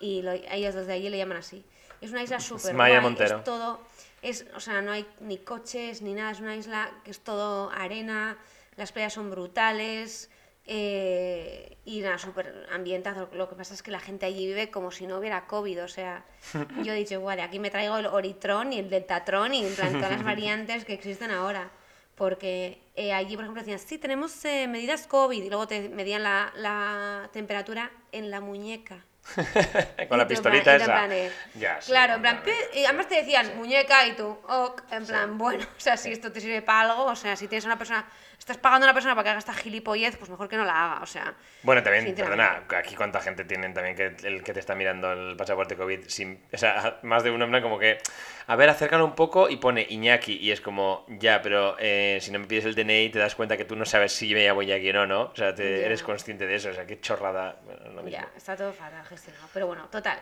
Y 0.00 0.22
lo- 0.22 0.32
ellos 0.32 0.74
desde 0.74 0.92
allí 0.94 1.08
le 1.10 1.18
llaman 1.18 1.38
así. 1.38 1.64
Es 2.00 2.10
una 2.10 2.22
isla 2.22 2.40
súper 2.40 2.74
Maya 2.74 3.00
Montero. 3.00 3.38
es 3.38 3.44
todo, 3.44 3.80
es, 4.22 4.46
o 4.54 4.60
sea, 4.60 4.80
no 4.80 4.90
hay 4.92 5.06
ni 5.20 5.36
coches 5.38 6.00
ni 6.02 6.14
nada, 6.14 6.30
es 6.30 6.40
una 6.40 6.56
isla 6.56 6.90
que 7.04 7.10
es 7.10 7.20
todo 7.20 7.70
arena, 7.70 8.38
las 8.76 8.90
playas 8.92 9.12
son 9.12 9.30
brutales. 9.30 10.30
Eh, 10.72 11.76
y 11.84 12.00
nada, 12.00 12.16
súper 12.18 12.66
ambientado. 12.72 13.28
Lo 13.32 13.48
que 13.48 13.56
pasa 13.56 13.74
es 13.74 13.82
que 13.82 13.90
la 13.90 13.98
gente 13.98 14.24
allí 14.24 14.46
vive 14.46 14.70
como 14.70 14.92
si 14.92 15.04
no 15.06 15.18
hubiera 15.18 15.46
COVID. 15.48 15.82
O 15.82 15.88
sea, 15.88 16.24
yo 16.84 16.92
he 16.92 16.96
dicho, 16.96 17.20
de 17.20 17.42
aquí 17.42 17.58
me 17.58 17.70
traigo 17.70 17.96
el 17.98 18.06
Oritron 18.06 18.72
y 18.72 18.78
el 18.78 18.88
Deltatron 18.88 19.52
y 19.52 19.66
en 19.66 19.74
plan 19.74 19.92
todas 19.94 20.12
las 20.12 20.22
variantes 20.32 20.84
que 20.84 20.92
existen 20.94 21.32
ahora. 21.32 21.70
Porque 22.14 22.80
eh, 22.94 23.12
allí, 23.12 23.34
por 23.34 23.44
ejemplo, 23.44 23.62
decían, 23.62 23.78
sí, 23.80 23.98
tenemos 23.98 24.44
eh, 24.44 24.68
medidas 24.68 25.06
COVID 25.08 25.42
y 25.42 25.48
luego 25.48 25.66
te 25.66 25.88
medían 25.88 26.22
la, 26.22 26.52
la 26.54 27.28
temperatura 27.32 27.90
en 28.12 28.30
la 28.30 28.40
muñeca. 28.40 29.04
Con 30.08 30.18
la 30.18 30.26
pistolita 30.28 30.76
plan- 30.76 30.80
esa. 30.82 31.06
plan 31.06 31.30
Ya, 31.54 31.80
sí, 31.80 31.90
claro, 31.90 32.14
en 32.14 32.20
plan, 32.22 32.42
pi- 32.42 32.78
y 32.78 32.84
además 32.84 33.08
te 33.08 33.16
decían 33.16 33.56
muñeca 33.56 34.06
y 34.06 34.12
tú, 34.16 34.26
ok, 34.48 34.82
en 34.90 35.06
plan, 35.06 35.38
bueno, 35.38 35.64
o 35.76 35.80
sea, 35.80 35.96
si 35.96 36.10
esto 36.12 36.30
te 36.32 36.40
sirve 36.40 36.62
para 36.62 36.90
algo, 36.92 37.04
o 37.04 37.16
sea, 37.16 37.36
si 37.36 37.48
tienes 37.48 37.64
a 37.64 37.68
una 37.68 37.78
persona, 37.78 38.06
estás 38.40 38.56
pagando 38.58 38.86
a 38.86 38.88
una 38.88 38.94
persona 38.94 39.14
para 39.14 39.22
que 39.24 39.28
haga 39.30 39.38
esta 39.38 39.54
gilipollez, 39.54 40.16
pues 40.16 40.28
mejor 40.30 40.48
que 40.48 40.56
no 40.56 40.64
la 40.64 40.84
haga, 40.92 41.02
o 41.02 41.06
sea. 41.06 41.34
Bueno, 41.62 41.82
también, 41.82 42.14
perdona, 42.14 42.64
aquí 42.76 42.96
cuánta 42.96 43.20
gente 43.20 43.44
tienen 43.44 43.72
también 43.74 43.94
que 43.94 44.16
el 44.26 44.42
que 44.42 44.52
te 44.52 44.58
está 44.60 44.74
mirando 44.74 45.12
el 45.12 45.36
pasaporte 45.36 45.76
COVID 45.76 46.08
sin. 46.08 46.42
O 46.52 46.56
sea, 46.58 46.98
más 47.02 47.22
de 47.22 47.30
uno 47.30 47.44
en 47.44 47.50
plan 47.50 47.62
como 47.62 47.78
que. 47.78 47.98
A 48.46 48.56
ver, 48.56 48.68
acércalo 48.68 49.04
un 49.04 49.14
poco 49.14 49.48
y 49.48 49.58
pone 49.58 49.86
Iñaki. 49.88 50.38
Y 50.38 50.50
es 50.50 50.60
como, 50.60 51.04
ya, 51.08 51.40
pero 51.42 51.76
eh, 51.78 52.18
si 52.20 52.32
no 52.32 52.40
me 52.40 52.46
pides 52.46 52.64
el 52.64 52.74
DNI 52.74 53.10
te 53.10 53.18
das 53.20 53.36
cuenta 53.36 53.56
que 53.56 53.64
tú 53.64 53.76
no 53.76 53.84
sabes 53.84 54.12
si 54.12 54.34
me 54.34 54.44
llamo 54.44 54.62
Iñaki 54.62 54.90
o 54.90 54.92
no, 54.94 55.06
¿no? 55.06 55.22
O 55.24 55.36
sea, 55.36 55.54
te- 55.54 55.80
Ya. 55.80 55.86
eres 55.86 56.02
consciente 56.02 56.46
de 56.46 56.56
eso. 56.56 56.70
O 56.70 56.72
sea, 56.74 56.84
qué 56.86 56.98
chorrada. 57.00 57.60
Bueno. 57.94 58.08
Ya, 58.08 58.28
está 58.36 58.56
todo 58.56 58.72
fatal 58.72 59.04
gestionado. 59.04 59.46
Pero 59.52 59.68
bueno, 59.68 59.86
total. 59.88 60.18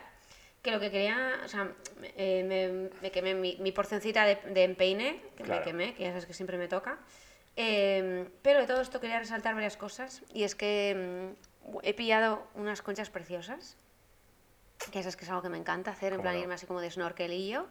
Que 0.61 0.73
lo 0.73 0.81
que 0.81 0.91
quería, 0.91 1.39
o 1.45 1.49
sea, 1.49 1.69
eh, 2.17 2.43
me, 2.45 2.91
me 3.01 3.11
quemé 3.13 3.33
mi, 3.35 3.57
mi 3.61 3.71
porcioncita 3.73 4.25
de, 4.27 4.35
de 4.47 4.65
empeine, 4.65 5.23
que 5.37 5.45
Claro. 5.45 5.61
me 5.61 5.65
quemé, 5.65 5.95
que 5.95 6.03
ya 6.03 6.09
sabes 6.11 6.27
que 6.27 6.35
siempre 6.35 6.59
me 6.59 6.67
toca. 6.69 6.99
Eh, 7.61 8.29
pero 8.41 8.61
de 8.61 8.67
todo 8.69 8.81
esto 8.81 9.01
quería 9.01 9.19
resaltar 9.19 9.55
varias 9.55 9.77
cosas. 9.77 10.23
Y 10.33 10.45
es 10.45 10.55
que 10.55 11.35
mm, 11.67 11.79
he 11.83 11.93
pillado 11.93 12.47
unas 12.55 12.83
conchas 12.83 13.11
preciosas. 13.11 13.77
Que 14.93 15.03
sabes 15.03 15.17
que 15.17 15.25
es 15.25 15.31
algo 15.31 15.43
que 15.43 15.49
me 15.49 15.59
encanta 15.59 15.91
hacer, 15.91 16.13
en 16.13 16.19
¿Cómo 16.19 16.23
plan 16.23 16.37
no? 16.37 16.43
irme 16.43 16.55
así 16.55 16.67
como 16.67 16.81
de 16.81 16.89
snorkelillo. 16.89 17.67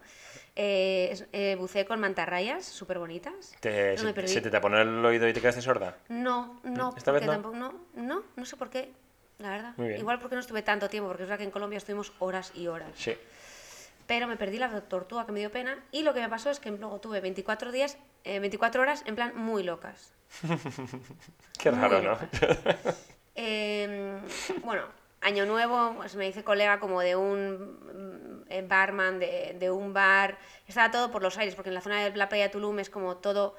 Eh, 0.58 1.18
eh, 1.32 1.56
buceé 1.58 1.86
con 1.86 2.02
mantarrayas 2.02 2.66
súper 2.66 3.00
bonitas. 3.00 3.56
No 3.64 4.04
me 4.04 4.28
se, 4.28 4.42
te 4.42 4.52
tapó 4.52 4.68
el 4.68 5.06
oído 5.06 5.26
y 5.30 5.32
te 5.32 5.40
quedaste 5.40 5.62
sorda? 5.62 5.96
No, 6.10 6.60
no, 6.64 6.94
¿Esta 6.98 7.14
vez 7.14 7.24
no? 7.24 7.32
tampoco, 7.32 7.56
no, 7.56 7.86
no, 7.96 8.24
no 8.36 8.46
sé 8.46 8.58
por 8.58 8.70
qué, 8.70 8.92
la 9.40 9.52
verdad. 9.52 9.74
Igual 9.98 10.20
porque 10.20 10.36
no 10.36 10.42
estuve 10.42 10.64
tanto 10.64 10.90
tiempo, 10.90 11.08
porque 11.08 11.24
es 11.24 11.30
verdad 11.30 11.40
que 11.40 11.46
en 11.46 11.52
Colombia 11.52 11.78
estuvimos 11.78 12.12
horas 12.20 12.52
y 12.54 12.68
horas. 12.68 12.92
Sí. 12.96 13.16
Pero 14.08 14.28
me 14.28 14.38
perdí 14.38 14.58
la 14.58 14.82
tortuga 14.82 15.26
que 15.26 15.32
me 15.34 15.40
dio 15.40 15.52
pena 15.52 15.84
y 15.92 16.04
lo 16.04 16.14
que 16.14 16.22
me 16.22 16.30
pasó 16.30 16.50
es 16.50 16.60
que 16.60 16.72
luego 16.72 17.00
tuve 17.00 17.22
24 17.22 17.72
días, 17.72 17.98
eh, 18.24 18.40
24 18.40 18.82
horas 18.82 19.04
en 19.06 19.16
plan 19.16 19.34
muy 19.36 19.64
locas. 19.64 20.14
Qué 21.60 21.72
raro, 21.72 22.02
¿no? 22.02 22.18
Eh, 23.36 24.20
bueno, 24.64 24.84
año 25.22 25.46
nuevo, 25.46 25.94
pues 25.98 26.16
me 26.16 26.28
hice 26.28 26.44
colega 26.44 26.80
como 26.80 27.02
de 27.02 27.16
un 27.16 28.46
eh, 28.50 28.66
barman, 28.68 29.20
de, 29.20 29.56
de 29.60 29.70
un 29.70 29.94
bar. 29.94 30.38
Estaba 30.68 30.90
todo 30.90 31.12
por 31.12 31.22
los 31.22 31.38
aires, 31.38 31.54
porque 31.54 31.70
en 31.70 31.76
la 31.76 31.82
zona 31.82 32.04
de 32.04 32.16
la 32.16 32.30
playa 32.30 32.46
de 32.46 32.50
Tulum 32.50 32.80
es 32.80 32.90
como 32.90 33.18
todo 33.18 33.56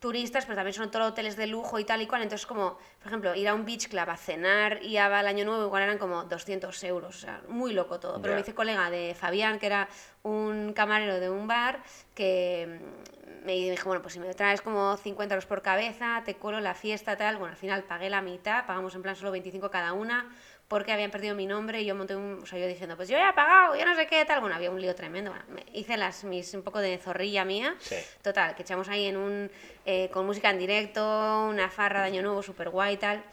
turistas, 0.00 0.44
pero 0.44 0.56
también 0.56 0.74
son 0.74 0.90
todos 0.90 1.08
hoteles 1.12 1.36
de 1.36 1.46
lujo 1.46 1.78
y 1.78 1.84
tal 1.84 2.00
y 2.02 2.06
cual. 2.06 2.22
Entonces, 2.22 2.46
como, 2.46 2.78
por 2.98 3.06
ejemplo, 3.08 3.34
ir 3.34 3.48
a 3.48 3.54
un 3.54 3.64
beach 3.64 3.88
club 3.88 4.08
a 4.08 4.16
cenar 4.16 4.82
y 4.82 4.96
al 4.96 5.26
año 5.26 5.44
nuevo 5.44 5.64
igual 5.64 5.82
eran 5.82 5.98
como 5.98 6.24
200 6.24 6.82
euros. 6.84 7.16
O 7.16 7.18
sea, 7.18 7.42
muy 7.48 7.72
loco 7.72 7.98
todo. 8.00 8.20
Pero 8.20 8.32
Ya. 8.32 8.34
me 8.36 8.40
hice 8.42 8.54
colega 8.54 8.90
de 8.90 9.14
Fabián, 9.14 9.58
que 9.58 9.66
era 9.66 9.88
un 10.22 10.72
camarero 10.72 11.20
de 11.20 11.30
un 11.30 11.46
bar, 11.46 11.82
que 12.14 12.80
mm, 12.80 13.44
me 13.46 13.52
dijo, 13.52 13.88
bueno, 13.88 14.02
pues 14.02 14.14
si 14.14 14.20
me 14.20 14.32
traes 14.34 14.60
como 14.60 14.96
50 14.96 15.34
euros 15.34 15.46
por 15.46 15.62
cabeza, 15.62 16.22
te 16.24 16.34
colo 16.36 16.60
la 16.60 16.74
fiesta, 16.74 17.16
tal. 17.16 17.36
Bueno, 17.36 17.52
al 17.52 17.58
final 17.58 17.84
pagué 17.84 18.10
la 18.10 18.20
mitad, 18.20 18.66
pagamos 18.66 18.94
en 18.94 19.02
plan 19.02 19.16
solo 19.16 19.30
25 19.30 19.70
cada 19.70 19.92
una, 19.92 20.28
porque 20.68 20.92
habían 20.92 21.10
perdido 21.10 21.34
mi 21.34 21.46
nombre 21.46 21.80
y 21.80 21.86
yo 21.86 21.94
monté 21.94 22.14
un... 22.14 22.40
O 22.42 22.46
sea, 22.46 22.58
yo 22.58 22.66
diciendo, 22.66 22.94
pues 22.94 23.08
yo 23.08 23.16
ya 23.16 23.30
he 23.30 23.32
pagado, 23.32 23.74
yo 23.74 23.84
no 23.86 23.96
sé 23.96 24.06
qué, 24.06 24.24
tal. 24.26 24.40
Bueno, 24.40 24.54
había 24.54 24.70
un 24.70 24.80
lío 24.80 24.94
tremendo. 24.94 25.30
Bueno, 25.30 25.44
me 25.48 25.64
hice 25.72 25.96
las, 25.96 26.24
mis, 26.24 26.52
un 26.52 26.62
poco 26.62 26.78
de 26.78 26.98
zorrilla 26.98 27.44
mía. 27.44 27.74
Sí. 27.80 27.96
Total, 28.22 28.54
que 28.54 28.62
echamos 28.62 28.88
ahí 28.88 29.06
en 29.06 29.16
un... 29.16 29.50
eh, 29.86 30.10
con 30.12 30.26
música 30.26 30.50
en 30.50 30.58
directo, 30.58 31.46
una 31.48 31.70
farra 31.70 32.02
de 32.02 32.06
Año 32.08 32.22
Nuevo 32.22 32.42
súper 32.42 32.68
guay 32.68 32.94
y 32.94 32.98
tal. 32.98 33.24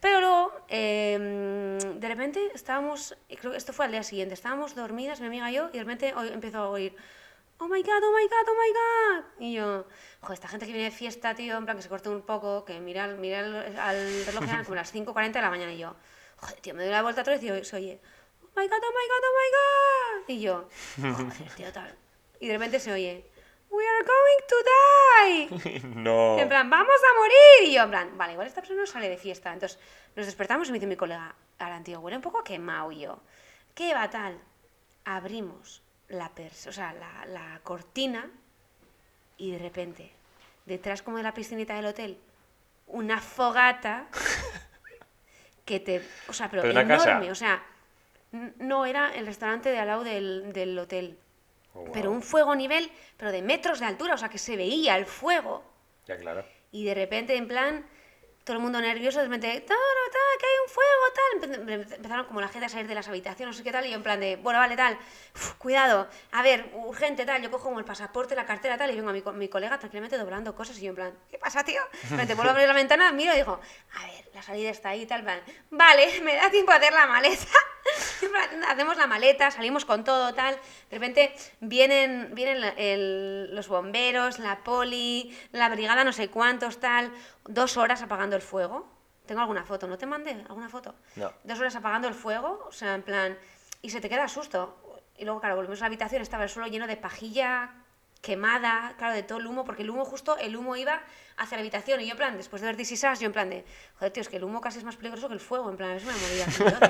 Pero 0.00 0.20
luego, 0.20 0.52
eh, 0.68 1.18
de 1.96 2.08
repente, 2.08 2.50
estábamos, 2.54 3.16
creo 3.28 3.50
que 3.50 3.58
esto 3.58 3.72
fue 3.72 3.84
al 3.84 3.90
día 3.90 4.04
siguiente, 4.04 4.32
estábamos 4.32 4.76
dormidas, 4.76 5.20
mi 5.20 5.26
amiga 5.26 5.50
y 5.50 5.54
yo, 5.54 5.68
y 5.70 5.72
de 5.72 5.80
repente 5.80 6.14
empezó 6.32 6.58
a 6.58 6.68
oír, 6.68 6.94
oh 7.58 7.66
my 7.66 7.82
god, 7.82 8.02
oh 8.04 8.16
my 8.16 8.28
god, 8.28 8.48
oh 8.48 8.54
my 8.54 8.72
god. 8.72 9.24
Y 9.40 9.54
yo, 9.54 9.86
joder, 10.20 10.34
esta 10.34 10.46
gente 10.46 10.66
que 10.66 10.72
viene 10.72 10.90
de 10.90 10.96
fiesta, 10.96 11.34
tío, 11.34 11.56
en 11.56 11.64
plan 11.64 11.76
que 11.76 11.82
se 11.82 11.88
corte 11.88 12.08
un 12.08 12.22
poco, 12.22 12.64
que 12.64 12.78
mira, 12.78 13.08
mira 13.08 13.40
al, 13.40 13.76
al 13.76 14.24
reloj, 14.24 14.44
eran 14.44 14.64
como 14.64 14.76
las 14.76 14.94
5.40 14.94 15.32
de 15.32 15.42
la 15.42 15.50
mañana, 15.50 15.72
y 15.72 15.78
yo, 15.78 15.96
joder, 16.40 16.60
tío, 16.60 16.74
me 16.74 16.82
doy 16.82 16.92
la 16.92 17.02
vuelta 17.02 17.22
otra 17.22 17.34
vez 17.34 17.42
y 17.42 17.64
se 17.64 17.76
oye, 17.76 18.00
oh 18.42 18.60
my 18.60 18.68
god, 18.68 18.78
oh 18.82 18.94
my 18.94 19.08
god, 19.08 19.24
oh 19.24 19.34
my 19.38 19.50
god. 19.56 20.28
Y 20.28 20.40
yo, 20.40 20.68
joder, 20.96 21.54
tío, 21.54 21.72
tal. 21.72 21.94
Y 22.40 22.46
de 22.48 22.52
repente 22.54 22.80
se 22.80 22.92
oye, 22.92 23.24
we 23.70 23.84
are 23.86 24.04
going 24.04 24.42
to 24.48 24.56
die. 24.64 25.80
no. 25.94 26.38
En 26.38 26.48
plan, 26.48 26.68
vamos 26.70 26.88
a 26.88 27.18
morir. 27.18 27.70
Y 27.70 27.74
yo, 27.74 27.82
en 27.82 27.90
plan, 27.90 28.18
vale, 28.18 28.32
igual 28.32 28.46
esta 28.46 28.60
persona 28.60 28.80
no 28.80 28.86
sale 28.86 29.08
de 29.08 29.16
fiesta. 29.16 29.52
Entonces 29.52 29.78
nos 30.16 30.26
despertamos 30.26 30.68
y 30.68 30.72
me 30.72 30.78
dice 30.78 30.86
mi 30.86 30.96
colega, 30.96 31.34
ahora, 31.58 31.82
tío, 31.82 32.00
huele 32.00 32.16
un 32.16 32.22
poco 32.22 32.38
a 32.38 32.44
quemado. 32.44 32.92
Y 32.92 33.00
yo, 33.00 33.20
¿qué 33.74 33.94
va 33.94 34.08
tal? 34.10 34.40
Abrimos 35.04 35.82
la, 36.08 36.30
pers 36.30 36.66
o 36.66 36.72
sea, 36.72 36.92
la, 36.92 37.26
la 37.26 37.60
cortina 37.62 38.30
y 39.36 39.52
de 39.52 39.58
repente, 39.58 40.12
detrás 40.66 41.02
como 41.02 41.16
de 41.16 41.22
la 41.22 41.34
piscinita 41.34 41.74
del 41.74 41.86
hotel, 41.86 42.18
una 42.86 43.20
fogata 43.20 44.08
que 45.68 45.80
te... 45.80 46.02
O 46.28 46.32
sea, 46.32 46.48
pero, 46.48 46.62
¿Pero 46.62 46.72
una 46.72 46.88
casa? 46.88 47.10
enorme. 47.10 47.30
O 47.30 47.34
sea, 47.34 47.62
no 48.58 48.86
era 48.86 49.14
el 49.14 49.26
restaurante 49.26 49.68
de 49.70 49.78
al 49.78 49.86
lado 49.86 50.02
del, 50.02 50.50
del 50.54 50.78
hotel. 50.78 51.18
Oh, 51.74 51.80
wow. 51.80 51.92
Pero 51.92 52.10
un 52.10 52.22
fuego 52.22 52.54
nivel, 52.54 52.90
pero 53.18 53.30
de 53.30 53.42
metros 53.42 53.78
de 53.80 53.86
altura, 53.86 54.14
o 54.14 54.18
sea, 54.18 54.30
que 54.30 54.38
se 54.38 54.56
veía 54.56 54.96
el 54.96 55.04
fuego. 55.04 55.62
Ya, 56.06 56.16
claro. 56.16 56.42
Y 56.72 56.84
de 56.84 56.94
repente, 56.94 57.36
en 57.36 57.46
plan, 57.46 57.84
todo 58.48 58.56
el 58.56 58.62
mundo 58.62 58.80
nervioso, 58.80 59.18
de 59.18 59.24
repente, 59.26 59.60
"Ta, 59.60 59.74
ta, 59.74 60.10
ta, 60.10 60.18
que 60.40 60.46
hay 60.46 60.52
un 60.64 60.70
fuego, 60.70 61.04
tal. 61.14 61.60
Empe- 61.66 61.96
Empezaron 61.96 62.24
como 62.24 62.40
la 62.40 62.48
gente 62.48 62.64
a 62.64 62.68
salir 62.70 62.86
de 62.88 62.94
las 62.94 63.06
habitaciones, 63.06 63.54
no 63.54 63.58
sé 63.58 63.62
qué 63.62 63.70
tal, 63.72 63.84
y 63.84 63.90
yo 63.90 63.96
en 63.96 64.02
plan 64.02 64.18
de, 64.18 64.36
bueno, 64.36 64.58
vale, 64.58 64.74
tal, 64.74 64.96
cuidado, 65.58 66.08
a 66.32 66.40
ver, 66.42 66.70
urgente, 66.72 67.26
tal. 67.26 67.42
Yo 67.42 67.50
cojo 67.50 67.64
como 67.64 67.78
el 67.78 67.84
pasaporte, 67.84 68.34
la 68.34 68.46
cartera, 68.46 68.78
tal, 68.78 68.90
y 68.90 68.94
vengo 68.96 69.10
a 69.10 69.12
mi, 69.12 69.20
co- 69.20 69.32
mi 69.34 69.48
colega 69.48 69.78
tranquilamente 69.78 70.16
doblando 70.16 70.54
cosas, 70.54 70.78
y 70.78 70.84
yo 70.84 70.88
en 70.90 70.94
plan, 70.96 71.18
¿qué 71.30 71.36
pasa, 71.36 71.62
tío? 71.62 71.82
Te 72.26 72.34
vuelvo 72.34 72.48
a 72.48 72.52
abrir 72.52 72.66
la 72.68 72.72
ventana, 72.74 73.12
miro 73.12 73.34
y 73.34 73.36
digo, 73.36 73.60
a 73.94 74.06
ver, 74.06 74.30
la 74.32 74.42
salida 74.42 74.70
está 74.70 74.88
ahí, 74.88 75.04
tal, 75.04 75.22
plan, 75.24 75.40
vale, 75.70 76.20
me 76.22 76.34
da 76.36 76.50
tiempo 76.50 76.72
a 76.72 76.76
hacer 76.76 76.92
la 76.94 77.06
maleta. 77.06 77.44
Hacemos 78.68 78.96
la 78.96 79.06
maleta, 79.06 79.50
salimos 79.50 79.84
con 79.84 80.04
todo, 80.04 80.34
tal. 80.34 80.54
De 80.90 80.98
repente 80.98 81.34
vienen, 81.60 82.30
vienen 82.34 83.54
los 83.54 83.68
bomberos, 83.68 84.38
la 84.38 84.58
poli, 84.62 85.36
la 85.52 85.68
brigada, 85.68 86.04
no 86.04 86.12
sé 86.12 86.28
cuántos, 86.28 86.80
tal. 86.80 87.10
Dos 87.48 87.78
horas 87.78 88.02
apagando 88.02 88.36
el 88.36 88.42
fuego. 88.42 88.86
Tengo 89.24 89.40
alguna 89.40 89.64
foto, 89.64 89.86
¿no 89.86 89.96
te 89.96 90.04
mandé 90.04 90.44
alguna 90.48 90.68
foto? 90.68 90.94
No. 91.16 91.32
Dos 91.44 91.58
horas 91.58 91.74
apagando 91.74 92.06
el 92.06 92.14
fuego, 92.14 92.66
o 92.68 92.72
sea, 92.72 92.94
en 92.94 93.02
plan. 93.02 93.38
Y 93.80 93.88
se 93.88 94.00
te 94.00 94.08
queda 94.08 94.28
susto. 94.28 94.76
Y 95.16 95.24
luego, 95.24 95.40
claro, 95.40 95.56
volvemos 95.56 95.80
a 95.80 95.84
la 95.84 95.86
habitación, 95.86 96.20
estaba 96.20 96.44
el 96.44 96.50
suelo 96.50 96.68
lleno 96.68 96.86
de 96.86 96.96
pajilla 96.98 97.72
quemada, 98.20 98.94
claro, 98.98 99.14
de 99.14 99.22
todo 99.22 99.38
el 99.38 99.46
humo, 99.46 99.64
porque 99.64 99.82
el 99.82 99.90
humo 99.90 100.04
justo, 100.04 100.36
el 100.38 100.56
humo 100.56 100.76
iba 100.76 101.00
hacia 101.36 101.56
la 101.56 101.60
habitación. 101.60 102.00
Y 102.00 102.06
yo, 102.06 102.12
en 102.12 102.16
plan, 102.16 102.36
después 102.36 102.62
de 102.62 102.72
ver 102.72 102.80
Us, 102.80 103.20
yo 103.20 103.26
en 103.26 103.32
plan 103.32 103.48
de, 103.48 103.64
joder, 103.98 104.12
tío, 104.12 104.20
es 104.20 104.28
que 104.28 104.36
el 104.36 104.44
humo 104.44 104.60
casi 104.60 104.78
es 104.78 104.84
más 104.84 104.96
peligroso 104.96 105.28
que 105.28 105.34
el 105.34 105.40
fuego. 105.40 105.70
En 105.70 105.76
plan, 105.76 105.92
eso 105.92 106.06
me 106.06 106.12
moría 106.12 106.46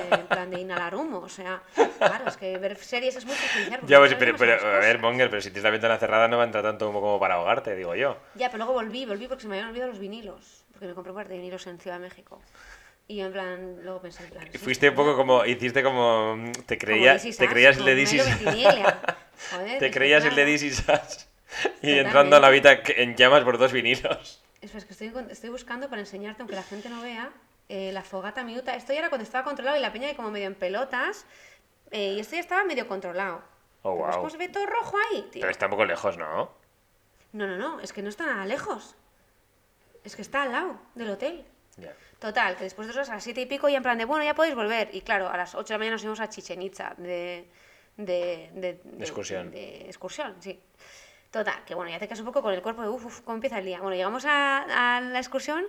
de, 0.09 0.15
en 0.15 0.27
plan 0.27 0.49
de 0.49 0.59
inhalar 0.59 0.95
humo. 0.95 1.19
O 1.19 1.29
sea, 1.29 1.61
claro, 1.97 2.27
es 2.27 2.37
que 2.37 2.57
ver 2.57 2.75
series 2.77 3.15
es 3.15 3.25
muy 3.25 3.35
porque 3.35 3.87
Ya, 3.87 3.99
pues, 3.99 4.15
pero, 4.15 4.35
pero, 4.37 4.53
a 4.53 4.79
ver. 4.79 4.99
Monger, 4.99 5.29
pero 5.29 5.41
si 5.41 5.49
tienes 5.49 5.63
la 5.63 5.69
ventana 5.71 5.97
cerrada 5.97 6.27
no 6.27 6.37
va 6.37 6.43
a 6.43 6.45
entrar 6.45 6.63
tanto 6.63 6.89
humo 6.89 6.99
como 6.99 7.19
para 7.19 7.35
ahogarte, 7.35 7.75
digo 7.75 7.95
yo. 7.95 8.17
Ya, 8.35 8.47
pero 8.47 8.57
luego 8.59 8.73
volví, 8.73 9.05
volví 9.05 9.27
porque 9.27 9.43
se 9.43 9.47
me 9.47 9.55
habían 9.55 9.69
olvidado 9.69 9.91
los 9.91 9.99
vinilos. 9.99 10.65
Porque 10.71 10.87
me 10.87 10.93
compré 10.93 11.11
un 11.11 11.17
par 11.17 11.27
de 11.27 11.35
vinilos 11.35 11.67
en 11.67 11.79
Ciudad 11.79 11.97
de 11.97 12.03
México. 12.03 12.41
Y 13.09 13.15
yo 13.15 13.25
en 13.25 13.33
plan, 13.33 13.79
luego 13.81 14.01
pensé 14.01 14.23
en 14.23 14.29
plan... 14.29 14.47
Y 14.47 14.51
sí, 14.51 14.57
fuiste 14.59 14.87
un 14.87 14.95
poco 14.95 15.15
como, 15.15 15.43
hiciste 15.43 15.81
como, 15.81 16.37
te 16.67 16.77
como 16.77 16.91
creías, 16.91 17.23
This 17.23 17.31
Is 17.31 17.37
te 17.39 17.49
creías 17.49 17.77
el 17.77 17.85
de. 17.85 17.95
Joder, 19.51 19.79
te 19.79 19.87
es 19.87 19.93
creías 19.95 20.23
el 20.25 20.35
de 20.35 20.53
Us. 20.53 21.27
Y 21.81 21.97
entrando 21.97 22.35
a 22.35 22.39
la 22.39 22.51
vida 22.51 22.79
en 22.85 23.15
llamas 23.15 23.43
por 23.43 23.57
dos 23.57 23.71
vinilos. 23.71 24.43
Eso 24.61 24.77
es 24.77 24.85
que 24.85 24.93
estoy, 24.93 25.11
estoy 25.31 25.49
buscando 25.49 25.89
para 25.89 26.01
enseñarte, 26.01 26.43
aunque 26.43 26.55
la 26.55 26.61
gente 26.61 26.87
no 26.87 27.01
vea, 27.01 27.31
eh, 27.67 27.91
la 27.91 28.03
fogata 28.03 28.43
minuta. 28.43 28.75
Esto 28.75 28.93
ya 28.93 28.99
era 28.99 29.09
cuando 29.09 29.23
estaba 29.23 29.43
controlado 29.43 29.75
y 29.75 29.79
la 29.79 29.91
peña 29.91 30.07
ahí 30.09 30.13
como 30.15 30.29
medio 30.29 30.45
en 30.45 30.53
pelotas. 30.53 31.25
eh, 31.89 32.13
y 32.13 32.19
esto 32.19 32.35
ya 32.35 32.41
estaba 32.41 32.63
medio 32.63 32.87
controlado. 32.87 33.41
Oh, 33.81 33.95
Pero 33.95 34.05
¿ves 34.05 34.15
wow. 34.17 34.17
cómo 34.17 34.29
se 34.29 34.37
ve 34.37 34.49
todo 34.49 34.67
rojo 34.67 34.97
ahí, 35.09 35.21
tío? 35.31 35.41
Pero 35.41 35.49
está 35.51 35.65
un 35.65 35.71
poco 35.71 35.85
lejos, 35.85 36.15
¿no? 36.17 36.51
No, 37.31 37.47
no, 37.47 37.57
no, 37.57 37.79
es 37.79 37.91
que 37.91 38.03
no 38.03 38.09
está 38.09 38.27
nada 38.27 38.45
lejos. 38.45 38.95
Es 40.03 40.15
que 40.15 40.21
está 40.21 40.43
al 40.43 40.51
lado 40.51 40.79
del 40.93 41.09
hotel. 41.09 41.43
Ya. 41.77 41.95
Total, 42.19 42.55
que 42.57 42.65
después 42.65 42.87
de 42.87 42.91
eso 42.99 43.09
a 43.11 43.15
las 43.15 43.23
siete 43.23 43.41
y 43.41 43.45
pico 43.45 43.69
ya 43.69 43.77
en 43.77 43.83
plan 43.83 43.97
de, 43.97 44.05
bueno, 44.05 44.23
ya 44.25 44.35
podéis 44.35 44.55
volver. 44.55 44.89
Y 44.93 45.01
claro, 45.01 45.29
a 45.29 45.37
las 45.37 45.55
8 45.55 45.67
de 45.69 45.73
la 45.73 45.77
mañana 45.77 45.93
nos 45.95 46.01
fuimos 46.01 46.19
a 46.19 46.27
Chichen 46.29 46.61
Itza 46.61 46.93
de, 46.97 47.47
de, 47.95 48.49
de, 48.53 48.79
de- 48.83 49.03
excursión. 49.03 49.51
De, 49.51 49.85
excursión, 49.87 50.35
sí. 50.41 50.59
Total, 51.31 51.63
que 51.65 51.75
bueno, 51.75 51.91
ya 51.91 51.99
te 51.99 52.07
quedas 52.07 52.19
un 52.19 52.25
poco 52.25 52.41
con 52.41 52.53
el 52.53 52.61
cuerpo 52.61 52.81
de, 52.81 52.89
uff, 52.89 53.05
uf, 53.05 53.21
¿cómo 53.21 53.35
empieza 53.35 53.59
el 53.59 53.65
día? 53.65 53.79
Bueno, 53.79 53.95
llegamos 53.95 54.25
a, 54.25 54.97
a 54.97 55.01
la 55.01 55.19
excursión 55.19 55.63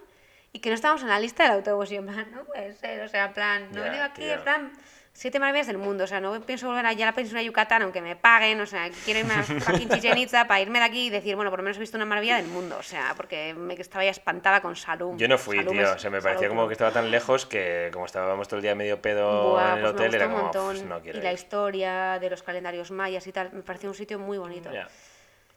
y 0.52 0.58
que 0.58 0.70
no 0.70 0.74
estábamos 0.74 1.02
en 1.02 1.08
la 1.08 1.20
lista 1.20 1.44
del 1.44 1.52
autobús. 1.52 1.92
Y 1.92 1.96
en 1.96 2.06
plan, 2.06 2.30
no 2.32 2.44
puede 2.44 2.72
ser, 2.74 3.00
o 3.02 3.08
sea, 3.08 3.26
en 3.26 3.32
plan, 3.32 3.68
no 3.72 3.80
he 3.80 3.84
venido 3.84 4.04
aquí, 4.04 4.22
en 4.28 4.42
plan, 4.42 4.72
siete 5.12 5.38
maravillas 5.38 5.66
del 5.66 5.78
mundo. 5.78 6.04
O 6.04 6.06
sea, 6.06 6.20
no 6.20 6.40
pienso 6.42 6.66
volver 6.68 6.86
allá 6.86 7.06
a 7.06 7.10
la 7.10 7.14
península 7.14 7.40
de 7.40 7.46
Yucatán, 7.46 7.82
aunque 7.82 8.00
me 8.00 8.16
paguen. 8.16 8.60
O 8.60 8.66
sea, 8.66 8.88
quiero 9.04 9.20
irme 9.20 9.34
a 9.34 9.42
fucking 9.42 9.88
Chichen 9.90 10.16
Itza 10.18 10.46
para 10.46 10.60
irme 10.60 10.78
de 10.78 10.84
aquí 10.86 11.06
y 11.06 11.10
decir, 11.10 11.36
bueno, 11.36 11.50
por 11.50 11.58
lo 11.58 11.64
menos 11.64 11.76
he 11.76 11.80
visto 11.80 11.96
una 11.96 12.06
maravilla 12.06 12.36
del 12.36 12.46
mundo. 12.46 12.76
O 12.78 12.82
sea, 12.82 13.12
porque 13.16 13.52
me 13.54 13.74
estaba 13.74 14.04
ya 14.04 14.10
espantada 14.10 14.60
con 14.62 14.76
Salum. 14.76 15.16
Yo 15.18 15.28
no 15.28 15.36
fui, 15.38 15.56
Salum 15.58 15.72
tío. 15.74 15.82
es- 15.82 15.90
O 15.90 15.98
sea, 15.98 16.10
me 16.10 16.20
Salum, 16.20 16.22
parecía 16.22 16.48
como 16.48 16.66
que 16.68 16.72
estaba 16.74 16.92
tan 16.92 17.10
lejos 17.10 17.46
que 17.46 17.90
como 17.92 18.06
estábamos 18.06 18.48
todo 18.48 18.56
el 18.56 18.62
día 18.62 18.74
medio 18.74 19.00
pedo 19.02 19.50
Buah, 19.52 19.72
en 19.72 19.74
el 19.76 19.80
pues 19.82 19.92
hotel, 19.94 20.14
era 20.14 20.30
como. 20.30 20.50
"Pues 20.50 20.82
no 20.84 21.00
quiero 21.00 21.18
y 21.18 21.22
la 21.22 21.32
ir". 21.32 21.38
historia 21.38 22.18
de 22.20 22.30
los 22.30 22.42
calendarios 22.42 22.90
mayas 22.90 23.26
y 23.26 23.32
tal, 23.32 23.52
me 23.52 23.62
pareció 23.62 23.88
un 23.90 23.94
sitio 23.94 24.18
muy 24.18 24.38
bonito. 24.38 24.70
Ya. 24.72 24.88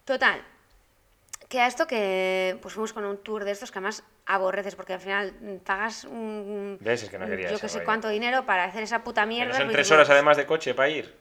Total, 0.06 0.41
que 1.54 1.62
a 1.62 1.68
esto 1.68 1.86
que 1.86 2.58
pues 2.64 2.74
fuimos 2.74 2.93
con 2.93 3.06
un 3.06 3.20
tour 3.20 3.43
de 3.45 3.51
estos 3.51 3.70
que 3.72 3.78
además 3.78 4.04
aborreces 4.26 4.74
porque 4.76 4.93
al 4.93 4.99
final 4.99 5.32
pagas 5.64 6.04
un, 6.04 6.80
¿Ves? 6.82 7.04
Es 7.04 7.12
que 7.12 7.20
no 7.20 7.28
quería 7.28 7.51
yo 7.51 7.60
que 7.60 7.70
sé 7.70 7.76
rollo. 7.78 7.86
cuánto 7.86 8.10
dinero 8.10 8.43
para 8.43 8.64
hacer 8.64 8.82
esa 8.82 9.04
puta 9.04 9.28
mierda. 9.28 9.54
son 9.54 9.66
pues 9.66 9.74
tres 9.76 9.91
horas 9.91 10.10
además 10.10 10.36
de 10.36 10.47
coche 10.47 10.74
para 10.74 10.89
ir. 10.89 11.16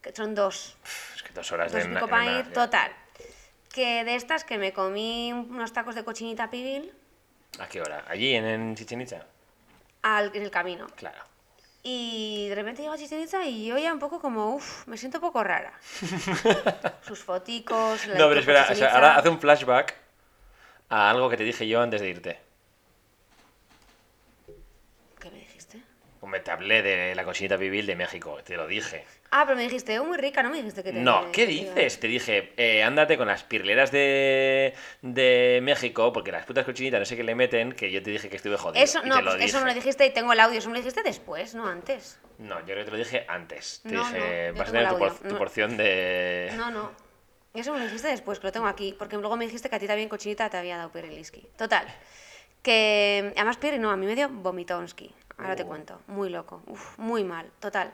que 0.00 0.14
son 0.14 0.36
dos, 0.36 0.76
Es 1.16 1.24
que 1.24 1.32
dos 1.32 1.50
horas 1.50 1.72
dos 1.72 1.82
de 1.82 1.88
pico 1.88 2.06
para 2.06 2.38
ir, 2.38 2.52
total. 2.52 2.92
Que 3.72 4.04
de 4.04 4.14
estas 4.14 4.44
que 4.44 4.56
me 4.56 4.72
comí 4.72 5.32
unos 5.32 5.72
tacos 5.72 5.96
de 5.96 6.04
cochinita 6.04 6.48
pibil 6.48 6.92
¿A 7.58 7.66
qué 7.66 7.80
hora? 7.80 8.04
¿Allí 8.06 8.36
en, 8.36 8.44
en 8.44 8.76
Chichen 8.76 9.00
Itza? 9.00 9.26
al, 10.02 10.30
en 10.32 10.42
el 10.44 10.50
camino. 10.52 10.86
Claro. 10.94 11.24
Y 11.84 12.48
de 12.48 12.54
repente 12.54 12.82
llego 12.82 12.94
a 12.94 12.98
Chichen 12.98 13.20
Itza 13.20 13.44
y 13.44 13.66
yo 13.66 13.76
ya 13.76 13.92
un 13.92 13.98
poco 13.98 14.20
como, 14.20 14.54
uff, 14.54 14.86
me 14.86 14.96
siento 14.96 15.18
un 15.18 15.22
poco 15.22 15.42
rara. 15.42 15.72
Sus 17.06 17.24
foticos, 17.24 18.06
la 18.06 18.14
No, 18.14 18.28
pero 18.28 18.40
espera, 18.40 18.68
o 18.70 18.74
sea, 18.74 18.94
ahora 18.94 19.16
hace 19.16 19.28
un 19.28 19.40
flashback 19.40 19.96
a 20.88 21.10
algo 21.10 21.28
que 21.28 21.36
te 21.36 21.42
dije 21.42 21.66
yo 21.66 21.80
antes 21.80 22.00
de 22.00 22.08
irte. 22.08 22.38
¿Qué 25.18 25.30
me 25.30 25.38
dijiste? 25.38 25.82
Hombre, 26.32 26.40
te 26.44 26.50
hablé 26.50 26.80
de 26.80 27.14
la 27.14 27.24
cochinita 27.24 27.58
pibil 27.58 27.84
de 27.84 27.94
México, 27.94 28.38
te 28.42 28.56
lo 28.56 28.66
dije. 28.66 29.04
Ah, 29.32 29.42
pero 29.44 29.54
me 29.54 29.64
dijiste, 29.64 29.98
oh, 29.98 30.04
muy 30.06 30.16
rica, 30.16 30.42
no 30.42 30.48
me 30.48 30.56
dijiste 30.56 30.82
que 30.82 30.90
te... 30.90 30.98
No, 30.98 31.30
¿qué 31.30 31.46
dices? 31.46 32.00
Te 32.00 32.08
dije, 32.08 32.54
eh, 32.56 32.82
ándate 32.82 33.18
con 33.18 33.28
las 33.28 33.42
pirleras 33.44 33.92
de, 33.92 34.72
de 35.02 35.60
México, 35.62 36.10
porque 36.10 36.32
las 36.32 36.46
putas 36.46 36.64
cochinitas 36.64 36.98
no 37.00 37.04
sé 37.04 37.16
qué 37.18 37.22
le 37.22 37.34
meten, 37.34 37.72
que 37.72 37.90
yo 37.92 38.02
te 38.02 38.10
dije 38.10 38.30
que 38.30 38.36
estuve 38.36 38.56
jodido. 38.56 38.82
Eso, 38.82 39.02
no, 39.04 39.20
pues 39.22 39.44
eso 39.44 39.60
me 39.60 39.66
lo 39.66 39.74
dijiste 39.74 40.06
y 40.06 40.10
tengo 40.14 40.32
el 40.32 40.40
audio, 40.40 40.58
eso 40.58 40.70
me 40.70 40.76
lo 40.76 40.80
dijiste 40.80 41.02
después, 41.02 41.54
no 41.54 41.66
antes. 41.66 42.18
No, 42.38 42.58
yo 42.60 42.64
creo 42.64 42.78
que 42.78 42.84
te 42.86 42.90
lo 42.92 42.96
dije 42.96 43.26
antes. 43.28 43.82
Te 43.82 43.90
No, 43.92 44.02
dije, 44.02 44.52
no, 44.52 44.58
vas 44.58 44.68
a 44.70 44.72
tener 44.72 44.88
tu, 44.88 44.98
por- 44.98 45.18
tu 45.18 45.28
No. 45.28 45.36
porción 45.36 45.76
de... 45.76 46.50
No, 46.56 46.70
no. 46.70 46.92
Eso 47.52 47.74
me 47.74 47.78
lo 47.80 47.84
dijiste 47.84 48.08
después, 48.08 48.38
que 48.40 48.46
lo 48.46 48.52
tengo 48.52 48.68
aquí, 48.68 48.94
porque 48.98 49.18
luego 49.18 49.36
me 49.36 49.44
dijiste 49.44 49.68
que 49.68 49.76
a 49.76 49.78
ti 49.78 49.86
también 49.86 50.08
cochinita 50.08 50.48
te 50.48 50.56
había 50.56 50.78
dado 50.78 50.90
Piriliski. 50.92 51.46
Total. 51.58 51.86
Que 52.62 53.32
además 53.34 53.56
Pirri 53.56 53.78
no, 53.80 53.90
a 53.90 53.96
mí 53.96 54.06
me 54.06 54.14
dio 54.14 54.28
vomitonsky. 54.30 55.12
Ahora 55.42 55.56
te 55.56 55.64
Uh. 55.64 55.66
cuento. 55.66 56.00
Muy 56.06 56.28
loco. 56.30 56.62
Uf, 56.66 56.98
muy 56.98 57.24
mal. 57.24 57.50
Total. 57.60 57.92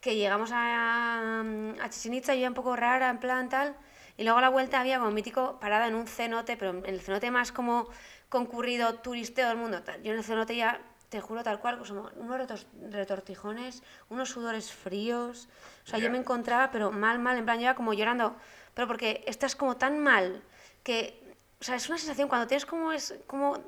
Que 0.00 0.16
llegamos 0.16 0.50
a, 0.52 1.40
a 1.40 1.90
Chichen 1.90 2.14
Itza, 2.14 2.34
yo 2.34 2.46
un 2.48 2.54
poco 2.54 2.76
rara, 2.76 3.08
en 3.10 3.18
plan 3.18 3.48
tal. 3.48 3.76
Y 4.16 4.24
luego 4.24 4.38
a 4.38 4.42
la 4.42 4.48
vuelta 4.48 4.80
había 4.80 4.98
como 4.98 5.10
mítico 5.10 5.58
parada 5.60 5.86
en 5.88 5.94
un 5.94 6.06
cenote, 6.06 6.56
pero 6.56 6.70
en 6.70 6.86
el 6.86 7.00
cenote 7.00 7.30
más 7.30 7.52
como 7.52 7.88
concurrido, 8.28 8.94
turisteo 9.00 9.48
del 9.48 9.56
mundo. 9.58 9.82
tal. 9.82 10.02
Yo 10.02 10.12
en 10.12 10.18
el 10.18 10.24
cenote 10.24 10.56
ya, 10.56 10.80
te 11.08 11.20
juro 11.20 11.42
tal 11.42 11.60
cual, 11.60 11.78
pues 11.78 11.90
unos 11.90 12.66
retortijones, 12.90 13.82
unos 14.08 14.28
sudores 14.30 14.72
fríos. 14.72 15.48
O 15.84 15.86
sea, 15.88 15.98
Ya. 15.98 16.06
yo 16.06 16.10
me 16.10 16.18
encontraba, 16.18 16.70
pero 16.70 16.90
mal, 16.90 17.18
mal, 17.18 17.36
en 17.38 17.44
plan, 17.44 17.58
yo 17.58 17.64
iba 17.64 17.74
como 17.74 17.92
llorando. 17.94 18.36
Pero 18.74 18.86
porque 18.86 19.22
estás 19.26 19.54
como 19.56 19.76
tan 19.76 19.98
mal 19.98 20.42
que. 20.82 21.22
O 21.58 21.64
sea, 21.64 21.76
es 21.76 21.88
una 21.88 21.96
sensación 21.96 22.28
cuando 22.28 22.46
tienes 22.46 22.66
como 22.66 22.92
es 22.92 23.14
como 23.26 23.52
mm, 23.54 23.60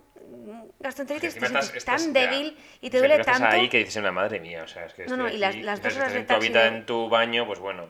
gastroenteritis, 0.81 1.35
te 1.35 1.39
Encima 1.41 1.61
sientes 1.63 1.65
estás- 1.65 1.77
estás- 1.77 2.03
tan 2.05 2.15
ya. 2.15 2.21
débil 2.31 2.59
y 2.81 2.81
te 2.81 2.87
Es 2.87 2.91
que 2.91 2.99
duele 2.99 3.21
estás 3.21 3.39
tanto. 3.41 3.57
ahí 3.57 3.69
que 3.69 3.79
dices 3.79 3.97
una 3.97 4.13
madre 4.13 4.41
mía, 4.41 4.63
o 4.63 4.69
sea, 4.69 4.87
es 4.87 4.95
que 4.95 5.07
No, 5.07 5.17
no, 5.17 5.25
estoy 5.27 5.37
y 5.37 5.41
las- 5.41 5.55
aquí, 5.55 5.63
las 5.63 5.83
dos 5.83 5.97
horas 5.97 6.13
de 6.13 6.19
en 6.19 6.27
tu 6.27 6.35
taxi 6.35 6.49
de- 6.53 6.67
en 6.67 6.87
tu 6.87 7.09
baño, 7.09 7.47
pues 7.47 7.59
bueno. 7.59 7.87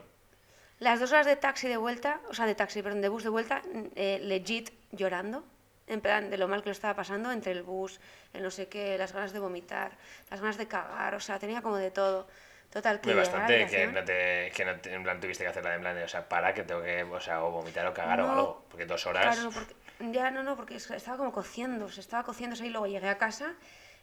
Las 0.79 0.99
dos 0.99 1.11
horas 1.11 1.25
de 1.25 1.35
taxi 1.35 1.67
de 1.67 1.77
vuelta, 1.77 2.21
o 2.29 2.33
sea, 2.33 2.45
de 2.45 2.55
taxi, 2.55 2.81
perdón, 2.81 3.01
de 3.01 3.09
bus 3.09 3.23
de 3.23 3.29
vuelta, 3.29 3.61
mm, 3.73 3.83
eh, 3.95 4.19
legit 4.21 4.71
llorando. 4.91 5.43
En 5.87 6.01
plan, 6.01 6.29
de 6.29 6.37
lo 6.37 6.47
mal 6.47 6.61
que 6.61 6.69
lo 6.69 6.73
estaba 6.73 6.95
pasando 6.95 7.31
entre 7.31 7.51
el 7.51 7.63
bus, 7.63 7.99
el 8.33 8.43
no 8.43 8.51
sé 8.51 8.67
qué, 8.69 8.95
las 8.97 9.11
ganas 9.11 9.33
de 9.33 9.39
vomitar, 9.39 9.91
las 10.29 10.39
ganas 10.39 10.57
de 10.57 10.67
cagar, 10.67 11.15
o 11.15 11.19
sea, 11.19 11.39
tenía 11.39 11.61
como 11.63 11.77
de 11.77 11.89
todo. 11.91 12.27
Total, 12.71 13.01
que 13.01 13.15
bastante 13.15 13.65
que 13.65 13.87
no 13.87 14.03
te, 14.03 14.51
que 14.55 14.63
no 14.63 14.75
te- 14.79 14.93
en 14.93 15.01
plan 15.01 15.19
tuviste 15.19 15.43
que 15.43 15.49
hacerla 15.49 15.71
de 15.71 15.75
en 15.77 15.81
plan 15.81 15.95
de, 15.95 16.03
o 16.03 16.07
sea, 16.07 16.29
para 16.29 16.53
que 16.53 16.61
tengo 16.61 16.83
que, 16.83 17.01
o 17.01 17.19
sea, 17.19 17.43
o 17.43 17.49
vomitar 17.49 17.87
o 17.87 17.93
cagar 17.95 18.21
o 18.21 18.27
No, 18.27 18.31
algo, 18.33 18.65
porque 18.69 18.85
dos 18.85 19.07
horas. 19.07 19.35
Claro, 19.35 19.49
porque, 19.49 19.73
ya 19.99 20.31
no, 20.31 20.43
no, 20.43 20.55
porque 20.55 20.75
es- 20.75 20.89
estaba 20.91 21.17
como 21.17 21.31
cociendo, 21.31 21.89
se 21.89 22.01
estaba 22.01 22.23
cociéndose 22.23 22.65
y 22.65 22.69
luego 22.69 22.87
llegué 22.87 23.09
a 23.09 23.17
casa 23.17 23.55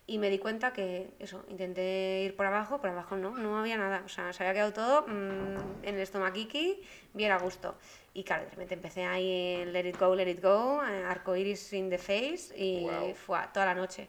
y 0.07 0.19
me 0.19 0.31
di 0.31 0.39
cuenta 0.39 0.73
que, 0.73 1.09
eso, 1.19 1.45
intenté 1.49 2.23
ir 2.25 2.37
por 2.37 2.47
abajo, 2.47 2.81
por 2.81 2.91
abajo 2.91 3.17
no, 3.17 3.31
no 3.37 3.59
había 3.59 3.77
nada, 3.77 4.03
o 4.05 4.09
sea, 4.09 4.33
se 4.33 4.43
había 4.45 4.55
quedado 4.55 4.73
todo 4.73 5.03
mm, 5.09 5.83
en 5.85 5.95
el 5.97 6.01
estomaquiqui, 6.01 6.81
bien 7.13 7.33
a 7.33 7.39
gusto. 7.39 7.77
Y 8.15 8.23
claro, 8.23 8.45
de 8.45 8.51
repente 8.51 8.75
empecé 8.75 9.05
ahí 9.05 9.59
en 9.63 9.73
Let 9.73 9.89
It 9.89 9.99
Go, 9.99 10.15
Let 10.15 10.31
It 10.31 10.43
Go, 10.43 10.83
eh, 10.85 11.05
arcoiris 11.05 11.73
in 11.73 11.91
the 11.91 11.99
face 11.99 12.55
y 12.57 12.83
Guau. 12.83 13.15
fue 13.15 13.39
toda 13.53 13.67
la 13.67 13.75
noche. 13.75 14.09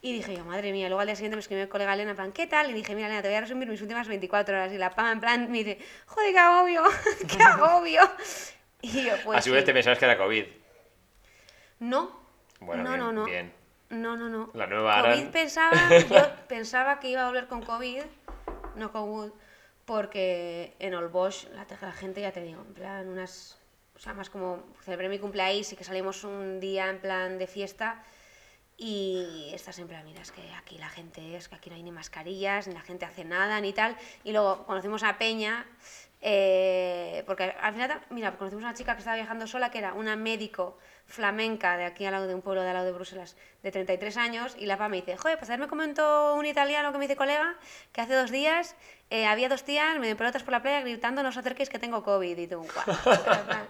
Y 0.00 0.12
dije 0.12 0.34
yo, 0.36 0.44
madre 0.44 0.72
mía, 0.72 0.88
luego 0.88 1.00
al 1.00 1.06
día 1.08 1.16
siguiente 1.16 1.36
me 1.36 1.40
escribió 1.40 1.64
mi 1.64 1.68
colega 1.68 1.92
Elena, 1.92 2.10
en 2.10 2.16
plan, 2.16 2.32
¿qué 2.32 2.46
tal? 2.46 2.70
Y 2.70 2.72
dije, 2.72 2.94
mira, 2.94 3.08
Elena, 3.08 3.20
te 3.20 3.28
voy 3.28 3.36
a 3.36 3.40
resumir 3.40 3.68
mis 3.68 3.82
últimas 3.82 4.06
24 4.08 4.54
horas. 4.54 4.72
Y 4.72 4.78
la 4.78 4.90
pama, 4.94 5.12
en 5.12 5.20
plan, 5.20 5.50
me 5.50 5.58
dice, 5.58 5.78
joder, 6.06 6.32
qué 6.32 6.38
agobio, 6.38 6.82
qué 7.36 7.42
agobio. 7.42 8.00
Y 8.80 9.06
yo, 9.06 9.14
pues. 9.24 9.38
a 9.38 9.42
su 9.42 9.50
vez 9.50 9.62
sí. 9.62 9.66
te 9.66 9.72
pensabas 9.74 9.98
que 9.98 10.04
era 10.04 10.16
COVID. 10.16 10.44
No. 11.80 12.10
Bueno, 12.60 12.82
no, 12.82 12.90
bien, 12.90 13.00
no, 13.00 13.12
no. 13.12 13.24
bien. 13.24 13.52
No, 13.90 14.16
no, 14.16 14.28
no. 14.28 14.50
La 14.54 14.66
nueva 14.66 15.00
COVID 15.00 15.12
Aran. 15.12 15.30
pensaba, 15.30 15.76
yo 15.98 16.16
pensaba 16.48 17.00
que 17.00 17.08
iba 17.08 17.22
a 17.22 17.26
volver 17.26 17.46
con 17.46 17.62
COVID, 17.62 18.02
no 18.76 18.92
con 18.92 19.08
Wood, 19.10 19.32
porque 19.84 20.74
en 20.78 20.94
Olbosch 20.94 21.48
la, 21.54 21.66
la 21.80 21.92
gente, 21.92 22.20
ya 22.20 22.32
te 22.32 22.42
digo, 22.42 22.60
en 22.60 22.74
plan 22.74 23.08
unas... 23.08 23.58
O 23.96 24.00
sea, 24.00 24.14
más 24.14 24.30
como 24.30 24.62
celebré 24.84 25.08
mi 25.08 25.18
cumpleaños 25.18 25.72
y 25.72 25.76
que 25.76 25.82
salimos 25.82 26.22
un 26.22 26.60
día 26.60 26.88
en 26.88 27.00
plan 27.00 27.36
de 27.36 27.48
fiesta 27.48 28.04
y 28.80 29.50
estás 29.52 29.76
en 29.80 29.88
plan, 29.88 30.04
mira, 30.04 30.22
es 30.22 30.30
que 30.30 30.40
aquí 30.54 30.78
la 30.78 30.88
gente 30.88 31.36
es 31.36 31.48
que 31.48 31.56
aquí 31.56 31.68
no 31.68 31.74
hay 31.74 31.82
ni 31.82 31.90
mascarillas, 31.90 32.68
ni 32.68 32.74
la 32.74 32.80
gente 32.80 33.04
hace 33.04 33.24
nada, 33.24 33.60
ni 33.60 33.72
tal. 33.72 33.96
Y 34.22 34.30
luego 34.30 34.64
conocimos 34.66 35.02
a 35.02 35.18
Peña, 35.18 35.66
eh, 36.20 37.24
porque 37.26 37.56
al 37.60 37.72
final, 37.72 38.00
mira, 38.10 38.36
conocimos 38.38 38.62
a 38.62 38.68
una 38.68 38.74
chica 38.76 38.94
que 38.94 39.00
estaba 39.00 39.16
viajando 39.16 39.48
sola, 39.48 39.72
que 39.72 39.78
era 39.78 39.94
una 39.94 40.14
médico 40.14 40.78
flamenca 41.08 41.76
de 41.76 41.84
aquí 41.84 42.04
al 42.04 42.12
lado 42.12 42.26
de 42.26 42.34
un 42.34 42.42
pueblo 42.42 42.62
de 42.62 42.68
al 42.68 42.74
lado 42.74 42.86
de 42.86 42.92
Bruselas, 42.92 43.34
de 43.62 43.72
33 43.72 44.16
años, 44.18 44.54
y 44.58 44.66
la 44.66 44.76
PA 44.76 44.88
me 44.88 44.98
dice, 44.98 45.16
joder, 45.16 45.38
pues 45.38 45.50
ayer 45.50 45.58
me 45.58 45.66
comentó 45.66 46.34
un 46.34 46.46
italiano 46.46 46.92
que 46.92 46.98
me 46.98 47.04
dice 47.04 47.16
colega 47.16 47.56
que 47.92 48.02
hace 48.02 48.14
dos 48.14 48.30
días 48.30 48.76
eh, 49.10 49.26
había 49.26 49.48
dos 49.48 49.64
tías 49.64 49.96
en 49.96 50.16
pelotas 50.16 50.42
por 50.42 50.52
la 50.52 50.62
playa 50.62 50.80
gritando, 50.82 51.22
no 51.22 51.30
os 51.30 51.36
acerquéis 51.36 51.70
que 51.70 51.78
tengo 51.78 52.02
COVID, 52.04 52.36
y 52.38 52.46
tú, 52.46 52.58
"Guau". 52.58 52.96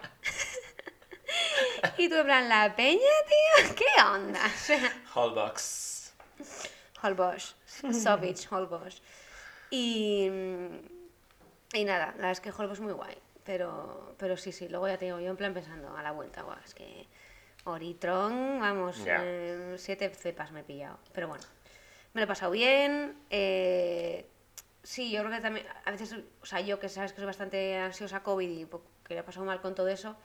Y 1.97 2.09
tú 2.09 2.17
en 2.17 2.25
plan, 2.25 2.49
la 2.49 2.75
peña, 2.75 2.99
tío, 2.99 3.75
¿qué 3.77 4.03
onda? 4.03 4.41
Hallbox. 5.15 6.13
Holbox, 7.03 7.55
Sovich, 7.93 8.51
Holbox. 8.51 9.01
Y, 9.71 10.29
y 11.73 11.85
nada, 11.85 12.07
la 12.07 12.13
verdad 12.13 12.31
es 12.33 12.41
que 12.41 12.51
Holbox 12.51 12.75
es 12.75 12.81
muy 12.81 12.93
guay. 12.93 13.17
Pero, 13.45 14.15
pero 14.19 14.37
sí, 14.37 14.53
sí, 14.53 14.69
luego 14.69 14.89
ya 14.89 14.99
te 14.99 15.07
digo, 15.07 15.21
yo 15.21 15.31
en 15.31 15.37
plan 15.37 15.55
pensando 15.55 15.97
a 15.97 16.03
la 16.03 16.13
vuelta, 16.13 16.43
guau, 16.43 16.57
es 16.65 16.75
que 16.75 17.07
Oritron, 17.65 18.61
vamos, 18.61 19.03
eh, 19.07 19.75
siete 19.79 20.11
cepas 20.11 20.53
me 20.53 20.61
he 20.61 20.65
pillado. 20.65 20.99
Pero 21.13 21.29
bueno, 21.29 21.45
me 22.15 22.21
lo 22.21 22.25
he 22.25 22.29
pasado 22.29 22.51
bien. 22.51 23.17
eh, 23.31 24.27
sí, 24.83 25.11
yo 25.11 25.21
creo 25.21 25.33
que 25.33 25.41
también, 25.41 25.67
a 25.85 25.91
veces, 25.91 26.17
o 26.41 26.47
sea, 26.47 26.61
yo 26.61 26.81
que 26.81 26.89
sabes 26.89 27.13
que 27.13 27.19
soy 27.19 27.27
bastante 27.27 27.77
ansiosa 27.77 28.23
COVID 28.23 28.49
y 28.49 28.67
que 29.05 29.15
le 29.15 29.21
he 29.21 29.23
pasado 29.23 29.45
mal 29.45 29.61
con 29.61 29.75
todo 29.75 29.89
eso, 29.89 30.17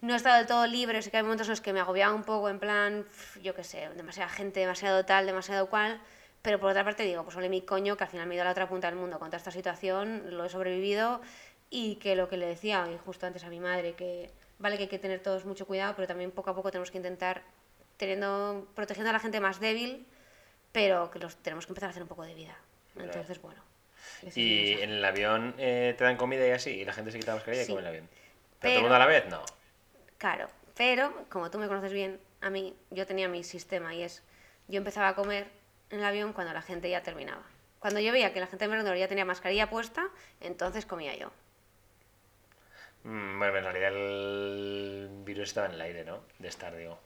no 0.00 0.14
he 0.14 0.16
estado 0.16 0.36
del 0.38 0.46
todo 0.46 0.66
libre, 0.66 1.02
sí 1.02 1.10
que 1.10 1.16
hay 1.16 1.22
momentos 1.22 1.48
en 1.48 1.52
los 1.52 1.60
que 1.60 1.72
me 1.72 1.80
agobiaba 1.80 2.14
un 2.14 2.22
poco, 2.22 2.48
en 2.48 2.60
plan, 2.60 3.04
yo 3.42 3.54
qué 3.54 3.64
sé, 3.64 3.88
demasiada 3.96 4.30
gente, 4.30 4.60
demasiado 4.60 5.04
tal, 5.04 5.26
demasiado 5.26 5.68
cual, 5.68 6.00
pero 6.40 6.60
por 6.60 6.70
otra 6.70 6.84
parte 6.84 7.02
digo, 7.02 7.24
pues 7.24 7.36
ole 7.36 7.48
mi 7.48 7.62
coño, 7.62 7.96
que 7.96 8.04
al 8.04 8.10
final 8.10 8.26
me 8.26 8.34
he 8.34 8.36
ido 8.36 8.42
a 8.42 8.44
la 8.46 8.52
otra 8.52 8.68
punta 8.68 8.88
del 8.88 8.96
mundo 8.96 9.18
con 9.18 9.28
toda 9.28 9.38
esta 9.38 9.50
situación, 9.50 10.36
lo 10.36 10.44
he 10.44 10.48
sobrevivido 10.48 11.20
y 11.68 11.96
que 11.96 12.14
lo 12.14 12.28
que 12.28 12.36
le 12.36 12.46
decía 12.46 12.84
hoy 12.84 12.96
justo 13.04 13.26
antes 13.26 13.44
a 13.44 13.50
mi 13.50 13.60
madre, 13.60 13.94
que 13.94 14.30
vale 14.58 14.76
que 14.76 14.84
hay 14.84 14.88
que 14.88 14.98
tener 14.98 15.20
todos 15.20 15.44
mucho 15.44 15.66
cuidado, 15.66 15.94
pero 15.96 16.06
también 16.08 16.30
poco 16.30 16.50
a 16.50 16.54
poco 16.54 16.70
tenemos 16.70 16.90
que 16.90 16.98
intentar 16.98 17.42
teniendo, 17.96 18.66
protegiendo 18.74 19.10
a 19.10 19.12
la 19.12 19.20
gente 19.20 19.40
más 19.40 19.60
débil, 19.60 20.06
pero 20.72 21.10
que 21.10 21.18
los 21.18 21.36
tenemos 21.36 21.66
que 21.66 21.72
empezar 21.72 21.88
a 21.88 21.90
hacer 21.90 22.02
un 22.02 22.08
poco 22.08 22.24
de 22.24 22.34
vida. 22.34 22.56
Entonces, 22.96 23.40
bueno. 23.40 23.62
Y 24.34 24.72
en 24.72 24.90
el 24.90 25.04
avión 25.04 25.54
eh, 25.58 25.94
te 25.96 26.04
dan 26.04 26.16
comida 26.16 26.46
y 26.46 26.50
así, 26.50 26.70
y 26.70 26.84
la 26.84 26.92
gente 26.92 27.10
se 27.10 27.18
quita 27.18 27.32
la 27.32 27.36
mascarilla 27.36 27.62
y 27.62 27.66
Sí. 27.66 27.72
come 27.72 27.80
en 27.80 27.86
el 27.86 27.90
avión. 27.90 28.08
¿Pero, 28.60 28.72
todo 28.72 28.78
el 28.78 28.82
mundo 28.82 28.96
a 28.96 28.98
la 28.98 29.06
vez? 29.06 29.26
No. 29.28 29.42
Claro, 30.18 30.48
pero 30.76 31.12
como 31.28 31.50
tú 31.50 31.58
me 31.58 31.68
conoces 31.68 31.92
bien, 31.92 32.20
a 32.40 32.50
mí 32.50 32.74
yo 32.90 33.06
tenía 33.06 33.28
mi 33.28 33.44
sistema 33.44 33.94
y 33.94 34.02
es, 34.02 34.22
yo 34.66 34.78
empezaba 34.78 35.08
a 35.08 35.14
comer 35.14 35.48
en 35.90 36.00
el 36.00 36.04
avión 36.04 36.32
cuando 36.32 36.52
la 36.52 36.62
gente 36.62 36.90
ya 36.90 37.02
terminaba. 37.02 37.42
Cuando 37.78 38.00
yo 38.00 38.10
veía 38.10 38.32
que 38.32 38.40
la 38.40 38.48
gente 38.48 38.64
en 38.64 38.96
ya 38.96 39.08
tenía 39.08 39.24
mascarilla 39.24 39.70
puesta, 39.70 40.08
entonces 40.40 40.84
comía 40.84 41.14
yo. 41.16 41.30
Mm, 43.04 43.38
Bueno, 43.38 43.56
en 43.58 43.64
realidad 43.64 43.92
el 43.94 45.08
virus 45.24 45.48
estaba 45.48 45.66
en 45.68 45.74
el 45.74 45.80
aire, 45.80 46.04
¿no? 46.04 46.20
De 46.38 46.48
estar, 46.48 46.74
digo. 46.76 46.98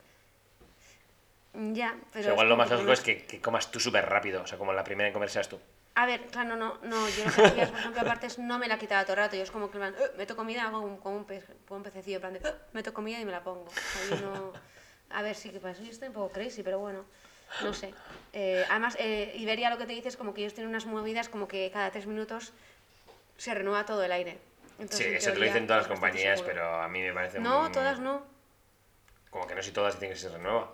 Ya, 1.75 1.97
pero... 2.13 2.21
O 2.21 2.23
sea, 2.23 2.33
igual 2.33 2.49
lo 2.49 2.57
más 2.57 2.71
lógico 2.71 2.93
es 2.93 3.01
que, 3.03 3.25
que 3.25 3.41
comas 3.41 3.71
tú 3.71 3.79
súper 3.79 4.07
rápido, 4.09 4.43
o 4.43 4.47
sea, 4.47 4.57
como 4.59 4.73
la 4.73 4.85
primera 4.85 5.09
en 5.09 5.13
comer 5.13 5.29
seas 5.31 5.49
tú. 5.49 5.61
A 5.95 6.07
ver, 6.07 6.23
claro, 6.29 6.57
no, 6.57 6.79
no, 6.83 7.07
yo 7.11 7.25
que 7.25 7.43
hacía, 7.47 7.67
por 7.69 7.79
ejemplo, 7.79 8.01
aparte 8.01 8.27
no 8.39 8.59
me 8.59 8.67
la 8.67 8.79
quitaba 8.79 9.03
todo 9.03 9.13
el 9.13 9.19
rato. 9.19 9.37
Yo 9.37 9.43
es 9.43 9.51
como 9.51 9.71
que 9.71 9.77
plan, 9.77 9.95
"Eh, 9.99 10.13
meto 10.17 10.35
comida, 10.35 10.63
hago 10.65 10.81
un- 10.81 10.97
como 10.97 11.17
un, 11.19 11.25
como 11.25 11.77
un 11.77 11.83
pececillo, 11.83 12.17
en 12.17 12.21
plan 12.23 12.33
de, 12.33 12.39
"Eh, 12.39 12.53
meto 12.73 12.95
comida 12.95 13.21
y 13.21 13.27
me 13.27 13.33
la 13.33 13.43
pongo. 13.45 13.67
O 13.67 13.71
sea, 13.71 14.19
no- 14.23 14.53
A 15.15 15.21
ver, 15.21 15.35
sí 15.37 15.51
que 15.51 15.61
para 15.61 15.75
eso 15.75 15.83
yo 15.83 15.91
estoy 15.91 16.09
un 16.09 16.15
poco 16.15 16.33
crazy, 16.33 16.63
pero 16.63 16.79
bueno, 16.79 17.05
no 17.63 17.75
sé. 17.75 17.93
Eh, 18.33 18.65
además, 18.71 18.97
eh, 18.99 19.35
Iberia 19.37 19.69
lo 19.69 19.77
que 19.77 19.85
te 19.85 19.93
dice 19.93 20.09
es 20.09 20.17
como 20.17 20.33
que 20.33 20.41
ellos 20.41 20.55
tienen 20.55 20.71
unas 20.71 20.87
movidas 20.87 21.29
como 21.29 21.47
que 21.47 21.71
cada 21.71 21.91
tres 21.91 22.07
minutos 22.07 22.55
se 23.37 23.53
renueva 23.53 23.85
todo 23.85 24.03
el 24.03 24.11
aire. 24.13 24.39
Entonces, 24.83 25.07
Sí, 25.07 25.15
eso 25.15 25.33
te 25.33 25.39
lo 25.39 25.45
dicen 25.45 25.67
todas 25.67 25.83
las 25.83 25.89
compañías, 25.89 26.41
seguro. 26.41 26.55
pero 26.55 26.75
a 26.83 26.89
mí 26.89 27.01
me 27.01 27.13
parece 27.13 27.39
No, 27.39 27.67
un- 27.67 27.73
todas 27.73 28.01
no. 28.01 28.25
Como 29.31 29.47
que 29.47 29.55
no 29.55 29.63
si 29.63 29.71
todas 29.71 29.95
dicen 29.95 30.11
que 30.11 30.17
se 30.17 30.29
renueva. 30.29 30.73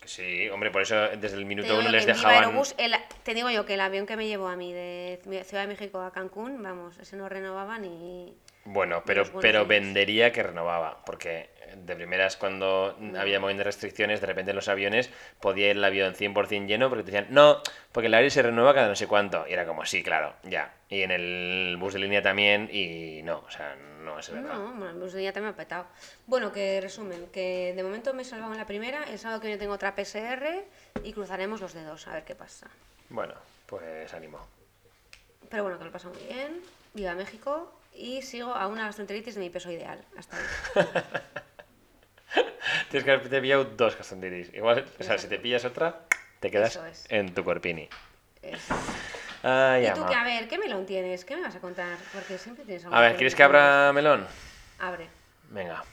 Que 0.00 0.08
sí, 0.08 0.48
hombre, 0.50 0.70
por 0.72 0.82
eso 0.82 0.96
desde 1.16 1.36
el 1.36 1.46
minuto 1.46 1.78
uno 1.78 1.88
les 1.88 2.04
dejaban... 2.06 2.44
Aerobús, 2.44 2.74
el- 2.78 2.94
te 3.22 3.34
digo 3.34 3.50
yo 3.50 3.64
que 3.64 3.74
el 3.74 3.80
avión 3.80 4.04
que 4.06 4.16
me 4.16 4.26
llevó 4.26 4.48
a 4.48 4.56
mí 4.56 4.72
de 4.72 5.20
Ciudad 5.44 5.62
de 5.62 5.68
México 5.68 6.00
a 6.00 6.12
Cancún, 6.12 6.60
vamos, 6.62 6.98
ese 6.98 7.16
no 7.16 7.28
renovaba 7.28 7.78
ni... 7.78 8.36
Bueno, 8.66 9.02
pero, 9.06 9.24
pero 9.40 9.64
vendería 9.64 10.32
que 10.32 10.42
renovaba, 10.42 11.04
porque 11.04 11.48
de 11.76 11.94
primeras 11.94 12.36
cuando 12.36 12.96
había 13.18 13.38
mogollón 13.38 13.58
de 13.58 13.64
restricciones, 13.64 14.20
de 14.20 14.26
repente 14.26 14.50
en 14.50 14.56
los 14.56 14.68
aviones 14.68 15.10
podía 15.40 15.70
ir 15.70 15.76
el 15.76 15.84
avión 15.84 16.14
100% 16.14 16.66
lleno 16.66 16.88
porque 16.88 17.04
te 17.04 17.12
decían, 17.12 17.32
no, 17.32 17.62
porque 17.92 18.08
el 18.08 18.14
aire 18.14 18.30
se 18.30 18.42
renueva 18.42 18.74
cada 18.74 18.88
no 18.88 18.96
sé 18.96 19.06
cuánto. 19.06 19.46
Y 19.48 19.52
era 19.52 19.66
como, 19.66 19.84
sí, 19.84 20.02
claro, 20.02 20.34
ya. 20.42 20.74
Y 20.88 21.02
en 21.02 21.10
el 21.10 21.76
bus 21.78 21.94
de 21.94 22.00
línea 22.00 22.22
también, 22.22 22.68
y 22.72 23.22
no, 23.22 23.38
o 23.46 23.50
sea, 23.50 23.76
no 23.76 24.18
es 24.18 24.30
verdad. 24.30 24.54
No, 24.54 24.72
bueno, 24.72 24.90
el 24.90 24.96
bus 24.96 25.12
de 25.12 25.20
día 25.20 25.32
también 25.32 25.54
me 25.54 25.54
ha 25.54 25.64
petado. 25.64 25.86
Bueno, 26.26 26.52
que 26.52 26.80
resumen, 26.80 27.26
que 27.32 27.72
de 27.74 27.82
momento 27.82 28.14
me 28.14 28.22
he 28.22 28.24
salvado 28.24 28.52
en 28.52 28.58
la 28.58 28.66
primera, 28.66 29.04
el 29.04 29.18
sábado 29.18 29.40
que 29.40 29.48
viene 29.48 29.60
tengo 29.60 29.74
otra 29.74 29.94
PCR 29.94 30.64
y 31.04 31.12
cruzaremos 31.12 31.60
los 31.60 31.72
dedos 31.72 32.06
a 32.08 32.14
ver 32.14 32.24
qué 32.24 32.34
pasa. 32.34 32.68
Bueno, 33.10 33.34
pues 33.66 34.12
ánimo. 34.12 34.44
Pero 35.48 35.62
bueno, 35.62 35.78
que 35.78 35.84
lo 35.84 35.92
pasa 35.92 36.08
muy 36.08 36.22
bien, 36.24 36.60
viva 36.94 37.14
México 37.14 37.72
y 37.96 38.22
sigo 38.22 38.54
a 38.54 38.66
una 38.66 38.84
gastroenteritis 38.84 39.34
de 39.34 39.40
mi 39.40 39.50
peso 39.50 39.70
ideal. 39.70 40.04
Hasta 40.16 40.36
ahí. 40.36 40.42
Tienes 42.90 43.04
que 43.04 43.10
haberte 43.10 43.40
pillado 43.40 43.64
dos 43.64 43.96
gastroenteritis. 43.96 44.54
Igual, 44.54 44.84
o 44.98 45.02
sea, 45.02 45.18
si 45.18 45.28
te 45.28 45.38
pillas 45.38 45.64
otra, 45.64 46.06
te 46.40 46.50
quedas 46.50 46.76
es. 46.76 47.06
en 47.08 47.34
tu 47.34 47.42
cuerpini. 47.44 47.88
Eso. 48.42 48.74
Ay, 49.42 49.86
¿Y 49.86 49.92
tú 49.92 50.04
qué? 50.06 50.14
A 50.14 50.24
ver, 50.24 50.48
¿qué 50.48 50.58
melón 50.58 50.86
tienes? 50.86 51.24
¿Qué 51.24 51.36
me 51.36 51.42
vas 51.42 51.54
a 51.54 51.60
contar? 51.60 51.96
Porque 52.12 52.38
siempre 52.38 52.64
tienes 52.64 52.84
algo 52.84 52.96
A 52.96 53.00
ver, 53.00 53.12
que 53.12 53.18
¿quieres 53.18 53.34
que 53.34 53.42
abra 53.42 53.92
melón? 53.92 54.26
Abre. 54.78 55.08
Venga. 55.50 55.84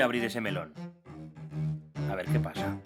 A 0.00 0.04
abrir 0.04 0.24
ese 0.24 0.40
melón. 0.40 0.72
A 2.08 2.14
ver 2.14 2.26
qué 2.26 2.38
pasa. 2.38 2.78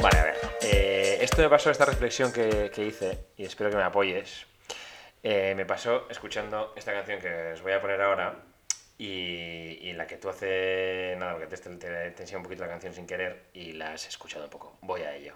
Vale, 0.00 0.18
a 0.18 0.24
ver. 0.24 0.34
eh, 0.62 1.18
esto 1.20 1.42
me 1.42 1.48
pasó, 1.48 1.70
esta 1.70 1.84
reflexión 1.84 2.32
que, 2.32 2.70
que 2.72 2.86
hice, 2.86 3.26
y 3.36 3.44
espero 3.44 3.70
que 3.70 3.76
me 3.76 3.82
apoyes. 3.82 4.46
eh, 5.22 5.54
me 5.56 5.66
pasó 5.66 6.06
escuchando 6.08 6.72
esta 6.76 6.92
canción 6.92 7.20
que 7.20 7.52
os 7.54 7.62
voy 7.62 7.72
a 7.72 7.80
poner 7.80 8.00
ahora, 8.00 8.44
y, 8.98 9.78
y 9.82 9.92
la 9.92 10.06
que 10.06 10.16
tú 10.18 10.28
hace 10.28 11.16
nada, 11.18 11.32
porque 11.32 11.48
te, 11.48 11.56
te, 11.76 12.10
te 12.12 12.36
un 12.36 12.42
poquito 12.44 12.62
la 12.62 12.70
canción 12.70 12.94
sin 12.94 13.06
querer, 13.06 13.46
y 13.52 13.72
la 13.72 13.92
has 13.94 14.06
escuchado 14.06 14.44
un 14.44 14.50
poco. 14.50 14.78
Voy 14.82 15.02
a 15.02 15.14
ello. 15.16 15.34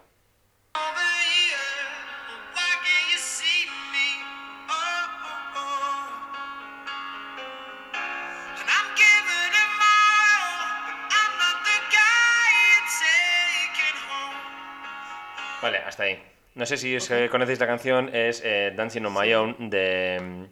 Vale, 15.63 15.79
hasta 15.79 16.05
ahí. 16.05 16.23
No 16.55 16.67
sé 16.67 16.77
si 16.77 16.97
os, 16.97 17.11
eh, 17.11 17.29
conocéis 17.31 17.61
la 17.61 17.67
canción, 17.67 18.15
es 18.15 18.43
eh, 18.45 18.73
Dancing 18.75 19.05
on 19.05 19.15
My 19.15 19.33
Own 19.35 19.71
de... 19.71 20.49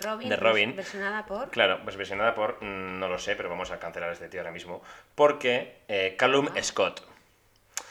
Robin, 0.00 0.28
De 0.30 0.36
Robin. 0.36 0.74
versionada 0.74 1.26
por... 1.26 1.50
Claro, 1.50 1.80
pues 1.84 1.96
versionada 1.96 2.34
por, 2.34 2.62
mm, 2.62 2.98
no 2.98 3.08
lo 3.08 3.18
sé, 3.18 3.36
pero 3.36 3.50
vamos 3.50 3.70
a 3.70 3.78
cancelar 3.78 4.08
a 4.08 4.12
este 4.14 4.28
tío 4.28 4.40
ahora 4.40 4.50
mismo, 4.50 4.82
porque 5.14 5.80
eh, 5.88 6.14
Callum 6.18 6.48
Scott. 6.62 7.00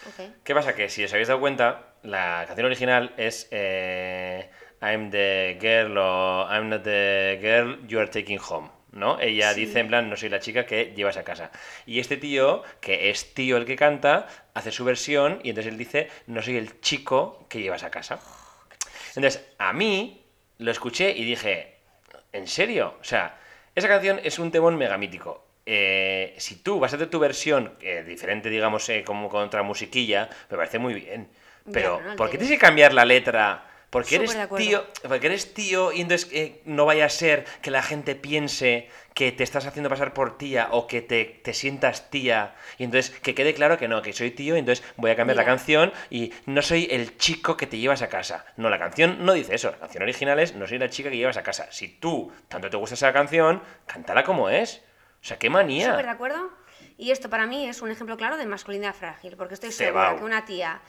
Ok. 0.07 0.31
¿Qué 0.43 0.55
pasa? 0.55 0.73
Que 0.73 0.89
si 0.89 1.03
os 1.03 1.13
habéis 1.13 1.27
dado 1.27 1.39
cuenta, 1.39 1.93
la 2.01 2.45
canción 2.47 2.65
original 2.65 3.13
es 3.17 3.47
eh, 3.51 4.49
I'm 4.81 5.11
the 5.11 5.59
girl 5.61 5.95
o 5.99 6.47
I'm 6.49 6.69
not 6.69 6.81
the 6.81 7.37
girl 7.39 7.77
you 7.87 7.99
are 7.99 8.09
taking 8.09 8.39
home. 8.39 8.69
¿No? 8.91 9.19
Ella 9.21 9.53
Sí. 9.53 9.65
dice 9.65 9.79
en 9.79 9.87
plan, 9.87 10.09
no 10.09 10.17
soy 10.17 10.29
la 10.29 10.39
chica 10.41 10.65
que 10.65 10.93
llevas 10.95 11.15
a 11.17 11.23
casa. 11.23 11.49
Y 11.85 11.99
este 11.99 12.17
tío, 12.17 12.63
que 12.81 13.09
es 13.09 13.33
tío 13.33 13.55
el 13.57 13.65
que 13.65 13.75
canta, 13.77 14.27
hace 14.53 14.71
su 14.71 14.83
versión 14.83 15.39
y 15.43 15.49
entonces 15.49 15.71
él 15.71 15.77
dice, 15.77 16.09
no 16.27 16.41
soy 16.41 16.57
el 16.57 16.81
chico 16.81 17.45
que 17.49 17.61
llevas 17.61 17.83
a 17.83 17.89
casa. 17.89 18.19
Entonces, 19.15 19.45
a 19.57 19.71
mí 19.73 20.21
lo 20.57 20.71
escuché 20.71 21.11
y 21.11 21.23
dije, 21.23 21.75
¿en 22.33 22.47
serio? 22.47 22.95
O 22.99 23.03
sea, 23.03 23.37
esa 23.75 23.87
canción 23.87 24.19
es 24.23 24.39
un 24.39 24.51
temón 24.51 24.77
megamítico. 24.77 25.45
Eh, 25.65 26.35
si 26.37 26.57
tú 26.57 26.79
vas 26.79 26.91
a 26.91 26.95
hacer 26.97 27.09
tu 27.09 27.19
versión 27.19 27.73
eh, 27.81 28.03
diferente, 28.05 28.49
digamos, 28.49 28.87
eh, 28.89 29.03
como 29.05 29.29
con 29.29 29.43
otra 29.43 29.63
musiquilla, 29.63 30.29
me 30.49 30.57
parece 30.57 30.79
muy 30.79 30.93
bien. 30.93 31.29
Pero, 31.71 31.97
pero 31.97 32.09
no 32.09 32.15
¿por 32.15 32.29
qué 32.29 32.37
tienes 32.37 32.57
que 32.57 32.65
cambiar 32.65 32.93
la 32.93 33.05
letra? 33.05 33.70
Porque 33.91 34.15
Súper 34.15 34.37
eres 34.37 34.49
tío, 34.55 34.85
porque 35.05 35.27
eres 35.27 35.53
tío 35.53 35.91
y 35.91 35.99
entonces 35.99 36.29
eh, 36.31 36.61
no 36.63 36.85
vaya 36.85 37.05
a 37.05 37.09
ser 37.09 37.43
que 37.61 37.71
la 37.71 37.83
gente 37.83 38.15
piense 38.15 38.89
que 39.13 39.33
te 39.33 39.43
estás 39.43 39.65
haciendo 39.65 39.89
pasar 39.89 40.13
por 40.13 40.37
tía 40.37 40.69
o 40.71 40.87
que 40.87 41.01
te, 41.01 41.25
te 41.25 41.53
sientas 41.53 42.09
tía 42.09 42.55
y 42.77 42.85
entonces 42.85 43.11
que 43.19 43.35
quede 43.35 43.53
claro 43.53 43.77
que 43.77 43.89
no, 43.89 44.01
que 44.01 44.13
soy 44.13 44.31
tío 44.31 44.55
y 44.55 44.59
entonces 44.59 44.85
voy 44.95 45.11
a 45.11 45.17
cambiar 45.17 45.35
la 45.35 45.43
Mira. 45.43 45.51
canción 45.51 45.91
y 46.09 46.31
no 46.45 46.61
soy 46.61 46.87
el 46.89 47.17
chico 47.17 47.57
que 47.57 47.67
te 47.67 47.79
llevas 47.79 48.01
a 48.01 48.07
casa. 48.07 48.45
No, 48.55 48.69
la 48.69 48.79
canción 48.79 49.25
no 49.25 49.33
dice 49.33 49.55
eso, 49.55 49.71
la 49.71 49.77
canción 49.77 50.03
original 50.03 50.39
es 50.39 50.55
no 50.55 50.67
soy 50.67 50.79
la 50.79 50.89
chica 50.89 51.09
que 51.09 51.17
llevas 51.17 51.35
a 51.35 51.43
casa. 51.43 51.69
Si 51.69 51.89
tú 51.89 52.31
tanto 52.47 52.69
te 52.69 52.77
gusta 52.77 52.95
esa 52.95 53.11
canción, 53.11 53.61
cántala 53.87 54.23
como 54.23 54.49
es. 54.49 54.81
O 55.21 55.25
sea, 55.25 55.37
qué 55.37 55.49
manía. 55.49 55.89
Súper 55.89 56.05
de 56.05 56.11
acuerdo. 56.11 56.49
Y 56.97 57.11
esto 57.11 57.29
para 57.29 57.45
mí 57.45 57.67
es 57.67 57.81
un 57.81 57.91
ejemplo 57.91 58.15
claro 58.15 58.37
de 58.37 58.45
masculinidad 58.45 58.95
frágil, 58.95 59.35
porque 59.35 59.55
estoy 59.55 59.73
segura 59.73 60.15
que 60.15 60.23
una 60.23 60.45
tía, 60.45 60.79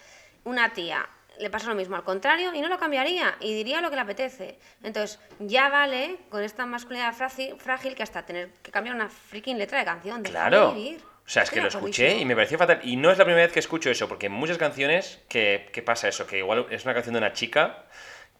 una 0.44 0.72
tía 0.72 1.08
le 1.42 1.50
pasa 1.50 1.68
lo 1.68 1.74
mismo 1.74 1.96
al 1.96 2.04
contrario 2.04 2.54
y 2.54 2.60
no 2.60 2.68
lo 2.68 2.78
cambiaría 2.78 3.36
y 3.40 3.52
diría 3.54 3.80
lo 3.80 3.90
que 3.90 3.96
le 3.96 4.02
apetece. 4.02 4.58
Entonces, 4.82 5.18
ya 5.38 5.68
vale 5.68 6.16
con 6.30 6.42
esta 6.42 6.64
masculinidad 6.66 7.14
frágil, 7.14 7.94
que 7.94 8.02
hasta 8.02 8.24
tener 8.24 8.50
que 8.62 8.70
cambiar 8.70 8.94
una 8.96 9.08
freaking 9.08 9.58
letra 9.58 9.78
de 9.78 9.84
canción. 9.84 10.22
Déjame 10.22 10.48
Claro. 10.50 10.72
vivir. 10.72 11.00
O 11.24 11.28
sea, 11.28 11.44
es 11.44 11.50
que 11.50 11.56
de 11.56 11.62
lo 11.62 11.68
escuché 11.68 12.16
y 12.18 12.24
me 12.24 12.34
pareció 12.34 12.58
fatal. 12.58 12.80
Y 12.82 12.96
no 12.96 13.10
es 13.10 13.18
la 13.18 13.24
primera 13.24 13.44
vez 13.44 13.52
que 13.52 13.60
escucho 13.60 13.90
eso, 13.90 14.08
porque 14.08 14.26
en 14.26 14.32
muchas 14.32 14.58
canciones 14.58 15.20
que, 15.28 15.68
que 15.72 15.82
pasa 15.82 16.08
eso, 16.08 16.26
que 16.26 16.38
igual 16.38 16.66
es 16.70 16.84
una 16.84 16.94
canción 16.94 17.12
de 17.14 17.18
una 17.18 17.32
chica 17.32 17.84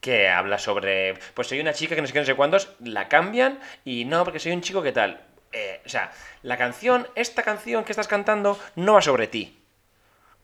que 0.01 0.29
habla 0.29 0.59
sobre, 0.59 1.15
pues 1.35 1.47
soy 1.47 1.61
una 1.61 1.73
chica 1.73 1.95
que 1.95 2.01
no 2.01 2.09
sé 2.09 2.13
qué, 2.13 2.19
no 2.19 2.27
sé 2.27 2.35
cuántos, 2.35 2.71
la 2.81 3.09
cambian 3.09 3.61
y 3.85 4.05
no, 4.05 4.25
porque 4.25 4.41
soy 4.41 4.51
un 4.53 4.61
chico 4.61 4.83
que 4.83 4.91
tal. 4.91 5.21
Eh, 5.53 5.81
o 5.87 5.89
sea, 5.89 6.11
la 6.43 6.57
canción, 6.59 7.07
esta 7.15 7.43
canción 7.45 7.85
que 7.85 7.93
estás 7.93 8.09
cantando, 8.09 8.59
no 8.75 8.95
va 8.95 9.03
sobre 9.03 9.29
ti. 9.29 9.62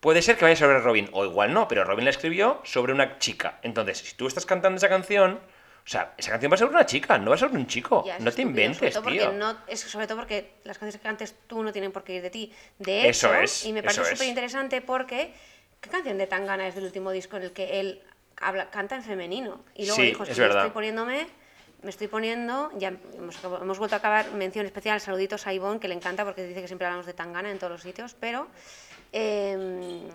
Puede 0.01 0.23
ser 0.23 0.37
que 0.37 0.45
vaya 0.45 0.55
sobre 0.57 0.79
Robin, 0.81 1.09
o 1.13 1.25
igual 1.25 1.53
no, 1.53 1.67
pero 1.67 1.85
Robin 1.85 2.05
la 2.05 2.11
escribió 2.11 2.61
sobre 2.65 2.93
una 2.93 3.19
chica. 3.19 3.59
Entonces, 3.63 3.99
si 3.99 4.15
tú 4.17 4.29
estás 4.29 4.47
cantando 4.47 4.77
esa 4.77 4.89
canción, 4.89 5.41
o 5.85 5.89
sea, 5.91 6.15
esa 6.17 6.31
canción 6.31 6.53
va 6.53 6.57
sobre 6.57 6.75
una 6.75 6.87
chica, 6.87 7.19
no 7.19 7.31
va 7.31 7.37
sobre 7.37 7.57
un 7.57 7.67
chico. 7.67 8.05
Ya, 8.07 8.17
no 8.19 8.25
te 8.27 8.43
estúpido, 8.43 8.49
inventes, 8.51 8.95
sobre 8.95 9.15
tío. 9.17 9.33
no- 9.33 9.57
es 9.67 9.81
sobre 9.81 10.07
todo 10.07 10.19
porque 10.19 10.53
las 10.63 10.79
canciones 10.79 10.97
que 11.01 11.03
cantes 11.09 11.35
tú 11.49 11.63
no 11.65 11.73
tienen 11.73 11.91
por 11.91 12.05
qué 12.05 12.15
ir 12.15 12.23
de 12.23 12.31
ti. 12.31 12.53
De 12.79 13.09
Eso 13.09 13.29
hecho, 13.35 13.43
es, 13.43 13.65
y 13.65 13.73
me 13.73 13.81
eso 13.81 13.87
parece 13.87 14.15
súper 14.15 14.29
interesante 14.29 14.81
porque 14.83 15.35
¿qué 15.81 15.91
canción 15.91 16.17
de 16.17 16.27
Tangana 16.29 16.69
es 16.69 16.77
del 16.77 16.85
último 16.85 17.11
disco 17.11 17.37
en 17.37 17.43
el 17.45 17.53
que 17.53 17.81
él 17.81 18.01
habla, 18.41 18.71
canta 18.71 18.95
en 18.95 19.03
femenino? 19.03 19.65
Y 19.75 19.87
luego 19.87 19.97
Sí, 19.97 20.03
dijo, 20.09 20.23
es 20.23 20.29
"Estoy- 20.29 20.43
verdad. 20.43 20.59
estoy 20.67 20.75
poniéndome, 20.75 21.27
me 21.83 21.91
estoy 21.91 22.07
poniendo, 22.07 22.71
ya 22.77 22.93
hemos, 23.17 23.43
hemos 23.43 23.79
vuelto 23.79 23.97
a 23.97 23.99
acabar 23.99 24.31
mención 24.33 24.65
especial, 24.65 25.01
saluditos 25.01 25.47
a 25.49 25.53
Ivonne, 25.53 25.81
que 25.81 25.89
le 25.89 25.95
encanta 25.95 26.25
porque 26.25 26.45
dice 26.47 26.61
que 26.61 26.69
siempre 26.69 26.87
hablamos 26.87 27.07
de 27.07 27.15
Tangana 27.15 27.51
en 27.51 27.59
todos 27.59 27.73
los 27.73 27.83
sitios, 27.83 28.15
pero 28.19 28.47
em, 29.13 30.09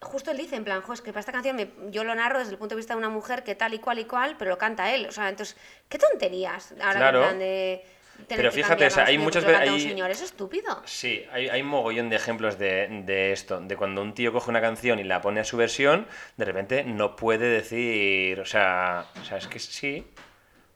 justo 0.00 0.30
él 0.30 0.36
dice, 0.38 0.56
en 0.56 0.64
plan, 0.64 0.82
jo, 0.82 0.92
es 0.92 1.00
que 1.00 1.10
para 1.12 1.20
esta 1.20 1.32
canción 1.32 1.56
me- 1.56 1.70
yo 1.90 2.04
lo 2.04 2.14
narro 2.14 2.38
desde 2.38 2.52
el 2.52 2.58
punto 2.58 2.74
de 2.74 2.76
vista 2.76 2.94
de 2.94 2.98
una 2.98 3.08
mujer 3.08 3.42
que 3.42 3.54
tal 3.54 3.74
y 3.74 3.78
cual 3.78 3.98
y 3.98 4.04
cual, 4.04 4.36
pero 4.38 4.50
lo 4.52 4.58
canta 4.58 4.92
él. 4.94 5.06
O 5.06 5.12
sea, 5.12 5.28
entonces, 5.28 5.56
qué 5.88 5.98
tonterías. 5.98 6.72
Ahora 6.72 6.92
que 6.92 6.98
Claro. 6.98 7.18
en 7.22 7.24
plan 7.26 7.38
de. 7.38 7.84
Pero 8.28 8.50
fíjate, 8.50 8.86
o 8.86 8.90
sea, 8.90 9.04
hay 9.04 9.18
muchas 9.18 9.44
porque 9.44 9.52
lo 9.52 9.58
ve- 9.58 9.64
canta 9.66 9.72
un 9.74 9.78
hay- 9.80 9.88
señor, 9.90 10.10
es 10.10 10.22
estúpido. 10.22 10.82
Sí, 10.86 11.22
hay, 11.32 11.48
hay 11.50 11.62
mogollón 11.62 12.08
de 12.08 12.16
ejemplos 12.16 12.58
de, 12.58 13.02
de 13.04 13.32
esto, 13.32 13.60
de 13.60 13.76
cuando 13.76 14.00
un 14.00 14.14
tío 14.14 14.32
coge 14.32 14.48
una 14.48 14.62
canción 14.62 14.98
y 14.98 15.04
la 15.04 15.20
pone 15.20 15.40
a 15.40 15.44
su 15.44 15.58
versión, 15.58 16.06
de 16.38 16.44
repente 16.46 16.82
no 16.84 17.14
puede 17.14 17.46
decir, 17.46 18.40
o 18.40 18.46
sea, 18.46 19.04
o 19.20 19.24
sea 19.24 19.36
es 19.36 19.46
que 19.48 19.58
sí, 19.58 20.06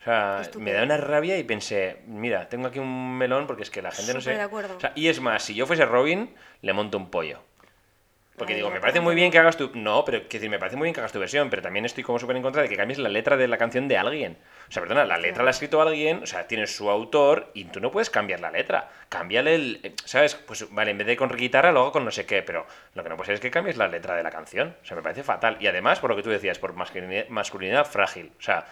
O 0.00 0.04
sea, 0.04 0.42
me 0.58 0.72
da 0.72 0.82
una 0.82 0.96
rabia 0.96 1.36
y 1.36 1.44
pensé, 1.44 1.98
mira, 2.06 2.48
tengo 2.48 2.68
aquí 2.68 2.78
un 2.78 3.18
melón 3.18 3.46
porque 3.46 3.62
es 3.64 3.70
que 3.70 3.82
la 3.82 3.90
gente 3.90 4.14
no 4.14 4.20
sé. 4.20 4.32
de 4.32 4.40
acuerdo. 4.40 4.76
O 4.76 4.80
sea, 4.80 4.92
y 4.94 5.08
es 5.08 5.20
más, 5.20 5.42
si 5.42 5.54
yo 5.54 5.66
fuese 5.66 5.84
Robin, 5.84 6.34
le 6.62 6.72
monto 6.72 6.96
un 6.96 7.10
pollo. 7.10 7.40
Porque 8.38 8.54
Ay, 8.54 8.60
digo, 8.60 8.70
me 8.70 8.80
parece 8.80 9.00
muy 9.00 9.14
bien 9.14 9.30
que 9.30 9.38
hagas 9.38 9.58
tu. 9.58 9.70
No, 9.74 10.02
pero 10.02 10.20
quiero 10.20 10.30
decir, 10.32 10.48
me 10.48 10.58
parece 10.58 10.78
muy 10.78 10.86
bien 10.86 10.94
que 10.94 11.00
hagas 11.00 11.12
tu 11.12 11.18
versión, 11.18 11.50
pero 11.50 11.60
también 11.60 11.84
estoy 11.84 12.02
como 12.02 12.18
súper 12.18 12.36
en 12.36 12.42
contra 12.42 12.62
de 12.62 12.70
que 12.70 12.76
cambies 12.78 12.98
la 12.98 13.10
letra 13.10 13.36
de 13.36 13.46
la 13.46 13.58
canción 13.58 13.86
de 13.86 13.98
alguien. 13.98 14.38
O 14.66 14.72
sea, 14.72 14.80
perdona, 14.80 15.04
la 15.04 15.18
letra 15.18 15.42
la 15.42 15.50
ha 15.50 15.52
escrito 15.52 15.82
alguien, 15.82 16.22
o 16.22 16.26
sea, 16.26 16.46
tiene 16.46 16.66
su 16.66 16.88
autor 16.88 17.50
y 17.52 17.64
tú 17.64 17.80
no 17.80 17.90
puedes 17.90 18.08
cambiar 18.08 18.40
la 18.40 18.50
letra. 18.50 18.88
Cámbiale 19.10 19.54
el. 19.54 19.80
eh, 19.82 19.94
¿Sabes? 20.06 20.34
Pues 20.36 20.72
vale, 20.72 20.92
en 20.92 20.96
vez 20.96 21.06
de 21.06 21.18
con 21.18 21.28
guitarra, 21.28 21.70
luego 21.70 21.92
con 21.92 22.06
no 22.06 22.10
sé 22.10 22.24
qué, 22.24 22.42
pero 22.42 22.66
lo 22.94 23.02
que 23.02 23.10
no 23.10 23.16
puede 23.18 23.26
ser 23.26 23.34
es 23.34 23.40
que 23.42 23.50
cambies 23.50 23.76
la 23.76 23.88
letra 23.88 24.16
de 24.16 24.22
la 24.22 24.30
canción. 24.30 24.74
O 24.82 24.86
sea, 24.86 24.96
me 24.96 25.02
parece 25.02 25.22
fatal. 25.22 25.58
Y 25.60 25.66
además, 25.66 26.00
por 26.00 26.08
lo 26.08 26.16
que 26.16 26.22
tú 26.22 26.30
decías, 26.30 26.58
por 26.58 26.72
masculinidad, 26.72 27.28
masculinidad 27.28 27.84
frágil. 27.84 28.32
O 28.38 28.42
sea, 28.42 28.64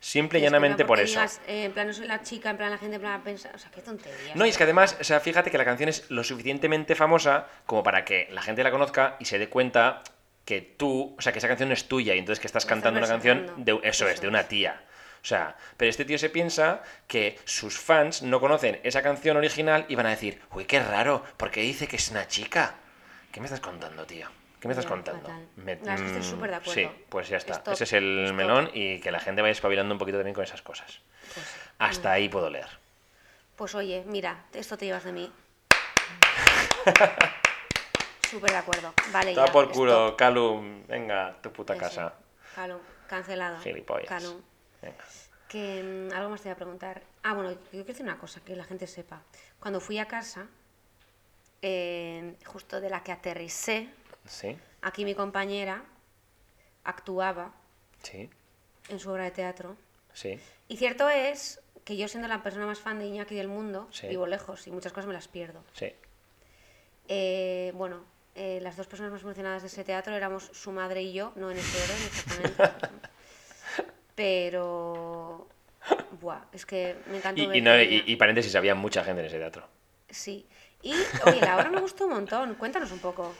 simple 0.00 0.38
y 0.38 0.42
Es 0.42 0.46
llanamente 0.50 0.84
por 0.84 1.00
eso. 1.00 1.18
digas, 1.18 1.40
eh, 1.46 1.64
en 1.64 1.72
plan, 1.72 1.86
no 1.86 1.92
soy 1.92 2.06
la 2.06 2.22
chica, 2.22 2.50
en 2.50 2.56
plan, 2.56 2.70
la 2.70 2.78
gente 2.78 2.96
en 2.96 3.02
plan 3.02 3.22
pensa, 3.22 3.50
o 3.54 3.58
sea, 3.58 3.70
qué 3.70 3.80
tontería. 3.80 4.34
No, 4.34 4.46
y 4.46 4.50
es 4.50 4.56
que 4.56 4.64
además, 4.64 4.96
o 5.00 5.04
sea, 5.04 5.20
fíjate 5.20 5.50
que 5.50 5.58
la 5.58 5.64
canción 5.64 5.88
es 5.88 6.10
lo 6.10 6.22
suficientemente 6.24 6.94
famosa 6.94 7.46
como 7.66 7.82
para 7.82 8.04
que 8.04 8.28
la 8.30 8.42
gente 8.42 8.62
la 8.62 8.70
conozca 8.70 9.16
y 9.18 9.24
se 9.24 9.38
dé 9.38 9.48
cuenta 9.48 10.02
que 10.44 10.60
tú, 10.60 11.14
o 11.18 11.20
sea, 11.20 11.32
que 11.32 11.38
esa 11.38 11.48
canción 11.48 11.68
no 11.70 11.74
es 11.74 11.88
tuya 11.88 12.14
y 12.14 12.18
entonces 12.18 12.40
que 12.40 12.46
estás 12.46 12.66
cantando 12.66 12.98
una 12.98 13.08
canción 13.08 13.52
de 13.56 13.80
eso, 13.82 14.06
es, 14.06 14.14
Eso 14.14 14.22
de 14.22 14.28
una 14.28 14.40
es. 14.40 14.48
tía. 14.48 14.82
O 15.22 15.28
sea, 15.28 15.56
pero 15.76 15.90
este 15.90 16.04
tío 16.04 16.18
se 16.18 16.30
piensa 16.30 16.82
que 17.08 17.36
sus 17.44 17.76
fans 17.76 18.22
no 18.22 18.38
conocen 18.38 18.78
esa 18.84 19.02
canción 19.02 19.36
original 19.36 19.84
y 19.88 19.96
van 19.96 20.06
a 20.06 20.10
decir, 20.10 20.40
uy, 20.52 20.66
qué 20.66 20.78
raro, 20.78 21.24
porque 21.36 21.62
dice 21.62 21.88
que 21.88 21.96
es 21.96 22.10
una 22.12 22.28
chica. 22.28 22.76
¿Qué 23.32 23.40
me 23.40 23.46
estás 23.46 23.58
contando, 23.60 24.06
tío? 24.06 24.28
¿Qué 24.60 24.68
me 24.68 24.72
estás 24.72 24.86
contando? 24.86 25.28
Me- 25.56 25.72
es 25.72 25.78
que 25.80 25.92
estoy 25.94 26.20
mm, 26.20 26.22
súper 26.22 26.50
de 26.50 26.56
acuerdo. 26.56 26.72
Sí, 26.72 26.88
pues 27.08 27.28
ya 27.28 27.36
está. 27.36 27.54
Stop, 27.54 27.74
Ese 27.74 27.84
es 27.84 27.92
el 27.92 28.24
stop. 28.24 28.36
melón 28.36 28.70
y 28.72 29.00
que 29.00 29.10
la 29.10 29.20
gente 29.20 29.42
vaya 29.42 29.52
espabilando 29.52 29.94
un 29.94 29.98
poquito 29.98 30.18
también 30.18 30.34
con 30.34 30.44
esas 30.44 30.62
cosas. 30.62 31.00
Pues. 31.34 31.46
Hasta 31.78 32.12
ahí 32.12 32.28
puedo 32.28 32.48
leer. 32.50 32.68
Pues 33.56 33.74
oye, 33.74 34.02
mira, 34.06 34.44
esto 34.52 34.76
te 34.78 34.86
llevas 34.86 35.04
de 35.04 35.12
mí. 35.12 35.32
Súper 38.30 38.50
de 38.50 38.56
acuerdo. 38.56 38.92
Vale, 39.12 39.34
ya. 39.34 39.46
por 39.46 39.70
culo, 39.70 40.06
stop. 40.06 40.18
Calum. 40.18 40.84
Venga, 40.86 41.36
tu 41.42 41.52
puta 41.52 41.74
Eso. 41.74 41.80
casa. 41.80 42.14
Calum, 42.54 42.80
cancelado. 43.08 43.58
Gilipollas. 43.60 44.08
Calum. 44.08 44.40
Venga. 44.82 45.04
Que 45.48 45.82
mm, 45.82 46.12
algo 46.14 46.30
más 46.30 46.40
te 46.40 46.48
voy 46.48 46.54
a 46.54 46.56
preguntar. 46.56 47.02
Ah, 47.22 47.34
bueno, 47.34 47.52
yo 47.52 47.58
quiero 47.70 47.84
decir 47.84 48.02
una 48.02 48.18
cosa, 48.18 48.40
que 48.40 48.56
la 48.56 48.64
gente 48.64 48.86
sepa. 48.86 49.22
Cuando 49.60 49.80
fui 49.80 49.98
a 49.98 50.06
casa, 50.06 50.46
eh, 51.62 52.34
justo 52.46 52.80
de 52.80 52.90
la 52.90 53.02
que 53.04 53.12
aterricé, 53.12 53.88
Sí, 54.26 54.56
aquí 54.82 55.04
mi 55.04 55.14
compañera 55.14 55.84
actuaba 56.84 57.52
sí, 58.02 58.28
en 58.88 58.98
su 59.00 59.10
obra 59.10 59.24
de 59.24 59.30
teatro. 59.32 59.76
sí. 60.12 60.38
Y 60.68 60.76
cierto 60.78 61.08
es 61.08 61.60
que 61.84 61.96
yo 61.96 62.08
siendo 62.08 62.26
la 62.28 62.42
persona 62.42 62.66
más 62.66 62.80
fan 62.80 62.98
de 62.98 63.06
Iñaki 63.06 63.36
del 63.36 63.46
mundo, 63.48 63.86
Sí. 63.92 64.08
vivo 64.08 64.26
lejos 64.26 64.66
y 64.66 64.70
muchas 64.72 64.92
cosas 64.92 65.06
me 65.06 65.14
las 65.14 65.28
pierdo. 65.28 65.62
Sí. 65.74 65.92
Eh, 67.08 67.70
bueno, 67.76 68.02
eh, 68.34 68.58
las 68.62 68.76
dos 68.76 68.88
personas 68.88 69.12
más 69.12 69.22
emocionadas 69.22 69.62
de 69.62 69.68
ese 69.68 69.84
teatro 69.84 70.14
éramos 70.16 70.50
su 70.52 70.72
madre 70.72 71.02
y 71.02 71.12
yo, 71.12 71.32
no 71.36 71.50
en 71.52 71.58
ese 71.58 71.82
orden 71.82 72.02
exactamente. 72.48 73.08
Pero... 74.16 75.46
Buah, 76.20 76.40
es 76.52 76.66
que 76.66 76.96
me 77.08 77.18
encantó 77.18 77.40
Y, 77.42 77.46
ver 77.46 77.56
y, 77.56 77.60
no, 77.60 77.80
y, 77.80 78.02
y 78.06 78.16
paréntesis, 78.16 78.54
había 78.56 78.74
mucha 78.74 79.04
gente 79.04 79.20
en 79.20 79.26
ese 79.26 79.38
teatro. 79.38 79.68
Sí. 80.10 80.46
Y, 80.82 80.92
oye, 81.26 81.40
la 81.40 81.56
obra 81.56 81.70
me 81.70 81.80
gustó 81.80 82.06
un 82.06 82.14
montón. 82.14 82.54
Cuéntanos 82.54 82.90
un 82.90 82.98
poco. 82.98 83.32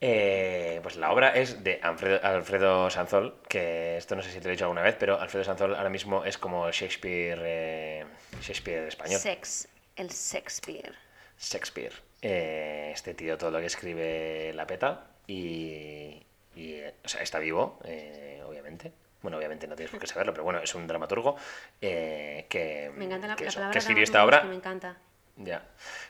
Eh, 0.00 0.78
pues 0.82 0.96
la 0.96 1.10
obra 1.10 1.30
es 1.30 1.64
de 1.64 1.80
Alfredo, 1.82 2.20
Alfredo 2.22 2.90
Sanzol, 2.90 3.40
que 3.48 3.96
esto 3.96 4.14
no 4.14 4.22
sé 4.22 4.30
si 4.30 4.38
te 4.38 4.44
lo 4.44 4.50
he 4.50 4.52
dicho 4.52 4.64
alguna 4.64 4.82
vez, 4.82 4.96
pero 4.98 5.20
Alfredo 5.20 5.44
Sanzol 5.44 5.74
ahora 5.74 5.90
mismo 5.90 6.24
es 6.24 6.38
como 6.38 6.70
Shakespeare, 6.70 7.40
eh, 7.42 8.04
Shakespeare 8.40 8.86
español. 8.86 9.18
Sex, 9.18 9.68
el 9.96 10.08
Shakespeare. 10.08 10.94
Shakespeare. 11.38 11.94
Eh, 12.22 12.90
este 12.92 13.14
tío 13.14 13.36
todo 13.38 13.50
lo 13.50 13.60
que 13.60 13.66
escribe 13.66 14.52
la 14.54 14.66
peta 14.66 15.06
y, 15.26 16.22
y, 16.54 16.74
eh, 16.74 16.94
o 17.04 17.08
sea, 17.08 17.22
está 17.22 17.38
vivo, 17.38 17.78
eh, 17.84 18.42
obviamente. 18.46 18.92
Bueno, 19.22 19.36
obviamente 19.36 19.66
no 19.66 19.74
tienes 19.74 19.90
por 19.90 20.00
qué 20.00 20.06
saberlo, 20.06 20.32
pero 20.32 20.44
bueno, 20.44 20.60
es 20.60 20.72
un 20.76 20.86
dramaturgo 20.86 21.36
eh, 21.80 22.46
que, 22.48 22.92
Me 22.94 23.04
encanta 23.06 23.26
la, 23.26 23.34
que 23.36 23.44
la 23.44 23.48
eso, 23.50 23.56
palabra 23.56 23.72
que 23.72 23.78
escribió 23.78 24.04
esta 24.04 24.24
obra. 24.24 24.42
que 24.42 24.48
me 24.48 24.54
encanta. 24.54 24.96
Ya. 25.38 25.62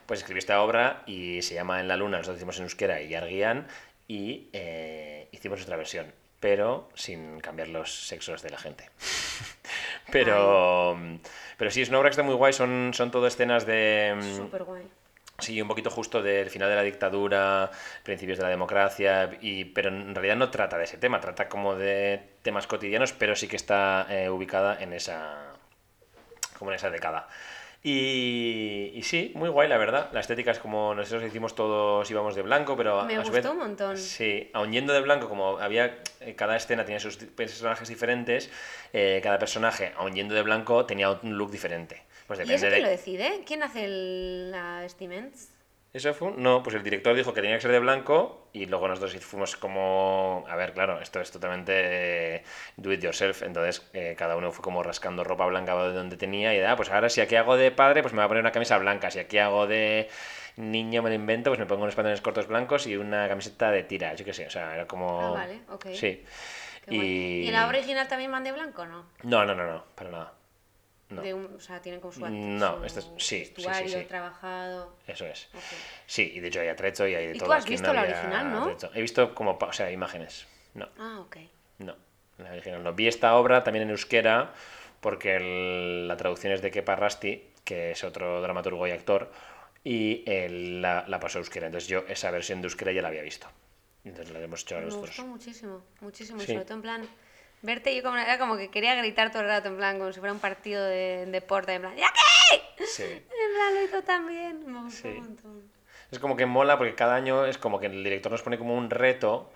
Pues 0.07 0.21
escribió 0.21 0.39
esta 0.39 0.63
obra 0.63 1.03
y 1.07 1.43
se 1.43 1.55
llama 1.55 1.81
En 1.81 1.89
la 1.89 1.97
Luna, 1.97 2.19
nosotros 2.19 2.37
decimos 2.37 2.57
en 2.59 2.65
euskera 2.65 3.01
y 3.03 3.15
Arguian, 3.15 3.69
y 4.07 4.49
eh, 4.53 5.29
hicimos 5.33 5.59
nuestra 5.59 5.77
versión, 5.77 6.13
pero 6.41 6.89
sin 6.95 7.41
cambiar 7.41 7.69
los 7.69 8.07
sexos 8.07 8.43
de 8.43 8.51
la 8.51 8.59
gente. 8.59 8.89
pero, 10.13 10.97
pero 11.59 11.71
sí, 11.71 11.83
es 11.83 11.91
una 11.91 11.99
obra 11.99 12.09
que 12.09 12.13
está 12.13 12.23
muy 12.23 12.35
guay, 12.35 12.53
son, 12.53 12.93
son 12.95 13.11
todo 13.11 13.27
escenas 13.27 13.67
de... 13.67 14.15
mm, 14.17 14.37
Súper 14.37 14.65
guay. 14.65 14.83
Sí, 15.41 15.63
un 15.63 15.69
poquito 15.69 15.89
justo 15.89 16.21
del 16.21 16.51
final 16.51 16.69
de 16.69 16.75
la 16.75 16.83
dictadura, 16.83 17.71
principios 18.03 18.39
de 18.39 18.45
la 18.45 18.51
democracia, 18.51 19.39
y, 19.41 19.67
pero 19.67 19.89
en 19.89 20.13
realidad 20.13 20.35
no 20.35 20.51
trata 20.51 20.79
de 20.79 20.85
ese 20.85 20.97
tema, 20.97 21.21
trata 21.21 21.49
como 21.49 21.77
de 21.77 22.21
temas 22.43 22.67
cotidianos, 22.67 23.13
pero 23.13 23.37
sí 23.37 23.47
que 23.47 23.55
está 23.55 24.07
eh, 24.11 24.29
ubicada 24.31 24.83
en 24.83 24.93
esa, 24.93 25.53
como 26.59 26.73
en 26.73 26.77
esa 26.77 26.91
década. 26.91 27.29
Y, 27.83 28.91
y 28.95 29.03
sí, 29.03 29.33
muy 29.35 29.49
guay, 29.49 29.69
la 29.69 29.79
verdad. 29.79 30.11
La 30.13 30.21
estética 30.21 30.51
es 30.51 30.59
como 30.59 30.95
nosotros 30.95 31.23
hicimos 31.25 31.55
todos, 31.55 32.11
íbamos 32.11 32.35
de 32.35 32.43
blanco, 32.43 32.77
pero 32.77 33.05
Me 33.05 33.15
a 33.17 33.25
su 33.25 33.31
gustó 33.31 33.35
vez- 33.49 33.53
un 33.53 33.59
montón. 33.59 33.97
Sí, 33.97 34.51
aun 34.53 34.73
yendo 34.73 34.93
de 34.93 35.01
blanco, 35.01 35.29
como 35.29 35.59
había 35.59 36.03
eh, 36.21 36.35
cada 36.35 36.57
escena 36.57 36.85
tenía 36.85 37.01
sus 37.01 37.17
personajes 37.17 37.89
diferentes, 37.89 38.51
eh, 38.93 39.21
cada 39.23 39.39
personaje, 39.39 39.93
aun 39.97 40.15
yendo 40.15 40.35
de 40.35 40.43
blanco, 40.43 40.87
tenía 40.87 41.11
un 41.11 41.39
look 41.39 41.51
diferente. 41.51 42.03
Pues 42.27 42.41
¿Y 42.41 42.43
depende 42.43 42.57
eso 42.57 42.67
de... 42.67 42.73
quién 42.73 42.83
lo 42.83 42.91
decide? 42.91 43.45
¿Quién 43.47 43.63
hace 43.63 43.85
el, 43.85 44.51
la 44.51 44.81
vestimenta? 44.81 45.37
¿Eso 45.99 46.15
fue? 46.15 46.31
No, 46.37 46.63
pues 46.63 46.77
el 46.77 46.85
director 46.85 47.17
dijo 47.17 47.35
que 47.35 47.41
tenía 47.41 47.57
que 47.57 47.63
ser 47.63 47.73
de 47.73 47.81
blanco 47.81 48.47
y 48.53 48.67
luego 48.67 48.87
nosotros 48.87 49.17
fuimos 49.17 49.57
como... 49.57 50.45
A 50.49 50.55
ver, 50.55 50.73
claro, 50.73 51.01
esto 51.01 51.21
es 51.21 51.33
totalmente 51.33 52.37
eh, 52.37 52.45
do 52.77 52.93
it 52.93 53.03
yourself, 53.03 53.43
entonces 53.43 53.85
eh, 53.95 54.15
cada 54.17 54.37
uno 54.37 54.53
fue 54.53 54.63
como 54.63 54.85
rascando 54.85 55.25
ropa 55.25 55.47
blanca 55.47 55.75
de 55.75 55.93
donde 55.93 56.17
tenía 56.17 56.55
y 56.55 56.59
de, 56.59 56.67
ah, 56.69 56.77
pues 56.77 56.89
ahora 56.91 57.09
si 57.09 57.21
aquí 57.21 57.35
hago 57.35 57.57
de 57.57 57.73
padre, 57.73 58.03
pues 58.03 58.15
me 58.15 58.19
voy 58.19 58.27
a 58.27 58.29
poner 58.29 58.45
una 58.45 58.53
camisa 58.53 58.79
blanca, 58.79 59.11
si 59.11 59.19
aquí 59.19 59.39
hago 59.39 59.67
de 59.67 60.09
niño 60.55 61.03
me 61.03 61.09
lo 61.09 61.17
invento, 61.17 61.51
pues 61.51 61.59
me 61.59 61.67
pongo 61.67 61.83
unos 61.83 61.97
pantalones 61.97 62.21
cortos 62.21 62.47
blancos 62.47 62.87
y 62.87 62.97
una 62.97 63.27
camiseta 63.27 63.73
de 63.73 63.83
tira, 63.83 64.15
yo 64.15 64.25
qué 64.25 64.33
sé, 64.33 64.47
o 64.47 64.51
sea, 64.51 64.77
era 64.77 64.87
como... 64.87 65.21
Ah, 65.21 65.31
vale, 65.33 65.63
ok. 65.69 65.87
Sí. 65.95 66.25
Qué. 66.87 66.95
Y... 66.95 67.43
¿Y 67.43 67.49
en 67.49 67.55
la 67.55 67.67
original 67.67 68.07
también 68.07 68.31
van 68.31 68.45
de 68.45 68.53
blanco 68.53 68.87
no? 68.87 69.05
No, 69.25 69.45
no, 69.45 69.57
no, 69.57 69.67
no, 69.67 69.85
para 69.97 70.11
nada. 70.11 70.38
No. 71.11 71.23
De 71.23 71.33
un- 71.33 71.55
o 71.57 71.61
sea, 71.61 71.81
tienen 71.81 72.01
como 72.03 72.13
su, 72.13 72.21
No, 72.29 72.85
esto 72.85 73.01
es- 73.01 73.07
sí, 73.07 73.13
sí, 73.19 73.45
sí, 73.47 73.53
vestuario 73.55 73.99
sí. 74.01 74.05
trabajado. 74.05 74.95
Eso 75.07 75.25
es. 75.25 75.49
Ok. 75.55 75.63
Sí, 76.07 76.33
y 76.35 76.41
de 76.41 76.49
hecho 76.49 76.61
hay 76.61 76.69
atrecho 76.69 77.07
y 77.09 77.15
hay 77.15 77.29
de 77.29 77.37
¿Y 77.37 77.39
todo. 77.39 77.47
tú 77.49 77.53
has 77.55 77.65
Aquí 77.65 77.73
visto 77.73 77.93
la 77.95 78.03
había 78.03 78.13
original, 78.15 78.51
no? 78.53 78.63
atrecho. 78.65 78.91
He 78.95 79.01
visto 79.01 79.35
como, 79.35 79.53
o 79.59 79.73
sea, 79.73 79.91
imágenes. 79.91 80.47
No. 80.75 80.87
Ah, 80.99 81.21
ok. 81.21 81.37
No, 81.79 81.97
la 82.37 82.53
original 82.53 82.83
no. 82.85 82.93
Vi 82.93 83.09
esta 83.09 83.35
obra 83.37 83.65
también 83.65 83.85
en 83.85 83.91
euskera 83.91 84.53
porque 85.01 85.37
el- 85.37 86.07
la 86.09 86.17
traducción 86.19 86.53
es 86.53 86.61
de 86.61 86.71
Kepa 86.71 86.95
Rasti, 86.97 87.43
que 87.65 87.93
es 87.93 88.05
otro 88.05 88.43
dramaturgo 88.43 88.87
y 88.87 88.91
actor, 88.91 89.33
y 89.85 90.25
él 90.27 90.83
la, 90.83 91.05
la 91.09 91.21
pasó 91.21 91.39
a 91.39 91.41
euskera. 91.41 91.67
Entonces 91.67 91.89
yo 91.89 92.05
esa 92.09 92.31
versión 92.31 92.61
de 92.61 92.67
euskera 92.67 92.93
ya 92.93 93.01
la 93.01 93.09
había 93.09 93.23
visto. 93.23 93.47
Entonces 94.05 94.31
la 94.33 94.41
hemos 94.41 94.61
hecho 94.63 94.77
a 94.77 94.81
Me 94.81 94.85
nosotros. 94.87 95.09
gustó 95.17 95.27
muchísimo, 95.27 95.83
muchísimo. 96.01 96.39
Y 96.43 96.47
Sí. 96.47 96.53
sobre 96.53 96.65
todo 96.65 96.75
en 96.75 96.83
plan, 96.83 97.09
verte 97.63 97.95
yo 97.95 98.03
como, 98.03 98.17
era 98.17 98.39
como 98.39 98.57
que 98.57 98.71
quería 98.71 98.95
gritar 98.95 99.31
todo 99.31 99.43
el 99.43 99.49
rato, 99.49 99.69
en 99.69 99.77
plan, 99.77 99.99
como 99.99 100.13
si 100.13 100.21
fuera 100.21 100.33
un 100.33 100.41
partido 100.41 100.85
de 100.85 101.27
deporte, 101.27 101.73
en 101.75 101.83
plan, 101.83 101.97
¡ya 101.97 102.13
qué! 102.13 102.85
Sí. 102.87 103.03
En 103.05 103.23
plan, 103.55 103.75
lo 103.75 103.83
hizo 103.83 104.03
también. 104.03 104.85
Me 104.85 104.91
Sí. 104.91 105.09
un 105.09 105.17
montón. 105.19 105.73
Es 106.11 106.19
como 106.19 106.37
que 106.37 106.47
mola 106.47 106.79
porque 106.79 106.95
cada 106.95 107.15
año 107.17 107.45
es 107.45 107.59
como 107.59 107.79
que 107.81 107.87
el 107.87 108.03
director 108.03 108.33
nos 108.33 108.43
pone 108.43 108.57
como 108.59 108.75
un 108.75 108.89
reto. 108.91 109.51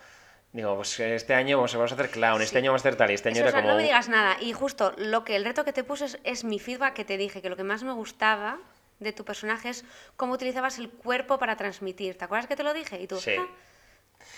Digo, 0.53 0.77
pues 0.77 1.01
este 1.01 1.33
año 1.33 1.57
vamos 1.57 1.75
a 1.75 1.83
hacer 1.95 2.11
clown, 2.11 2.43
este 2.43 2.53
Sí. 2.53 2.59
año 2.59 2.73
vamos 2.73 2.85
a 2.85 2.89
hacer 2.89 2.97
tal, 2.99 3.11
y 3.11 3.15
este 3.15 3.31
año 3.31 3.37
Eso, 3.37 3.45
o 3.45 3.49
era 3.49 3.53
sea, 3.53 3.61
como... 3.63 3.71
no 3.73 3.77
me 3.79 3.85
digas 3.85 4.09
nada. 4.11 4.37
Y 4.41 4.53
justo 4.53 4.93
lo 4.99 5.25
que 5.25 5.35
el 5.37 5.45
reto 5.47 5.65
que 5.65 5.73
te 5.73 5.83
puse 5.83 6.05
es, 6.05 6.19
es 6.25 6.45
mi 6.45 6.59
feedback 6.59 6.93
que 6.93 7.07
te 7.07 7.17
dije, 7.17 7.41
que 7.41 7.49
lo 7.49 7.57
que 7.57 7.65
más 7.65 7.83
me 7.85 7.93
gustaba 7.93 8.59
de 9.01 9.13
tu 9.15 9.25
personaje 9.25 9.71
es 9.71 9.85
cómo 10.17 10.35
utilizabas 10.35 10.79
el 10.79 10.91
cuerpo 10.91 11.39
para 11.39 11.57
transmitir. 11.57 12.19
¿Te 12.19 12.25
acuerdas 12.27 12.47
que 12.47 12.55
te 12.57 12.63
lo 12.65 12.75
dije? 12.75 13.01
Y 13.01 13.07
tú, 13.07 13.17
Sí. 13.19 13.35
"Ah". 13.39 13.47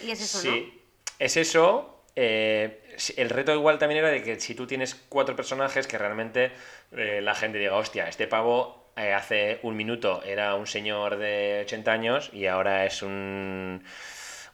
Y 0.01 0.13
es 0.13 0.21
eso, 0.21 0.39
Sí, 0.41 0.81
es 1.19 1.37
eso. 1.37 2.01
Eh, 2.17 2.81
el 3.17 3.31
reto 3.31 3.53
igual 3.55 3.79
también 3.79 3.99
era 4.01 4.11
de 4.11 4.23
que 4.23 4.39
si 4.41 4.55
tú 4.55 4.67
tienes 4.67 4.95
cuatro 5.09 5.35
personajes 5.37 5.87
que 5.87 5.99
realmente 5.99 6.53
eh, 6.93 7.21
la 7.23 7.35
gente 7.35 7.59
diga, 7.59 7.77
hostia, 7.77 8.09
este 8.09 8.27
pavo 8.29 8.93
eh, 8.97 9.13
hace 9.13 9.59
un 9.63 9.77
minuto 9.77 10.23
era 10.25 10.55
un 10.55 10.67
señor 10.67 11.17
de 11.17 11.63
80 11.65 11.93
años 11.93 12.31
y 12.33 12.47
ahora 12.47 12.87
es 12.87 13.03
un, 13.03 13.83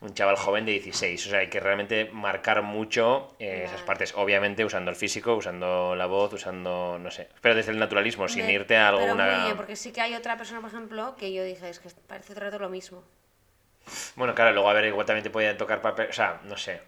un 0.00 0.14
chaval 0.14 0.36
joven 0.36 0.64
de 0.64 0.72
16. 0.72 1.26
O 1.26 1.30
sea, 1.30 1.40
hay 1.40 1.48
que 1.48 1.60
realmente 1.60 2.06
marcar 2.12 2.62
mucho 2.62 3.34
eh, 3.38 3.64
esas 3.66 3.82
partes. 3.82 4.14
Obviamente 4.16 4.64
usando 4.64 4.90
el 4.90 4.96
físico, 4.96 5.34
usando 5.36 5.94
la 5.94 6.06
voz, 6.06 6.32
usando, 6.32 6.98
no 6.98 7.10
sé, 7.10 7.28
pero 7.42 7.54
desde 7.54 7.72
el 7.72 7.78
naturalismo, 7.78 8.26
sin 8.28 8.46
Me- 8.46 8.52
irte 8.54 8.76
a 8.78 8.90
Pero 8.90 9.02
alguna... 9.02 9.26
muy 9.26 9.44
bien, 9.44 9.56
porque 9.58 9.76
sí 9.76 9.92
que 9.92 10.00
hay 10.00 10.14
otra 10.14 10.38
persona, 10.38 10.60
por 10.62 10.70
ejemplo, 10.70 11.14
que 11.16 11.32
yo 11.34 11.44
dije, 11.44 11.68
es 11.68 11.78
que 11.78 11.90
parece 12.06 12.32
el 12.32 12.40
rato 12.40 12.58
lo 12.58 12.70
mismo. 12.70 13.04
Bueno, 14.16 14.34
claro, 14.34 14.52
luego 14.52 14.70
a 14.70 14.72
ver, 14.72 14.84
igual 14.86 15.06
también 15.06 15.24
te 15.24 15.30
podían 15.30 15.56
tocar 15.56 15.80
papel, 15.82 16.08
o 16.10 16.12
sea, 16.12 16.40
no 16.44 16.56
sé. 16.56 16.80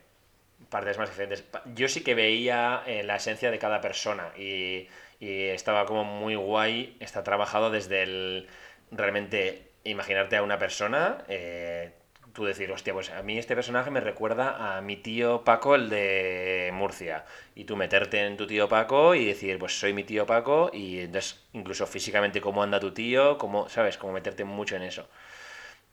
Partes 0.72 0.98
más 0.98 1.08
diferentes. 1.08 1.44
Yo 1.74 1.86
sí 1.88 2.02
que 2.02 2.16
veía 2.16 2.82
eh, 2.86 3.04
la 3.04 3.16
esencia 3.16 3.52
de 3.52 3.58
cada 3.60 3.80
persona 3.80 4.32
y, 4.36 4.88
y 5.20 5.44
estaba 5.44 5.86
como 5.86 6.02
muy 6.04 6.34
guay, 6.34 6.96
está 6.98 7.22
trabajado 7.22 7.70
desde 7.70 8.02
el 8.02 8.48
realmente 8.90 9.70
imaginarte 9.84 10.36
a 10.36 10.42
una 10.42 10.58
persona, 10.58 11.24
eh, 11.28 11.92
tú 12.32 12.44
decir, 12.44 12.70
hostia, 12.72 12.92
pues 12.92 13.10
a 13.10 13.22
mí 13.22 13.38
este 13.38 13.54
personaje 13.54 13.90
me 13.90 14.00
recuerda 14.00 14.76
a 14.76 14.80
mi 14.80 14.96
tío 14.96 15.44
Paco, 15.44 15.74
el 15.74 15.88
de 15.90 16.70
Murcia, 16.72 17.24
y 17.54 17.64
tú 17.64 17.76
meterte 17.76 18.24
en 18.26 18.36
tu 18.36 18.46
tío 18.46 18.68
Paco 18.68 19.14
y 19.14 19.26
decir, 19.26 19.58
pues 19.58 19.78
soy 19.78 19.92
mi 19.92 20.04
tío 20.04 20.26
Paco, 20.26 20.70
y 20.72 21.00
entonces 21.00 21.44
incluso 21.52 21.86
físicamente 21.86 22.40
cómo 22.40 22.62
anda 22.62 22.80
tu 22.80 22.92
tío, 22.92 23.38
cómo, 23.38 23.68
¿sabes? 23.68 23.98
Como 23.98 24.12
meterte 24.12 24.44
mucho 24.44 24.76
en 24.76 24.82
eso. 24.82 25.08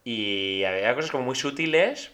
Y 0.04 0.64
había 0.64 0.96
cosas 0.96 1.12
como 1.12 1.26
muy 1.26 1.36
sutiles, 1.36 2.12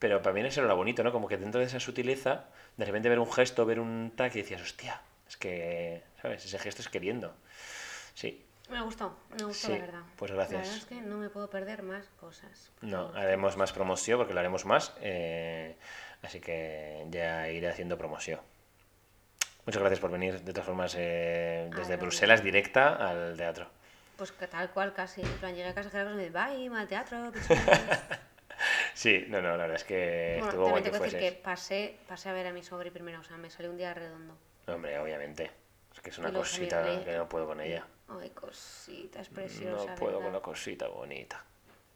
pero 0.00 0.20
para 0.22 0.34
mí 0.34 0.40
eso 0.40 0.60
era 0.60 0.68
lo 0.68 0.76
bonito, 0.76 1.04
¿no? 1.04 1.12
Como 1.12 1.28
que 1.28 1.36
dentro 1.36 1.60
de 1.60 1.66
esa 1.66 1.78
sutileza, 1.78 2.46
de 2.76 2.84
repente 2.84 3.08
ver 3.08 3.20
un 3.20 3.30
gesto, 3.32 3.64
ver 3.64 3.78
un 3.78 4.12
tac 4.16 4.34
y 4.34 4.38
decías, 4.42 4.60
hostia, 4.62 5.00
es 5.28 5.36
que, 5.36 6.02
¿sabes? 6.20 6.44
Ese 6.44 6.58
gesto 6.58 6.82
es 6.82 6.88
queriendo. 6.88 7.32
Sí, 8.14 8.44
Me 8.68 8.80
gustó, 8.82 9.16
me 9.38 9.44
gustó 9.44 9.66
Sí, 9.68 9.72
la 9.74 9.78
verdad. 9.78 10.00
pues 10.16 10.30
La 10.32 10.36
gracias. 10.38 10.60
verdad 10.62 10.76
es 10.76 10.84
que 10.86 10.94
no 11.02 11.16
me 11.18 11.28
puedo 11.30 11.48
perder 11.48 11.82
más 11.84 12.06
cosas. 12.20 12.70
no, 12.80 13.12
haremos 13.14 13.56
más 13.56 13.72
promoción 13.72 14.18
porque 14.18 14.34
lo 14.34 14.40
haremos 14.40 14.64
más, 14.64 14.92
eh, 15.00 15.76
así 16.22 16.40
que 16.40 17.06
ya 17.10 17.48
iré 17.50 17.68
haciendo 17.68 17.96
promoción. 17.98 18.40
Muchas 19.66 19.80
gracias 19.82 20.00
por 20.00 20.10
venir, 20.10 20.40
de 20.40 20.52
todas 20.52 20.66
formas, 20.66 20.94
eh, 20.98 21.70
desde 21.76 21.96
no. 21.96 22.02
Bruselas 22.02 22.42
directa 22.42 22.94
al 22.94 23.36
teatro. 23.36 23.68
Pues 24.16 24.32
que 24.32 24.46
tal 24.46 24.70
cual 24.70 24.92
casi. 24.94 25.20
En 25.20 25.28
plan, 25.38 25.54
llegué 25.54 25.68
a 25.68 25.74
casa 25.74 26.02
y 26.02 26.04
me 26.06 26.24
dice, 26.24 26.30
bye, 26.30 26.70
mal 26.70 26.88
teatro. 26.88 27.30
pichón". 29.02 29.24
Sí, 29.24 29.30
no, 29.30 29.40
no, 29.40 29.48
la 29.50 29.56
verdad 29.56 29.76
es 29.76 29.84
que 29.84 30.34
bueno, 30.38 30.48
estuvo 30.48 30.68
guay 30.70 30.82
que 30.82 30.90
que 30.90 30.98
decir 30.98 31.10
fueses. 31.12 31.32
que 31.32 31.38
pasé, 31.40 31.96
pasé 32.06 32.28
a 32.28 32.32
ver 32.32 32.46
a 32.46 32.52
mi 32.52 32.62
sobri 32.62 32.90
primero. 32.90 33.20
O 33.20 33.24
sea, 33.24 33.36
me 33.36 33.50
salió 33.50 33.70
un 33.70 33.76
día 33.78 33.94
redondo. 33.94 34.36
Hombre, 34.66 34.98
obviamente. 34.98 35.50
Es 35.94 36.00
que 36.00 36.10
es 36.10 36.18
una 36.18 36.32
cosita 36.32 36.82
también 36.82 37.04
que 37.04 37.16
no 37.16 37.28
puedo 37.28 37.46
con 37.46 37.60
ella. 37.60 37.86
Ay, 38.08 38.30
cosita, 38.30 39.20
es 39.20 39.28
preciosa. 39.28 39.86
No 39.90 39.94
puedo 39.96 40.14
con 40.14 40.24
¿verdad? 40.24 40.38
la 40.38 40.42
cosita 40.42 40.88
bonita. 40.88 41.44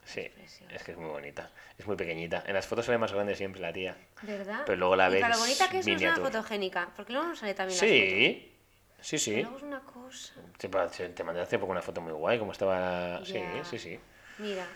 Sí, 0.05 0.30
preciosa. 0.34 0.74
es 0.74 0.82
que 0.82 0.92
es 0.92 0.98
muy 0.98 1.09
bonita. 1.09 1.50
Es 1.78 1.86
muy 1.86 1.96
pequeñita. 1.96 2.42
En 2.46 2.55
las 2.55 2.66
fotos 2.66 2.84
sale 2.84 2.98
más 2.98 3.12
grande 3.12 3.34
siempre 3.34 3.61
la 3.61 3.72
tía. 3.72 3.96
¿Verdad? 4.22 4.62
Pero 4.66 4.76
luego 4.76 4.96
la 4.96 5.09
y 5.09 5.12
ves 5.12 5.20
para 5.22 5.34
lo 5.34 5.40
bonita 5.40 5.68
que 5.68 5.78
es, 5.78 5.86
no 5.86 5.94
es 5.94 6.02
una 6.02 6.16
fotogénica. 6.16 6.90
Porque 6.96 7.12
luego 7.12 7.28
no 7.28 7.36
sale 7.36 7.55
también 7.55 7.78
las 7.78 7.88
fotos. 7.88 8.00
Sí, 8.00 8.52
sí, 9.00 9.16
Pero 9.16 9.18
sí. 9.18 9.42
Luego 9.42 9.57
es 9.57 9.62
una 9.62 9.80
cosa. 9.80 10.34
Te, 10.59 11.09
te- 11.09 11.24
mandé 11.24 11.40
hace 11.40 11.59
poco 11.59 11.72
una 11.72 11.82
foto 11.82 12.00
muy 12.00 12.12
guay, 12.12 12.38
como 12.38 12.52
estaba... 12.52 13.24
Sí, 13.24 13.40
sí, 13.64 13.78
sí. 13.78 14.00
Mira, 14.38 14.66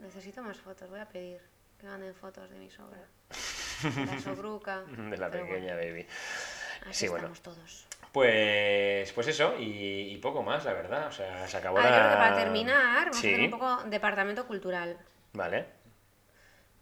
necesito 0.00 0.42
más 0.42 0.56
fotos. 0.58 0.88
Voy 0.88 1.00
a 1.00 1.06
pedir 1.08 1.40
que 1.80 1.86
manden 1.86 2.14
fotos 2.14 2.48
de 2.50 2.58
mi 2.58 2.70
sobra. 2.70 3.00
De 3.82 4.06
la 4.06 4.20
sobruca. 4.20 4.82
De 4.82 5.16
la 5.16 5.30
pequeña 5.30 5.74
bueno, 5.74 5.92
baby. 5.92 6.06
así 6.86 6.92
Sí, 7.06 7.08
bueno. 7.08 7.30
todos. 7.42 7.86
Pues, 8.12 9.12
pues 9.12 9.28
eso, 9.28 9.54
y, 9.58 10.12
y 10.12 10.16
poco 10.18 10.42
más, 10.42 10.64
la 10.64 10.72
verdad. 10.72 11.06
O 11.06 11.12
sea, 11.12 11.46
se 11.46 11.56
acabó 11.56 11.78
Ah, 11.78 11.84
yo 11.84 11.90
la... 11.90 11.96
creo 11.98 12.10
que 12.10 12.16
para 12.16 12.36
terminar, 12.36 12.98
vamos 13.06 13.16
Sí, 13.18 13.28
a 13.28 13.30
hacer 13.36 13.44
un 13.44 13.50
poco 13.50 13.82
departamento 13.84 14.46
cultural. 14.46 14.98
Vale. 15.32 15.66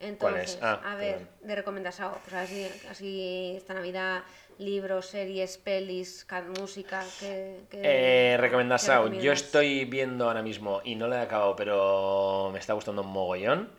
Entonces, 0.00 0.54
es? 0.54 0.62
Ah, 0.62 0.80
a 0.84 0.94
ver, 0.94 1.16
perdón. 1.18 1.28
de 1.42 1.54
recomendación, 1.56 2.12
pues 2.22 2.32
así, 2.34 2.70
así 2.88 3.54
esta 3.56 3.74
Navidad, 3.74 4.22
libros, 4.58 5.06
series, 5.06 5.58
pelis, 5.58 6.24
ca- 6.24 6.42
música, 6.42 7.04
que... 7.18 7.62
Eh, 7.72 8.36
recomendasao. 8.38 9.08
Yo 9.14 9.32
estoy 9.32 9.84
viendo 9.86 10.26
ahora 10.28 10.40
mismo, 10.42 10.80
y 10.84 10.94
no 10.94 11.08
la 11.08 11.18
he 11.18 11.22
acabado, 11.22 11.56
pero 11.56 12.48
me 12.52 12.60
está 12.60 12.74
gustando 12.74 13.02
un 13.02 13.08
mogollón, 13.08 13.70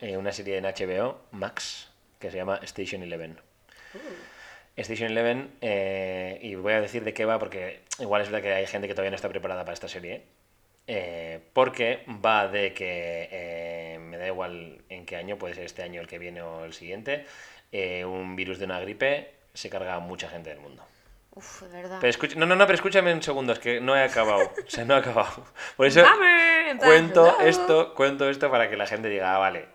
eh, 0.00 0.16
una 0.16 0.32
serie 0.32 0.56
en 0.58 0.64
HBO, 0.64 1.20
Max, 1.32 1.90
que 2.18 2.30
se 2.30 2.36
llama 2.36 2.58
Station 2.62 3.02
Eleven. 3.02 3.38
Station 4.76 5.10
Eleven, 5.10 5.50
eh, 5.60 6.38
y 6.42 6.54
voy 6.54 6.72
a 6.72 6.80
decir 6.80 7.04
de 7.04 7.12
qué 7.12 7.24
va, 7.24 7.38
porque 7.38 7.80
igual 7.98 8.22
es 8.22 8.30
verdad 8.30 8.42
que 8.42 8.52
hay 8.54 8.66
gente 8.66 8.88
que 8.88 8.94
todavía 8.94 9.10
no 9.10 9.16
está 9.16 9.28
preparada 9.28 9.64
para 9.64 9.74
esta 9.74 9.88
serie. 9.88 10.22
eh, 10.86 11.40
porque 11.52 12.04
va 12.24 12.48
de 12.48 12.72
que, 12.74 13.28
eh, 13.30 13.98
me 14.00 14.16
da 14.18 14.26
igual 14.26 14.82
en 14.88 15.06
qué 15.06 15.16
año, 15.16 15.38
puede 15.38 15.54
ser 15.54 15.64
este 15.64 15.82
año, 15.84 16.00
el 16.00 16.08
que 16.08 16.18
viene 16.18 16.42
o 16.42 16.64
el 16.64 16.72
siguiente, 16.72 17.26
un 18.04 18.34
virus 18.36 18.58
de 18.58 18.64
una 18.64 18.80
gripe 18.80 19.30
se 19.54 19.70
carga 19.70 19.94
a 19.94 20.00
mucha 20.00 20.28
gente 20.28 20.50
del 20.50 20.60
mundo. 20.60 20.84
Uf, 21.32 21.62
de 21.62 21.82
verdad. 21.82 21.98
Pero 22.00 22.10
escucha- 22.10 22.36
no, 22.36 22.44
no, 22.46 22.56
no, 22.56 22.66
pero 22.66 22.74
escúchame 22.74 23.12
un 23.14 23.22
segundo, 23.22 23.52
es 23.52 23.58
que 23.60 23.80
no 23.80 23.96
he 23.96 24.02
acabado. 24.02 24.52
O 24.66 24.70
sea, 24.70 24.84
no 24.84 24.94
he 24.94 24.98
acabado. 24.98 25.44
Por 25.76 25.86
eso 25.86 26.02
¡Dame! 26.02 26.76
Cuento 26.78 27.40
esto, 27.40 27.94
cuento 27.94 28.28
esto 28.28 28.50
para 28.50 28.68
que 28.70 28.76
la 28.76 28.86
gente 28.86 29.08
diga, 29.08 29.34
ah, 29.34 29.38
vale. 29.38 29.66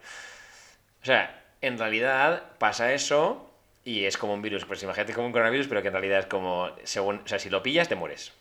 O 1.02 1.06
sea, 1.06 1.44
en 1.62 1.78
realidad 1.78 2.44
pasa 2.58 2.94
eso 2.94 3.50
y 3.84 4.06
es 4.06 4.18
como 4.18 4.34
un 4.34 4.42
virus. 4.42 4.66
Pues 4.66 4.82
imagínate 4.84 5.14
como 5.14 5.28
un 5.28 5.34
coronavirus, 5.34 5.68
pero 5.68 5.82
que 5.82 5.88
en 5.90 5.94
realidad 5.94 6.20
es 6.20 6.26
como, 6.26 6.72
según, 6.84 7.22
o 7.24 7.28
sea, 7.28 7.40
si 7.40 7.50
lo 7.50 7.62
pillas 7.64 7.88
te 7.88 7.96
mueres. 7.96 8.34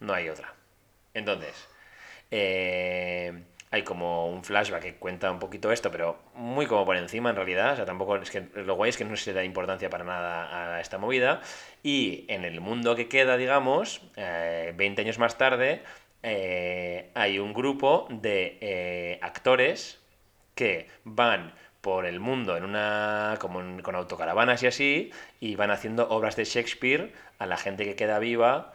No 0.00 0.12
hay 0.14 0.28
otra. 0.28 0.52
Entonces, 1.14 1.54
eh, 2.30 3.42
hay 3.70 3.82
como 3.82 4.28
un 4.28 4.44
flashback 4.44 4.82
que 4.82 4.94
cuenta 4.94 5.30
un 5.30 5.38
poquito 5.38 5.70
esto, 5.72 5.90
pero 5.90 6.18
muy 6.34 6.66
como 6.66 6.84
por 6.84 6.96
encima 6.96 7.30
en 7.30 7.36
realidad. 7.36 7.74
O 7.74 7.76
sea, 7.76 7.84
tampoco 7.84 8.16
es 8.16 8.30
que 8.30 8.48
lo 8.54 8.76
guay 8.76 8.90
es 8.90 8.96
que 8.96 9.04
no 9.04 9.16
se 9.16 9.32
da 9.32 9.44
importancia 9.44 9.90
para 9.90 10.04
nada 10.04 10.76
a 10.76 10.80
esta 10.80 10.98
movida. 10.98 11.40
Y 11.82 12.24
en 12.28 12.44
el 12.44 12.60
mundo 12.60 12.96
que 12.96 13.08
queda, 13.08 13.36
digamos, 13.36 14.02
eh, 14.16 14.72
20 14.76 15.02
años 15.02 15.18
más 15.18 15.36
tarde, 15.36 15.82
eh, 16.22 17.10
hay 17.14 17.38
un 17.38 17.52
grupo 17.52 18.08
de 18.10 18.58
eh, 18.60 19.18
actores 19.22 20.00
que 20.54 20.88
van 21.04 21.54
por 21.80 22.06
el 22.06 22.20
mundo 22.20 22.56
en 22.56 22.64
una 22.64 23.36
como 23.40 23.60
con 23.82 23.94
autocaravanas 23.94 24.62
y 24.62 24.66
así 24.66 25.12
y 25.40 25.54
van 25.54 25.70
haciendo 25.70 26.08
obras 26.08 26.34
de 26.34 26.44
Shakespeare 26.44 27.12
a 27.38 27.46
la 27.46 27.56
gente 27.56 27.84
que 27.84 27.94
queda 27.94 28.18
viva 28.18 28.72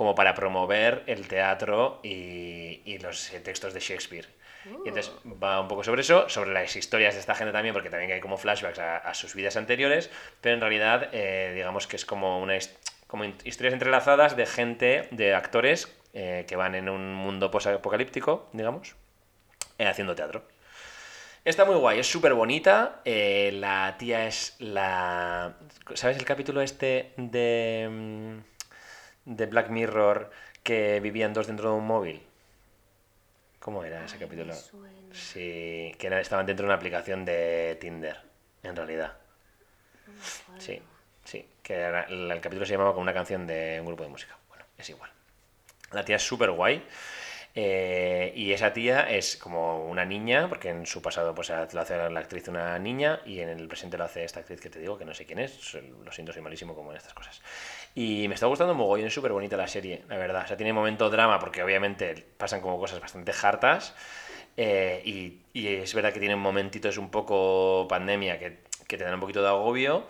como 0.00 0.14
para 0.14 0.32
promover 0.32 1.02
el 1.06 1.28
teatro 1.28 2.00
y, 2.02 2.80
y 2.86 2.96
los 3.00 3.34
eh, 3.34 3.40
textos 3.40 3.74
de 3.74 3.80
Shakespeare. 3.80 4.26
Y 4.64 4.88
entonces 4.88 5.12
va 5.26 5.60
un 5.60 5.68
poco 5.68 5.84
sobre 5.84 6.00
eso, 6.00 6.26
sobre 6.30 6.54
las 6.54 6.74
historias 6.74 7.12
de 7.12 7.20
esta 7.20 7.34
gente 7.34 7.52
también, 7.52 7.74
porque 7.74 7.90
también 7.90 8.10
hay 8.10 8.18
como 8.18 8.38
flashbacks 8.38 8.78
a, 8.78 8.96
a 8.96 9.12
sus 9.12 9.34
vidas 9.34 9.58
anteriores, 9.58 10.08
pero 10.40 10.54
en 10.54 10.62
realidad 10.62 11.10
eh, 11.12 11.52
digamos 11.54 11.86
que 11.86 11.96
es 11.96 12.06
como 12.06 12.40
una 12.40 12.54
como 13.08 13.24
historias 13.44 13.74
entrelazadas 13.74 14.36
de 14.38 14.46
gente, 14.46 15.06
de 15.10 15.34
actores 15.34 15.94
eh, 16.14 16.46
que 16.48 16.56
van 16.56 16.74
en 16.76 16.88
un 16.88 17.12
mundo 17.12 17.50
posapocalíptico, 17.50 18.48
digamos, 18.54 18.96
eh, 19.76 19.86
haciendo 19.86 20.14
teatro. 20.14 20.48
Está 21.44 21.66
muy 21.66 21.76
guay, 21.76 21.98
es 21.98 22.06
súper 22.10 22.32
bonita. 22.32 23.02
eh, 23.04 23.50
la 23.52 23.96
tía 23.98 24.26
es 24.26 24.56
la. 24.60 25.58
¿Sabes 25.92 26.16
el 26.16 26.24
capítulo 26.24 26.62
este 26.62 27.12
de. 27.18 28.40
De 29.24 29.46
Black 29.46 29.70
Mirror 29.70 30.30
que 30.62 31.00
vivían 31.00 31.32
dos 31.32 31.46
dentro 31.46 31.70
de 31.70 31.76
un 31.76 31.86
móvil? 31.86 32.22
¿Cómo 33.58 33.84
era 33.84 34.04
ese 34.04 34.14
Ay, 34.14 34.20
capítulo? 34.20 34.54
Sí, 35.12 35.94
que 35.98 36.20
estaban 36.20 36.46
dentro 36.46 36.64
de 36.64 36.68
una 36.68 36.76
aplicación 36.76 37.24
de 37.24 37.76
Tinder, 37.80 38.16
en 38.62 38.76
realidad. 38.76 39.12
No. 40.06 40.60
Sí, 40.60 40.80
sí. 41.24 41.46
Que 41.62 41.74
era- 41.74 42.04
el, 42.04 42.30
el 42.30 42.40
capítulo 42.40 42.64
se 42.66 42.72
llamaba 42.72 42.92
como 42.92 43.02
una 43.02 43.14
canción 43.14 43.46
de 43.46 43.78
un 43.80 43.86
grupo 43.86 44.02
de 44.02 44.08
música. 44.08 44.36
Bueno, 44.48 44.64
es 44.78 44.88
igual. 44.88 45.10
La 45.92 46.04
tía 46.04 46.16
es 46.16 46.22
súper 46.22 46.50
guay. 46.52 46.84
Eh, 47.54 48.32
y 48.36 48.52
esa 48.52 48.72
tía 48.72 49.10
es 49.10 49.36
como 49.36 49.84
una 49.88 50.04
niña, 50.04 50.48
porque 50.48 50.68
en 50.68 50.86
su 50.86 51.02
pasado 51.02 51.34
pues 51.34 51.48
lo 51.50 51.80
hace 51.80 51.96
la 52.10 52.20
actriz 52.20 52.46
una 52.48 52.78
niña 52.78 53.20
y 53.26 53.40
en 53.40 53.48
el 53.48 53.66
presente 53.66 53.98
lo 53.98 54.04
hace 54.04 54.22
esta 54.24 54.40
actriz 54.40 54.60
que 54.60 54.70
te 54.70 54.78
digo, 54.78 54.96
que 54.96 55.04
no 55.04 55.14
sé 55.14 55.26
quién 55.26 55.40
es, 55.40 55.74
lo 56.04 56.12
siento, 56.12 56.32
soy 56.32 56.42
malísimo 56.42 56.74
como 56.74 56.90
en 56.92 56.96
estas 56.98 57.12
cosas. 57.14 57.40
Y 57.94 58.28
me 58.28 58.34
está 58.34 58.46
gustando 58.46 58.72
mogollón, 58.74 59.08
es 59.08 59.14
súper 59.14 59.32
bonita 59.32 59.56
la 59.56 59.66
serie, 59.66 60.04
la 60.08 60.16
verdad. 60.16 60.44
O 60.44 60.46
sea, 60.46 60.56
tiene 60.56 60.72
momento 60.72 61.10
drama 61.10 61.40
porque 61.40 61.62
obviamente 61.62 62.14
pasan 62.36 62.60
como 62.60 62.78
cosas 62.78 63.00
bastante 63.00 63.32
hartas. 63.42 63.94
eh, 64.56 65.02
y, 65.04 65.40
y 65.52 65.66
es 65.74 65.92
verdad 65.94 66.12
que 66.12 66.20
tienen 66.20 66.38
momentitos 66.38 66.98
un 66.98 67.10
poco 67.10 67.86
pandemia 67.88 68.38
que, 68.38 68.58
que 68.86 68.96
te 68.96 69.02
dan 69.04 69.14
un 69.14 69.20
poquito 69.20 69.42
de 69.42 69.48
agobio, 69.48 70.06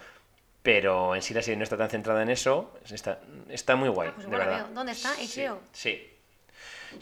pero 0.62 1.14
en 1.14 1.22
sí 1.22 1.32
la 1.32 1.40
serie 1.40 1.56
no 1.56 1.64
está 1.64 1.78
tan 1.78 1.88
centrada 1.88 2.22
en 2.22 2.28
eso. 2.28 2.74
Está, 2.90 3.20
está 3.48 3.76
muy 3.76 3.88
guay, 3.88 4.10
Ah, 4.10 4.12
pues 4.14 4.30
de 4.30 4.36
verdad. 4.36 4.66
¿Dónde 4.74 4.92
está? 4.92 5.12
HBO. 5.14 5.60
Sí. 5.72 5.90
Sí, 5.90 6.10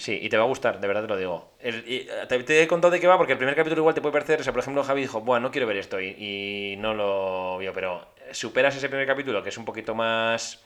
y 0.07 0.28
te 0.28 0.36
va 0.36 0.45
a 0.45 0.47
gustar, 0.47 0.80
de 0.80 0.86
verdad 0.89 1.03
te 1.03 1.09
lo 1.09 1.16
digo. 1.16 1.53
El- 1.61 1.84
y, 1.86 2.09
te, 2.28 2.43
te 2.43 2.62
he 2.62 2.66
contado 2.68 2.91
de 2.93 3.01
qué 3.01 3.07
va, 3.07 3.16
porque 3.16 3.32
el 3.32 3.39
primer 3.39 3.55
capítulo 3.57 3.80
igual 3.80 3.95
te 3.95 4.01
puede 4.01 4.12
parecer, 4.12 4.41
o 4.41 4.45
sea, 4.45 4.53
por 4.53 4.61
ejemplo, 4.61 4.82
Javi 4.84 5.03
dijo, 5.03 5.20
bueno, 5.20 5.49
no 5.49 5.51
quiero 5.51 5.66
ver 5.66 5.76
esto, 5.76 6.01
y, 6.01 6.09
y 6.18 6.76
no 6.78 6.95
lo 6.95 7.59
vio, 7.59 7.72
pero 7.72 8.07
superas 8.32 8.76
ese 8.76 8.89
primer 8.89 9.07
capítulo, 9.07 9.43
que 9.43 9.49
es 9.49 9.59
un 9.59 9.64
poquito 9.64 9.95
más... 9.95 10.62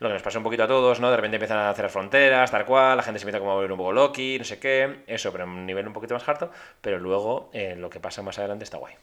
Lo 0.00 0.08
que 0.08 0.14
nos 0.14 0.22
pasa 0.22 0.38
un 0.38 0.44
poquito 0.44 0.64
a 0.64 0.66
todos, 0.66 0.98
¿no? 0.98 1.10
De 1.10 1.16
repente 1.16 1.36
empiezan 1.36 1.58
a 1.58 1.68
hacer 1.68 1.90
fronteras, 1.90 2.50
tal 2.50 2.64
cual, 2.64 2.96
la 2.96 3.02
gente 3.02 3.18
se 3.18 3.24
empieza 3.24 3.38
como 3.38 3.50
a 3.52 3.54
volver 3.56 3.70
un 3.70 3.76
poco 3.76 3.92
loki, 3.92 4.38
no 4.38 4.44
sé 4.46 4.58
qué, 4.58 5.00
eso, 5.06 5.30
pero 5.30 5.44
a 5.44 5.46
un 5.46 5.66
nivel 5.66 5.86
un 5.86 5.92
poquito 5.92 6.14
más 6.14 6.26
harto, 6.26 6.50
pero 6.80 6.98
luego 6.98 7.50
eh, 7.52 7.74
lo 7.76 7.90
que 7.90 8.00
pasa 8.00 8.22
más 8.22 8.38
adelante 8.38 8.64
está 8.64 8.78
guay. 8.78 8.94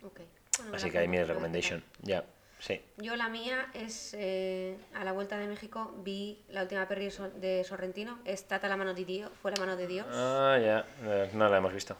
Bueno, 0.00 0.76
Así 0.76 0.90
que 0.92 0.98
ahí 0.98 1.08
mi 1.08 1.20
recommendation, 1.20 1.82
ya, 2.02 2.22
sí. 2.58 2.80
Yo 2.96 3.16
la 3.16 3.28
mía 3.28 3.68
es, 3.74 4.14
eh, 4.18 4.76
a 4.94 5.04
la 5.04 5.12
vuelta 5.12 5.38
de 5.38 5.46
México, 5.46 5.92
vi 5.98 6.42
la 6.48 6.62
última 6.62 6.86
peli 6.88 7.10
de 7.36 7.64
Sorrentino, 7.64 8.18
es 8.24 8.44
Tata 8.46 8.68
la 8.68 8.76
mano 8.76 8.94
de 8.94 9.04
Dios, 9.04 9.30
fue 9.40 9.50
la 9.52 9.58
mano 9.60 9.76
de 9.76 9.86
Dios. 9.86 10.06
Ah, 10.10 10.58
ya, 10.60 10.86
no 11.32 11.48
la 11.48 11.56
hemos 11.58 11.72
visto. 11.72 11.96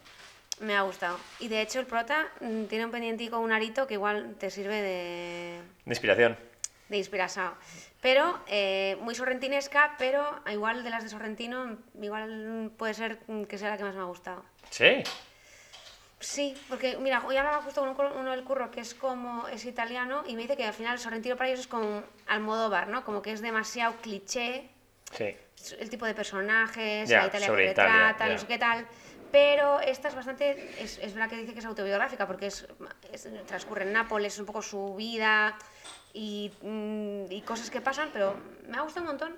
Me 0.61 0.75
ha 0.77 0.83
gustado. 0.83 1.19
Y 1.39 1.49
de 1.49 1.61
hecho 1.63 1.79
el 1.79 1.87
prota 1.87 2.27
mm, 2.41 2.65
tiene 2.65 2.85
un 2.85 2.91
pendientico, 2.91 3.39
un 3.39 3.53
arito 3.53 3.87
que 3.87 3.95
igual 3.95 4.35
te 4.39 4.51
sirve 4.51 4.83
de, 4.83 5.61
De 5.85 5.91
inspiración. 5.93 6.37
de 6.89 6.97
inspiración. 6.97 7.53
Pero 8.01 8.41
eh, 8.49 8.97
muy 9.01 9.15
sorrentinesca, 9.15 9.95
pero 9.99 10.41
igual 10.51 10.83
de 10.85 10.91
las 10.91 11.03
de 11.03 11.09
Sorrentino, 11.11 11.79
igual 12.01 12.71
puede 12.77 12.95
ser 12.95 13.19
mm, 13.27 13.45
que 13.45 13.59
sea 13.59 13.71
la 13.71 13.77
que 13.77 13.85
más 13.85 13.95
me 13.95 14.01
ha 14.01 14.05
gustado. 14.05 14.45
Sí. 14.71 15.03
Sí, 16.21 16.57
porque 16.69 16.97
mira, 16.99 17.23
hoy 17.27 17.37
hablaba 17.37 17.63
justo 17.63 17.81
con 17.95 18.07
un 18.07 18.17
uno 18.19 18.31
del 18.33 18.43
curro 18.43 18.71
que 18.71 18.81
es 18.81 18.95
como 18.95 19.47
es 19.49 19.65
italiano 19.65 20.25
y 20.27 20.35
me 20.35 20.43
dice 20.43 20.57
que 20.57 20.65
al 20.67 20.75
final 20.75 20.99
Sorrentino 20.99 21.37
para 21.37 21.49
ellos 21.49 21.61
es 21.61 21.67
como 21.69 22.03
Almodóvar, 22.27 22.89
¿no? 22.89 23.05
Como 23.05 23.23
que 23.23 23.33
es 23.33 23.41
demasiado 23.41 23.95
cliché 24.03 24.69
Sí. 25.13 25.37
el 25.79 25.89
tipo 25.91 26.07
de 26.07 26.15
personajes, 26.15 27.09
Ya, 27.09 27.21
la 27.23 27.27
Italia 27.29 27.47
que 27.47 27.53
retrata, 27.55 28.29
no 28.29 28.39
sé 28.39 28.47
qué 28.47 28.59
tal. 28.59 28.87
Pero 29.31 29.79
esta 29.81 30.09
es 30.09 30.15
bastante, 30.15 30.83
es, 30.83 30.99
es 30.99 31.15
verdad 31.15 31.29
que 31.31 31.37
dice 31.37 31.53
que 31.53 31.59
es 31.61 31.65
autobiográfica 31.67 32.27
porque 32.27 32.47
es, 32.47 32.67
es- 33.13 33.29
transcurre 33.47 33.83
en 33.85 33.93
Nápoles, 33.93 34.33
es 34.35 34.41
un 34.41 34.47
poco 34.47 34.63
su 34.63 34.95
vida 34.97 35.57
y, 36.15 36.51
mm, 36.63 37.31
y 37.31 37.43
cosas 37.43 37.71
que 37.71 37.81
pasan, 37.81 38.11
pero 38.13 38.35
me 38.67 38.77
ha 38.77 38.81
gustado 38.81 39.03
un 39.05 39.09
montón. 39.13 39.37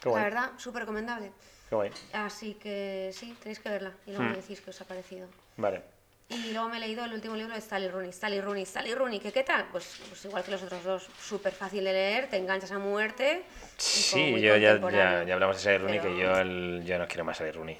Qué 0.00 0.08
guay. 0.08 0.22
La 0.22 0.28
verdad, 0.28 0.50
súper 0.58 0.82
recomendable. 0.82 1.32
Qué 1.68 1.74
guay. 1.74 1.90
Así 2.12 2.54
que 2.54 3.10
sí, 3.12 3.34
tenéis 3.40 3.58
que 3.58 3.70
verla 3.70 3.92
y 4.06 4.10
luego 4.10 4.24
Hmm. 4.26 4.30
me 4.32 4.36
decís 4.36 4.60
qué 4.60 4.70
os 4.70 4.80
ha 4.80 4.84
parecido. 4.84 5.28
Vale. 5.56 5.82
Y 6.28 6.52
luego 6.52 6.68
me 6.70 6.78
he 6.78 6.80
leído 6.80 7.04
el 7.04 7.12
último 7.12 7.36
libro 7.36 7.54
de 7.54 7.60
Sally 7.60 7.86
Rooney. 7.88 8.12
Sally 8.12 8.40
Rooney, 8.40 8.64
Sally 8.64 8.94
Rooney, 8.94 9.20
¿que 9.20 9.30
qué 9.30 9.42
tal? 9.44 9.66
Pues, 9.70 10.00
pues 10.08 10.24
igual 10.24 10.42
que 10.42 10.50
los 10.52 10.62
otros 10.62 10.82
dos, 10.82 11.08
súper 11.22 11.52
fácil 11.52 11.84
de 11.84 11.92
leer, 11.92 12.28
te 12.30 12.38
enganchas 12.38 12.72
a 12.72 12.78
muerte. 12.78 13.42
Sí, 13.76 14.32
yo 14.40 14.56
ya, 14.56 14.78
ya, 14.78 15.24
ya 15.24 15.34
hablamos 15.34 15.56
de 15.56 15.62
Sally 15.62 15.78
Rooney, 15.78 16.00
Pero- 16.00 16.14
que 16.14 16.20
yo, 16.22 16.38
el- 16.38 16.82
yo 16.84 16.98
no 16.98 17.06
quiero 17.06 17.24
más 17.24 17.36
Sally 17.36 17.50
Rooney. 17.52 17.76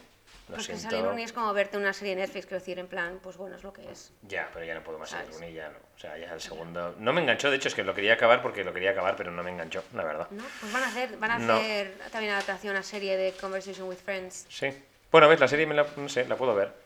Lo 0.48 0.56
Pues 0.56 0.66
que 0.66 0.76
siento. 0.76 0.90
Sally 0.94 1.08
Rooney 1.08 1.24
es 1.24 1.32
como 1.32 1.50
verte 1.54 1.78
una 1.78 1.94
serie 1.94 2.14
de 2.14 2.20
Netflix, 2.20 2.44
quiero 2.44 2.58
decir, 2.60 2.78
en 2.78 2.86
plan, 2.86 3.18
pues 3.22 3.38
bueno, 3.38 3.56
es 3.56 3.62
lo 3.62 3.72
que 3.72 3.90
es. 3.90 4.12
Ya, 4.28 4.50
pero 4.52 4.66
ya 4.66 4.74
no 4.74 4.82
puedo 4.82 4.98
más 4.98 5.08
Sally 5.08 5.22
¿Sabes? 5.24 5.36
Rooney, 5.40 5.54
ya 5.54 5.70
no. 5.70 5.78
O 5.96 5.98
sea, 5.98 6.18
ya 6.18 6.34
el 6.34 6.40
segundo... 6.42 6.94
No 6.98 7.12
me 7.14 7.22
enganchó, 7.22 7.50
de 7.50 7.56
hecho, 7.56 7.68
es 7.68 7.74
que 7.74 7.82
lo 7.82 7.94
quería 7.94 8.12
acabar 8.12 8.42
porque 8.42 8.62
lo 8.62 8.74
quería 8.74 8.90
acabar, 8.90 9.16
pero 9.16 9.30
no 9.30 9.42
me 9.42 9.50
enganchó, 9.52 9.82
la 9.94 10.04
verdad. 10.04 10.26
¿No? 10.30 10.44
Pues 10.60 10.70
van 10.70 10.82
a 10.82 10.88
hacer, 10.88 11.16
van 11.16 11.30
a 11.30 11.38
No. 11.38 11.54
hacer 11.56 11.94
también 12.12 12.34
adaptación 12.34 12.76
a 12.76 12.82
serie 12.82 13.16
de 13.16 13.32
Conversation 13.32 13.88
with 13.88 13.96
Friends. 14.04 14.44
Sí. 14.50 14.68
Bueno, 15.10 15.28
ves, 15.28 15.40
la 15.40 15.48
serie 15.48 15.64
me 15.66 15.74
la, 15.74 15.86
no 15.96 16.08
sé, 16.10 16.26
la 16.28 16.36
puedo 16.36 16.54
ver. 16.54 16.83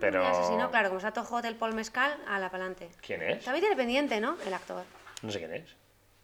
Pero... 0.00 0.20
mira, 0.20 0.32
ese 0.32 0.44
sí, 0.48 0.56
no, 0.56 0.70
claro, 0.70 0.88
como 0.88 0.98
está 0.98 1.12
todo 1.12 1.24
hot 1.24 1.44
el 1.44 1.56
Paul 1.56 1.74
Mescal, 1.74 2.16
a 2.28 2.38
la 2.38 2.50
pa'lante. 2.50 2.88
¿Quién 3.00 3.22
es? 3.22 3.44
También 3.44 3.62
tiene 3.62 3.76
pendiente, 3.76 4.20
¿no? 4.20 4.36
El 4.46 4.54
actor. 4.54 4.84
No 5.22 5.30
sé 5.32 5.38
quién 5.38 5.54
es. 5.54 5.74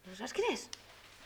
¿No 0.06 0.14
sabes 0.16 0.32
quién 0.32 0.52
es? 0.52 0.70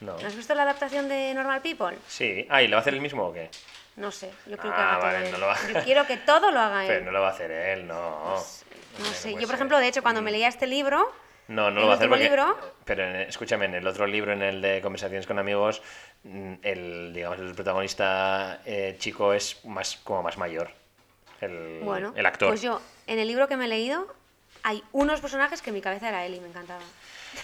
No. 0.00 0.16
¿No 0.18 0.26
has 0.28 0.36
visto 0.36 0.54
la 0.54 0.62
adaptación 0.62 1.08
de 1.08 1.34
Normal 1.34 1.60
People? 1.60 1.96
Sí. 2.06 2.46
Ah, 2.48 2.62
¿y 2.62 2.68
lo 2.68 2.76
va 2.76 2.78
a 2.78 2.80
hacer 2.82 2.94
él 2.94 3.00
mismo 3.00 3.24
o 3.26 3.32
qué? 3.32 3.50
No 3.96 4.12
sé, 4.12 4.30
yo 4.46 4.56
creo 4.56 4.72
que 4.72 4.80
Ah, 4.80 4.98
vale, 5.02 5.32
no 5.32 5.38
lo 5.38 5.46
va- 5.48 5.56
Yo 5.74 5.82
quiero 5.82 6.06
que 6.06 6.16
todo 6.18 6.52
lo 6.52 6.60
haga 6.60 6.82
él. 6.86 6.88
Pero 6.88 7.04
no 7.06 7.10
lo 7.10 7.20
va 7.20 7.28
a 7.28 7.32
hacer 7.32 7.50
él, 7.50 7.86
no. 7.86 7.94
No 7.96 8.34
Hombre, 8.34 9.12
sé, 9.14 9.30
yo 9.32 9.38
por 9.40 9.46
ser. 9.48 9.54
ejemplo, 9.56 9.78
de 9.78 9.88
hecho, 9.88 10.02
cuando 10.02 10.22
me 10.22 10.30
leía 10.30 10.46
este 10.48 10.66
libro, 10.68 11.12
No, 11.48 11.62
no 11.62 11.68
el 11.68 11.74
lo 11.82 11.86
va 11.88 11.92
a 11.94 11.96
hacer 11.96 12.08
porque... 12.08 12.24
libro- 12.24 12.56
Pero 12.84 13.02
en- 13.04 13.16
escúchame, 13.22 13.64
en 13.64 13.74
el 13.74 13.86
otro 13.88 14.06
libro, 14.06 14.32
en 14.32 14.42
el 14.42 14.62
de 14.62 14.80
Conversaciones 14.80 15.26
con 15.26 15.38
Amigos, 15.40 15.82
mm, 16.22 16.54
el, 16.62 17.12
digamos, 17.12 17.40
el 17.40 17.54
protagonista 17.56 18.60
eh, 18.64 18.94
chico 19.00 19.32
es 19.34 19.64
más 19.64 19.96
como 20.04 20.22
más 20.22 20.38
mayor. 20.38 20.70
El, 21.40 21.80
bueno, 21.84 22.12
el 22.16 22.26
actor. 22.26 22.48
pues 22.50 22.62
yo, 22.62 22.80
en 23.06 23.18
el 23.18 23.28
libro 23.28 23.46
que 23.48 23.56
me 23.56 23.66
he 23.66 23.68
leído, 23.68 24.06
hay 24.62 24.82
unos 24.92 25.20
personajes 25.20 25.62
que 25.62 25.70
en 25.70 25.74
mi 25.74 25.80
cabeza 25.80 26.08
era 26.08 26.26
él 26.26 26.34
y 26.34 26.40
me 26.40 26.48
encantaba. 26.48 26.80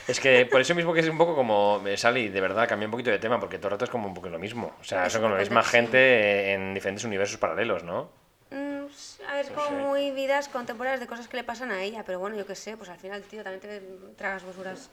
Es 0.09 0.19
que 0.19 0.47
por 0.47 0.61
eso 0.61 0.75
mismo 0.75 0.93
que 0.93 1.01
es 1.01 1.09
un 1.09 1.19
poco 1.19 1.35
como 1.35 1.79
me 1.79 1.97
sale 1.97 2.21
y 2.21 2.29
de 2.29 2.41
verdad 2.41 2.69
cambia 2.69 2.87
un 2.87 2.91
poquito 2.91 3.11
de 3.11 3.19
tema, 3.19 3.39
porque 3.39 3.59
todo 3.59 3.69
el 3.69 3.73
rato 3.73 3.85
es 3.85 3.91
como 3.91 4.09
un 4.09 4.15
poco 4.15 4.29
lo 4.29 4.39
mismo. 4.39 4.75
O 4.81 4.85
sea, 4.85 5.07
Es 5.07 5.13
son 5.13 5.23
como 5.23 5.35
la 5.35 5.41
misma 5.41 5.63
gente 5.63 5.99
eh, 5.99 6.55
en 6.55 6.75
diferentes 6.75 7.05
universos 7.05 7.37
paralelos, 7.39 7.85
¿no? 7.85 8.11
Mm, 8.51 8.87
s- 8.87 9.23
a 9.25 9.35
ver, 9.35 9.45
es 9.45 9.51
No 9.51 9.57
como 9.57 9.69
sé. 9.71 9.77
muy 9.77 10.11
vidas 10.11 10.49
contemporáneas 10.49 11.01
de 11.01 11.07
cosas 11.07 11.29
que 11.29 11.37
le 11.37 11.45
pasan 11.45 11.71
a 11.71 11.83
ella, 11.83 12.03
pero 12.05 12.19
bueno, 12.19 12.37
yo 12.37 12.47
qué 12.47 12.55
sé, 12.55 12.77
pues 12.77 12.89
al 12.91 12.99
final, 12.99 13.23
tío, 13.23 13.43
también 13.43 13.61
te 13.61 13.81
tragas 14.17 14.45
basuras 14.45 14.91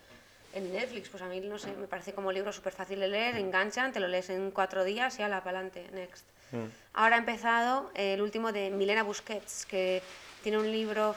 en 0.54 0.72
Netflix, 0.74 1.10
pues 1.10 1.24
a 1.24 1.28
mí, 1.28 1.40
no 1.40 1.58
sé, 1.58 1.72
me 1.74 1.88
parece 1.88 2.14
como 2.14 2.32
libro 2.32 2.52
súper 2.52 2.74
fácil 2.74 3.00
de 3.00 3.08
leer, 3.08 3.36
enganchan, 3.38 3.94
te 3.94 4.00
lo 4.02 4.08
lees 4.08 4.30
en 4.30 4.52
cuatro 4.52 4.84
días 4.84 5.18
y 5.20 5.24
ala, 5.24 5.44
pa'lante, 5.44 5.90
next. 5.94 6.26
Mm. 6.52 6.66
Ahora 6.94 7.16
ha 7.16 7.20
empezado 7.20 7.92
el 7.96 8.22
último 8.22 8.52
de 8.52 8.70
Milena 8.70 9.04
Busquets, 9.04 9.66
que 9.66 10.02
tiene 10.44 10.58
un 10.58 10.72
libro 10.72 11.16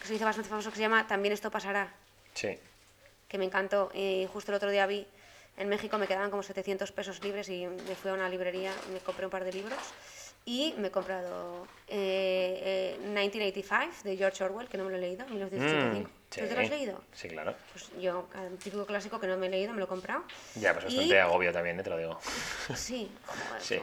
que 0.00 0.06
se 0.06 0.14
hizo 0.14 0.24
bastante 0.24 0.50
famoso 0.50 0.70
que 0.70 0.76
se 0.76 0.82
llama 0.82 1.06
También 1.06 1.32
esto 1.32 1.50
pasará, 1.50 1.92
Sí. 2.34 2.58
que 3.28 3.38
me 3.38 3.44
encantó. 3.44 3.90
Y 3.94 4.26
justo 4.32 4.50
el 4.52 4.56
otro 4.56 4.70
día 4.70 4.86
vi, 4.86 5.06
en 5.56 5.68
México 5.68 5.96
me 5.98 6.06
quedaban 6.06 6.30
como 6.30 6.42
700 6.42 6.92
pesos 6.92 7.22
libres 7.22 7.48
y 7.48 7.66
me 7.66 7.94
fui 7.94 8.10
a 8.10 8.14
una 8.14 8.28
librería, 8.28 8.72
me 8.92 8.98
compré 8.98 9.24
un 9.24 9.30
par 9.30 9.44
de 9.44 9.52
libros 9.52 9.78
y 10.44 10.74
me 10.78 10.88
he 10.88 10.90
comprado 10.90 11.66
eh, 11.88 12.96
eh, 12.98 13.06
1985 13.06 14.02
de 14.04 14.16
George 14.16 14.44
Orwell, 14.44 14.68
que 14.68 14.76
no 14.76 14.84
me 14.84 14.90
lo 14.90 14.96
he 14.96 15.00
leído, 15.00 15.26
1985. 15.28 16.08
Mm, 16.08 16.12
¿Tú 16.30 16.40
te 16.46 16.54
lo 16.54 16.60
has 16.60 16.70
leído? 16.70 17.02
Sí, 17.14 17.28
claro. 17.28 17.54
Pues 17.72 17.90
yo, 18.00 18.28
el 18.34 18.58
típico 18.58 18.84
clásico 18.84 19.18
que 19.20 19.26
no 19.26 19.36
me 19.36 19.46
he 19.46 19.50
leído, 19.50 19.72
me 19.72 19.78
lo 19.78 19.84
he 19.84 19.88
comprado. 19.88 20.24
Ya, 20.56 20.72
pues 20.74 20.84
Y- 20.86 20.96
bastante 20.96 21.20
agobio 21.20 21.52
también, 21.52 21.78
eh, 21.78 21.82
te 21.82 21.90
lo 21.90 21.98
digo. 21.98 22.20
Sí, 22.76 23.10
joder, 23.26 23.62
Sí. 23.62 23.80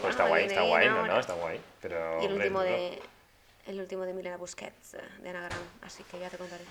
Pues 0.00 0.10
está 0.10 0.26
guay, 0.26 0.46
está 0.46 0.62
guay, 0.62 0.88
no, 0.88 1.06
no, 1.06 1.20
está 1.20 1.34
guay. 1.34 1.60
Pero, 1.80 2.22
Y 2.22 2.26
el 2.26 2.32
último 2.34 2.60
de 2.62 3.00
el 3.66 3.78
último 3.80 4.04
de 4.04 4.14
Milena 4.14 4.38
Busquets, 4.38 4.94
eh, 4.94 5.00
de 5.20 5.28
Anagram, 5.28 5.58
así 5.82 6.02
que 6.04 6.18
ya 6.18 6.30
te 6.30 6.38
contaré. 6.38 6.64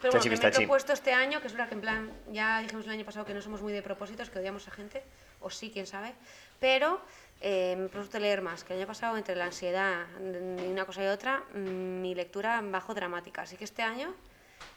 Pero 0.00 0.12
bueno, 0.12 0.30
me 0.30 0.48
he 0.48 0.50
propuesto 0.50 0.92
este 0.92 1.12
año, 1.12 1.40
que 1.40 1.46
es 1.46 1.52
verdad 1.52 1.68
que 1.68 1.74
en 1.74 1.80
plan, 1.80 2.10
ya 2.30 2.60
dijimos 2.60 2.84
el 2.86 2.92
año 2.92 3.04
pasado 3.04 3.24
que 3.26 3.34
no 3.34 3.42
somos 3.42 3.60
muy 3.62 3.72
de 3.72 3.82
propósitos, 3.82 4.30
que 4.30 4.38
odiamos 4.38 4.66
a 4.68 4.70
gente, 4.70 5.02
o 5.40 5.50
sí, 5.50 5.70
quién 5.70 5.86
sabe, 5.86 6.14
pero 6.58 7.00
eh, 7.40 7.76
me 7.78 7.88
propuesto 7.88 8.18
leer 8.18 8.42
más, 8.42 8.64
que 8.64 8.72
el 8.72 8.80
año 8.80 8.86
pasado 8.86 9.16
entre 9.16 9.36
la 9.36 9.46
ansiedad 9.46 10.06
y 10.20 10.66
una 10.66 10.84
cosa 10.84 11.04
y 11.04 11.08
otra, 11.08 11.42
mm, 11.54 12.00
mi 12.00 12.14
lectura 12.14 12.60
bajo 12.62 12.94
dramática, 12.94 13.42
así 13.42 13.56
que 13.56 13.64
este 13.64 13.82
año 13.82 14.14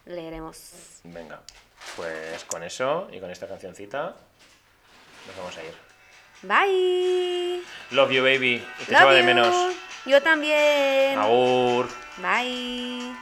leeremos. 0.05 0.99
Venga, 1.03 1.41
pues 1.95 2.43
con 2.45 2.63
eso 2.63 3.07
y 3.11 3.19
con 3.19 3.29
esta 3.31 3.47
cancioncita 3.47 4.15
nos 5.27 5.37
vamos 5.37 5.57
a 5.57 5.63
ir. 5.63 5.89
Bye. 6.41 7.61
Love 7.91 8.11
you, 8.11 8.23
baby. 8.23 8.65
Te 8.85 8.93
Love 8.93 9.13
de 9.13 9.23
menos. 9.23 9.75
Yo 10.05 10.21
también. 10.21 11.19
Agur. 11.19 11.87
Bye. 12.17 13.13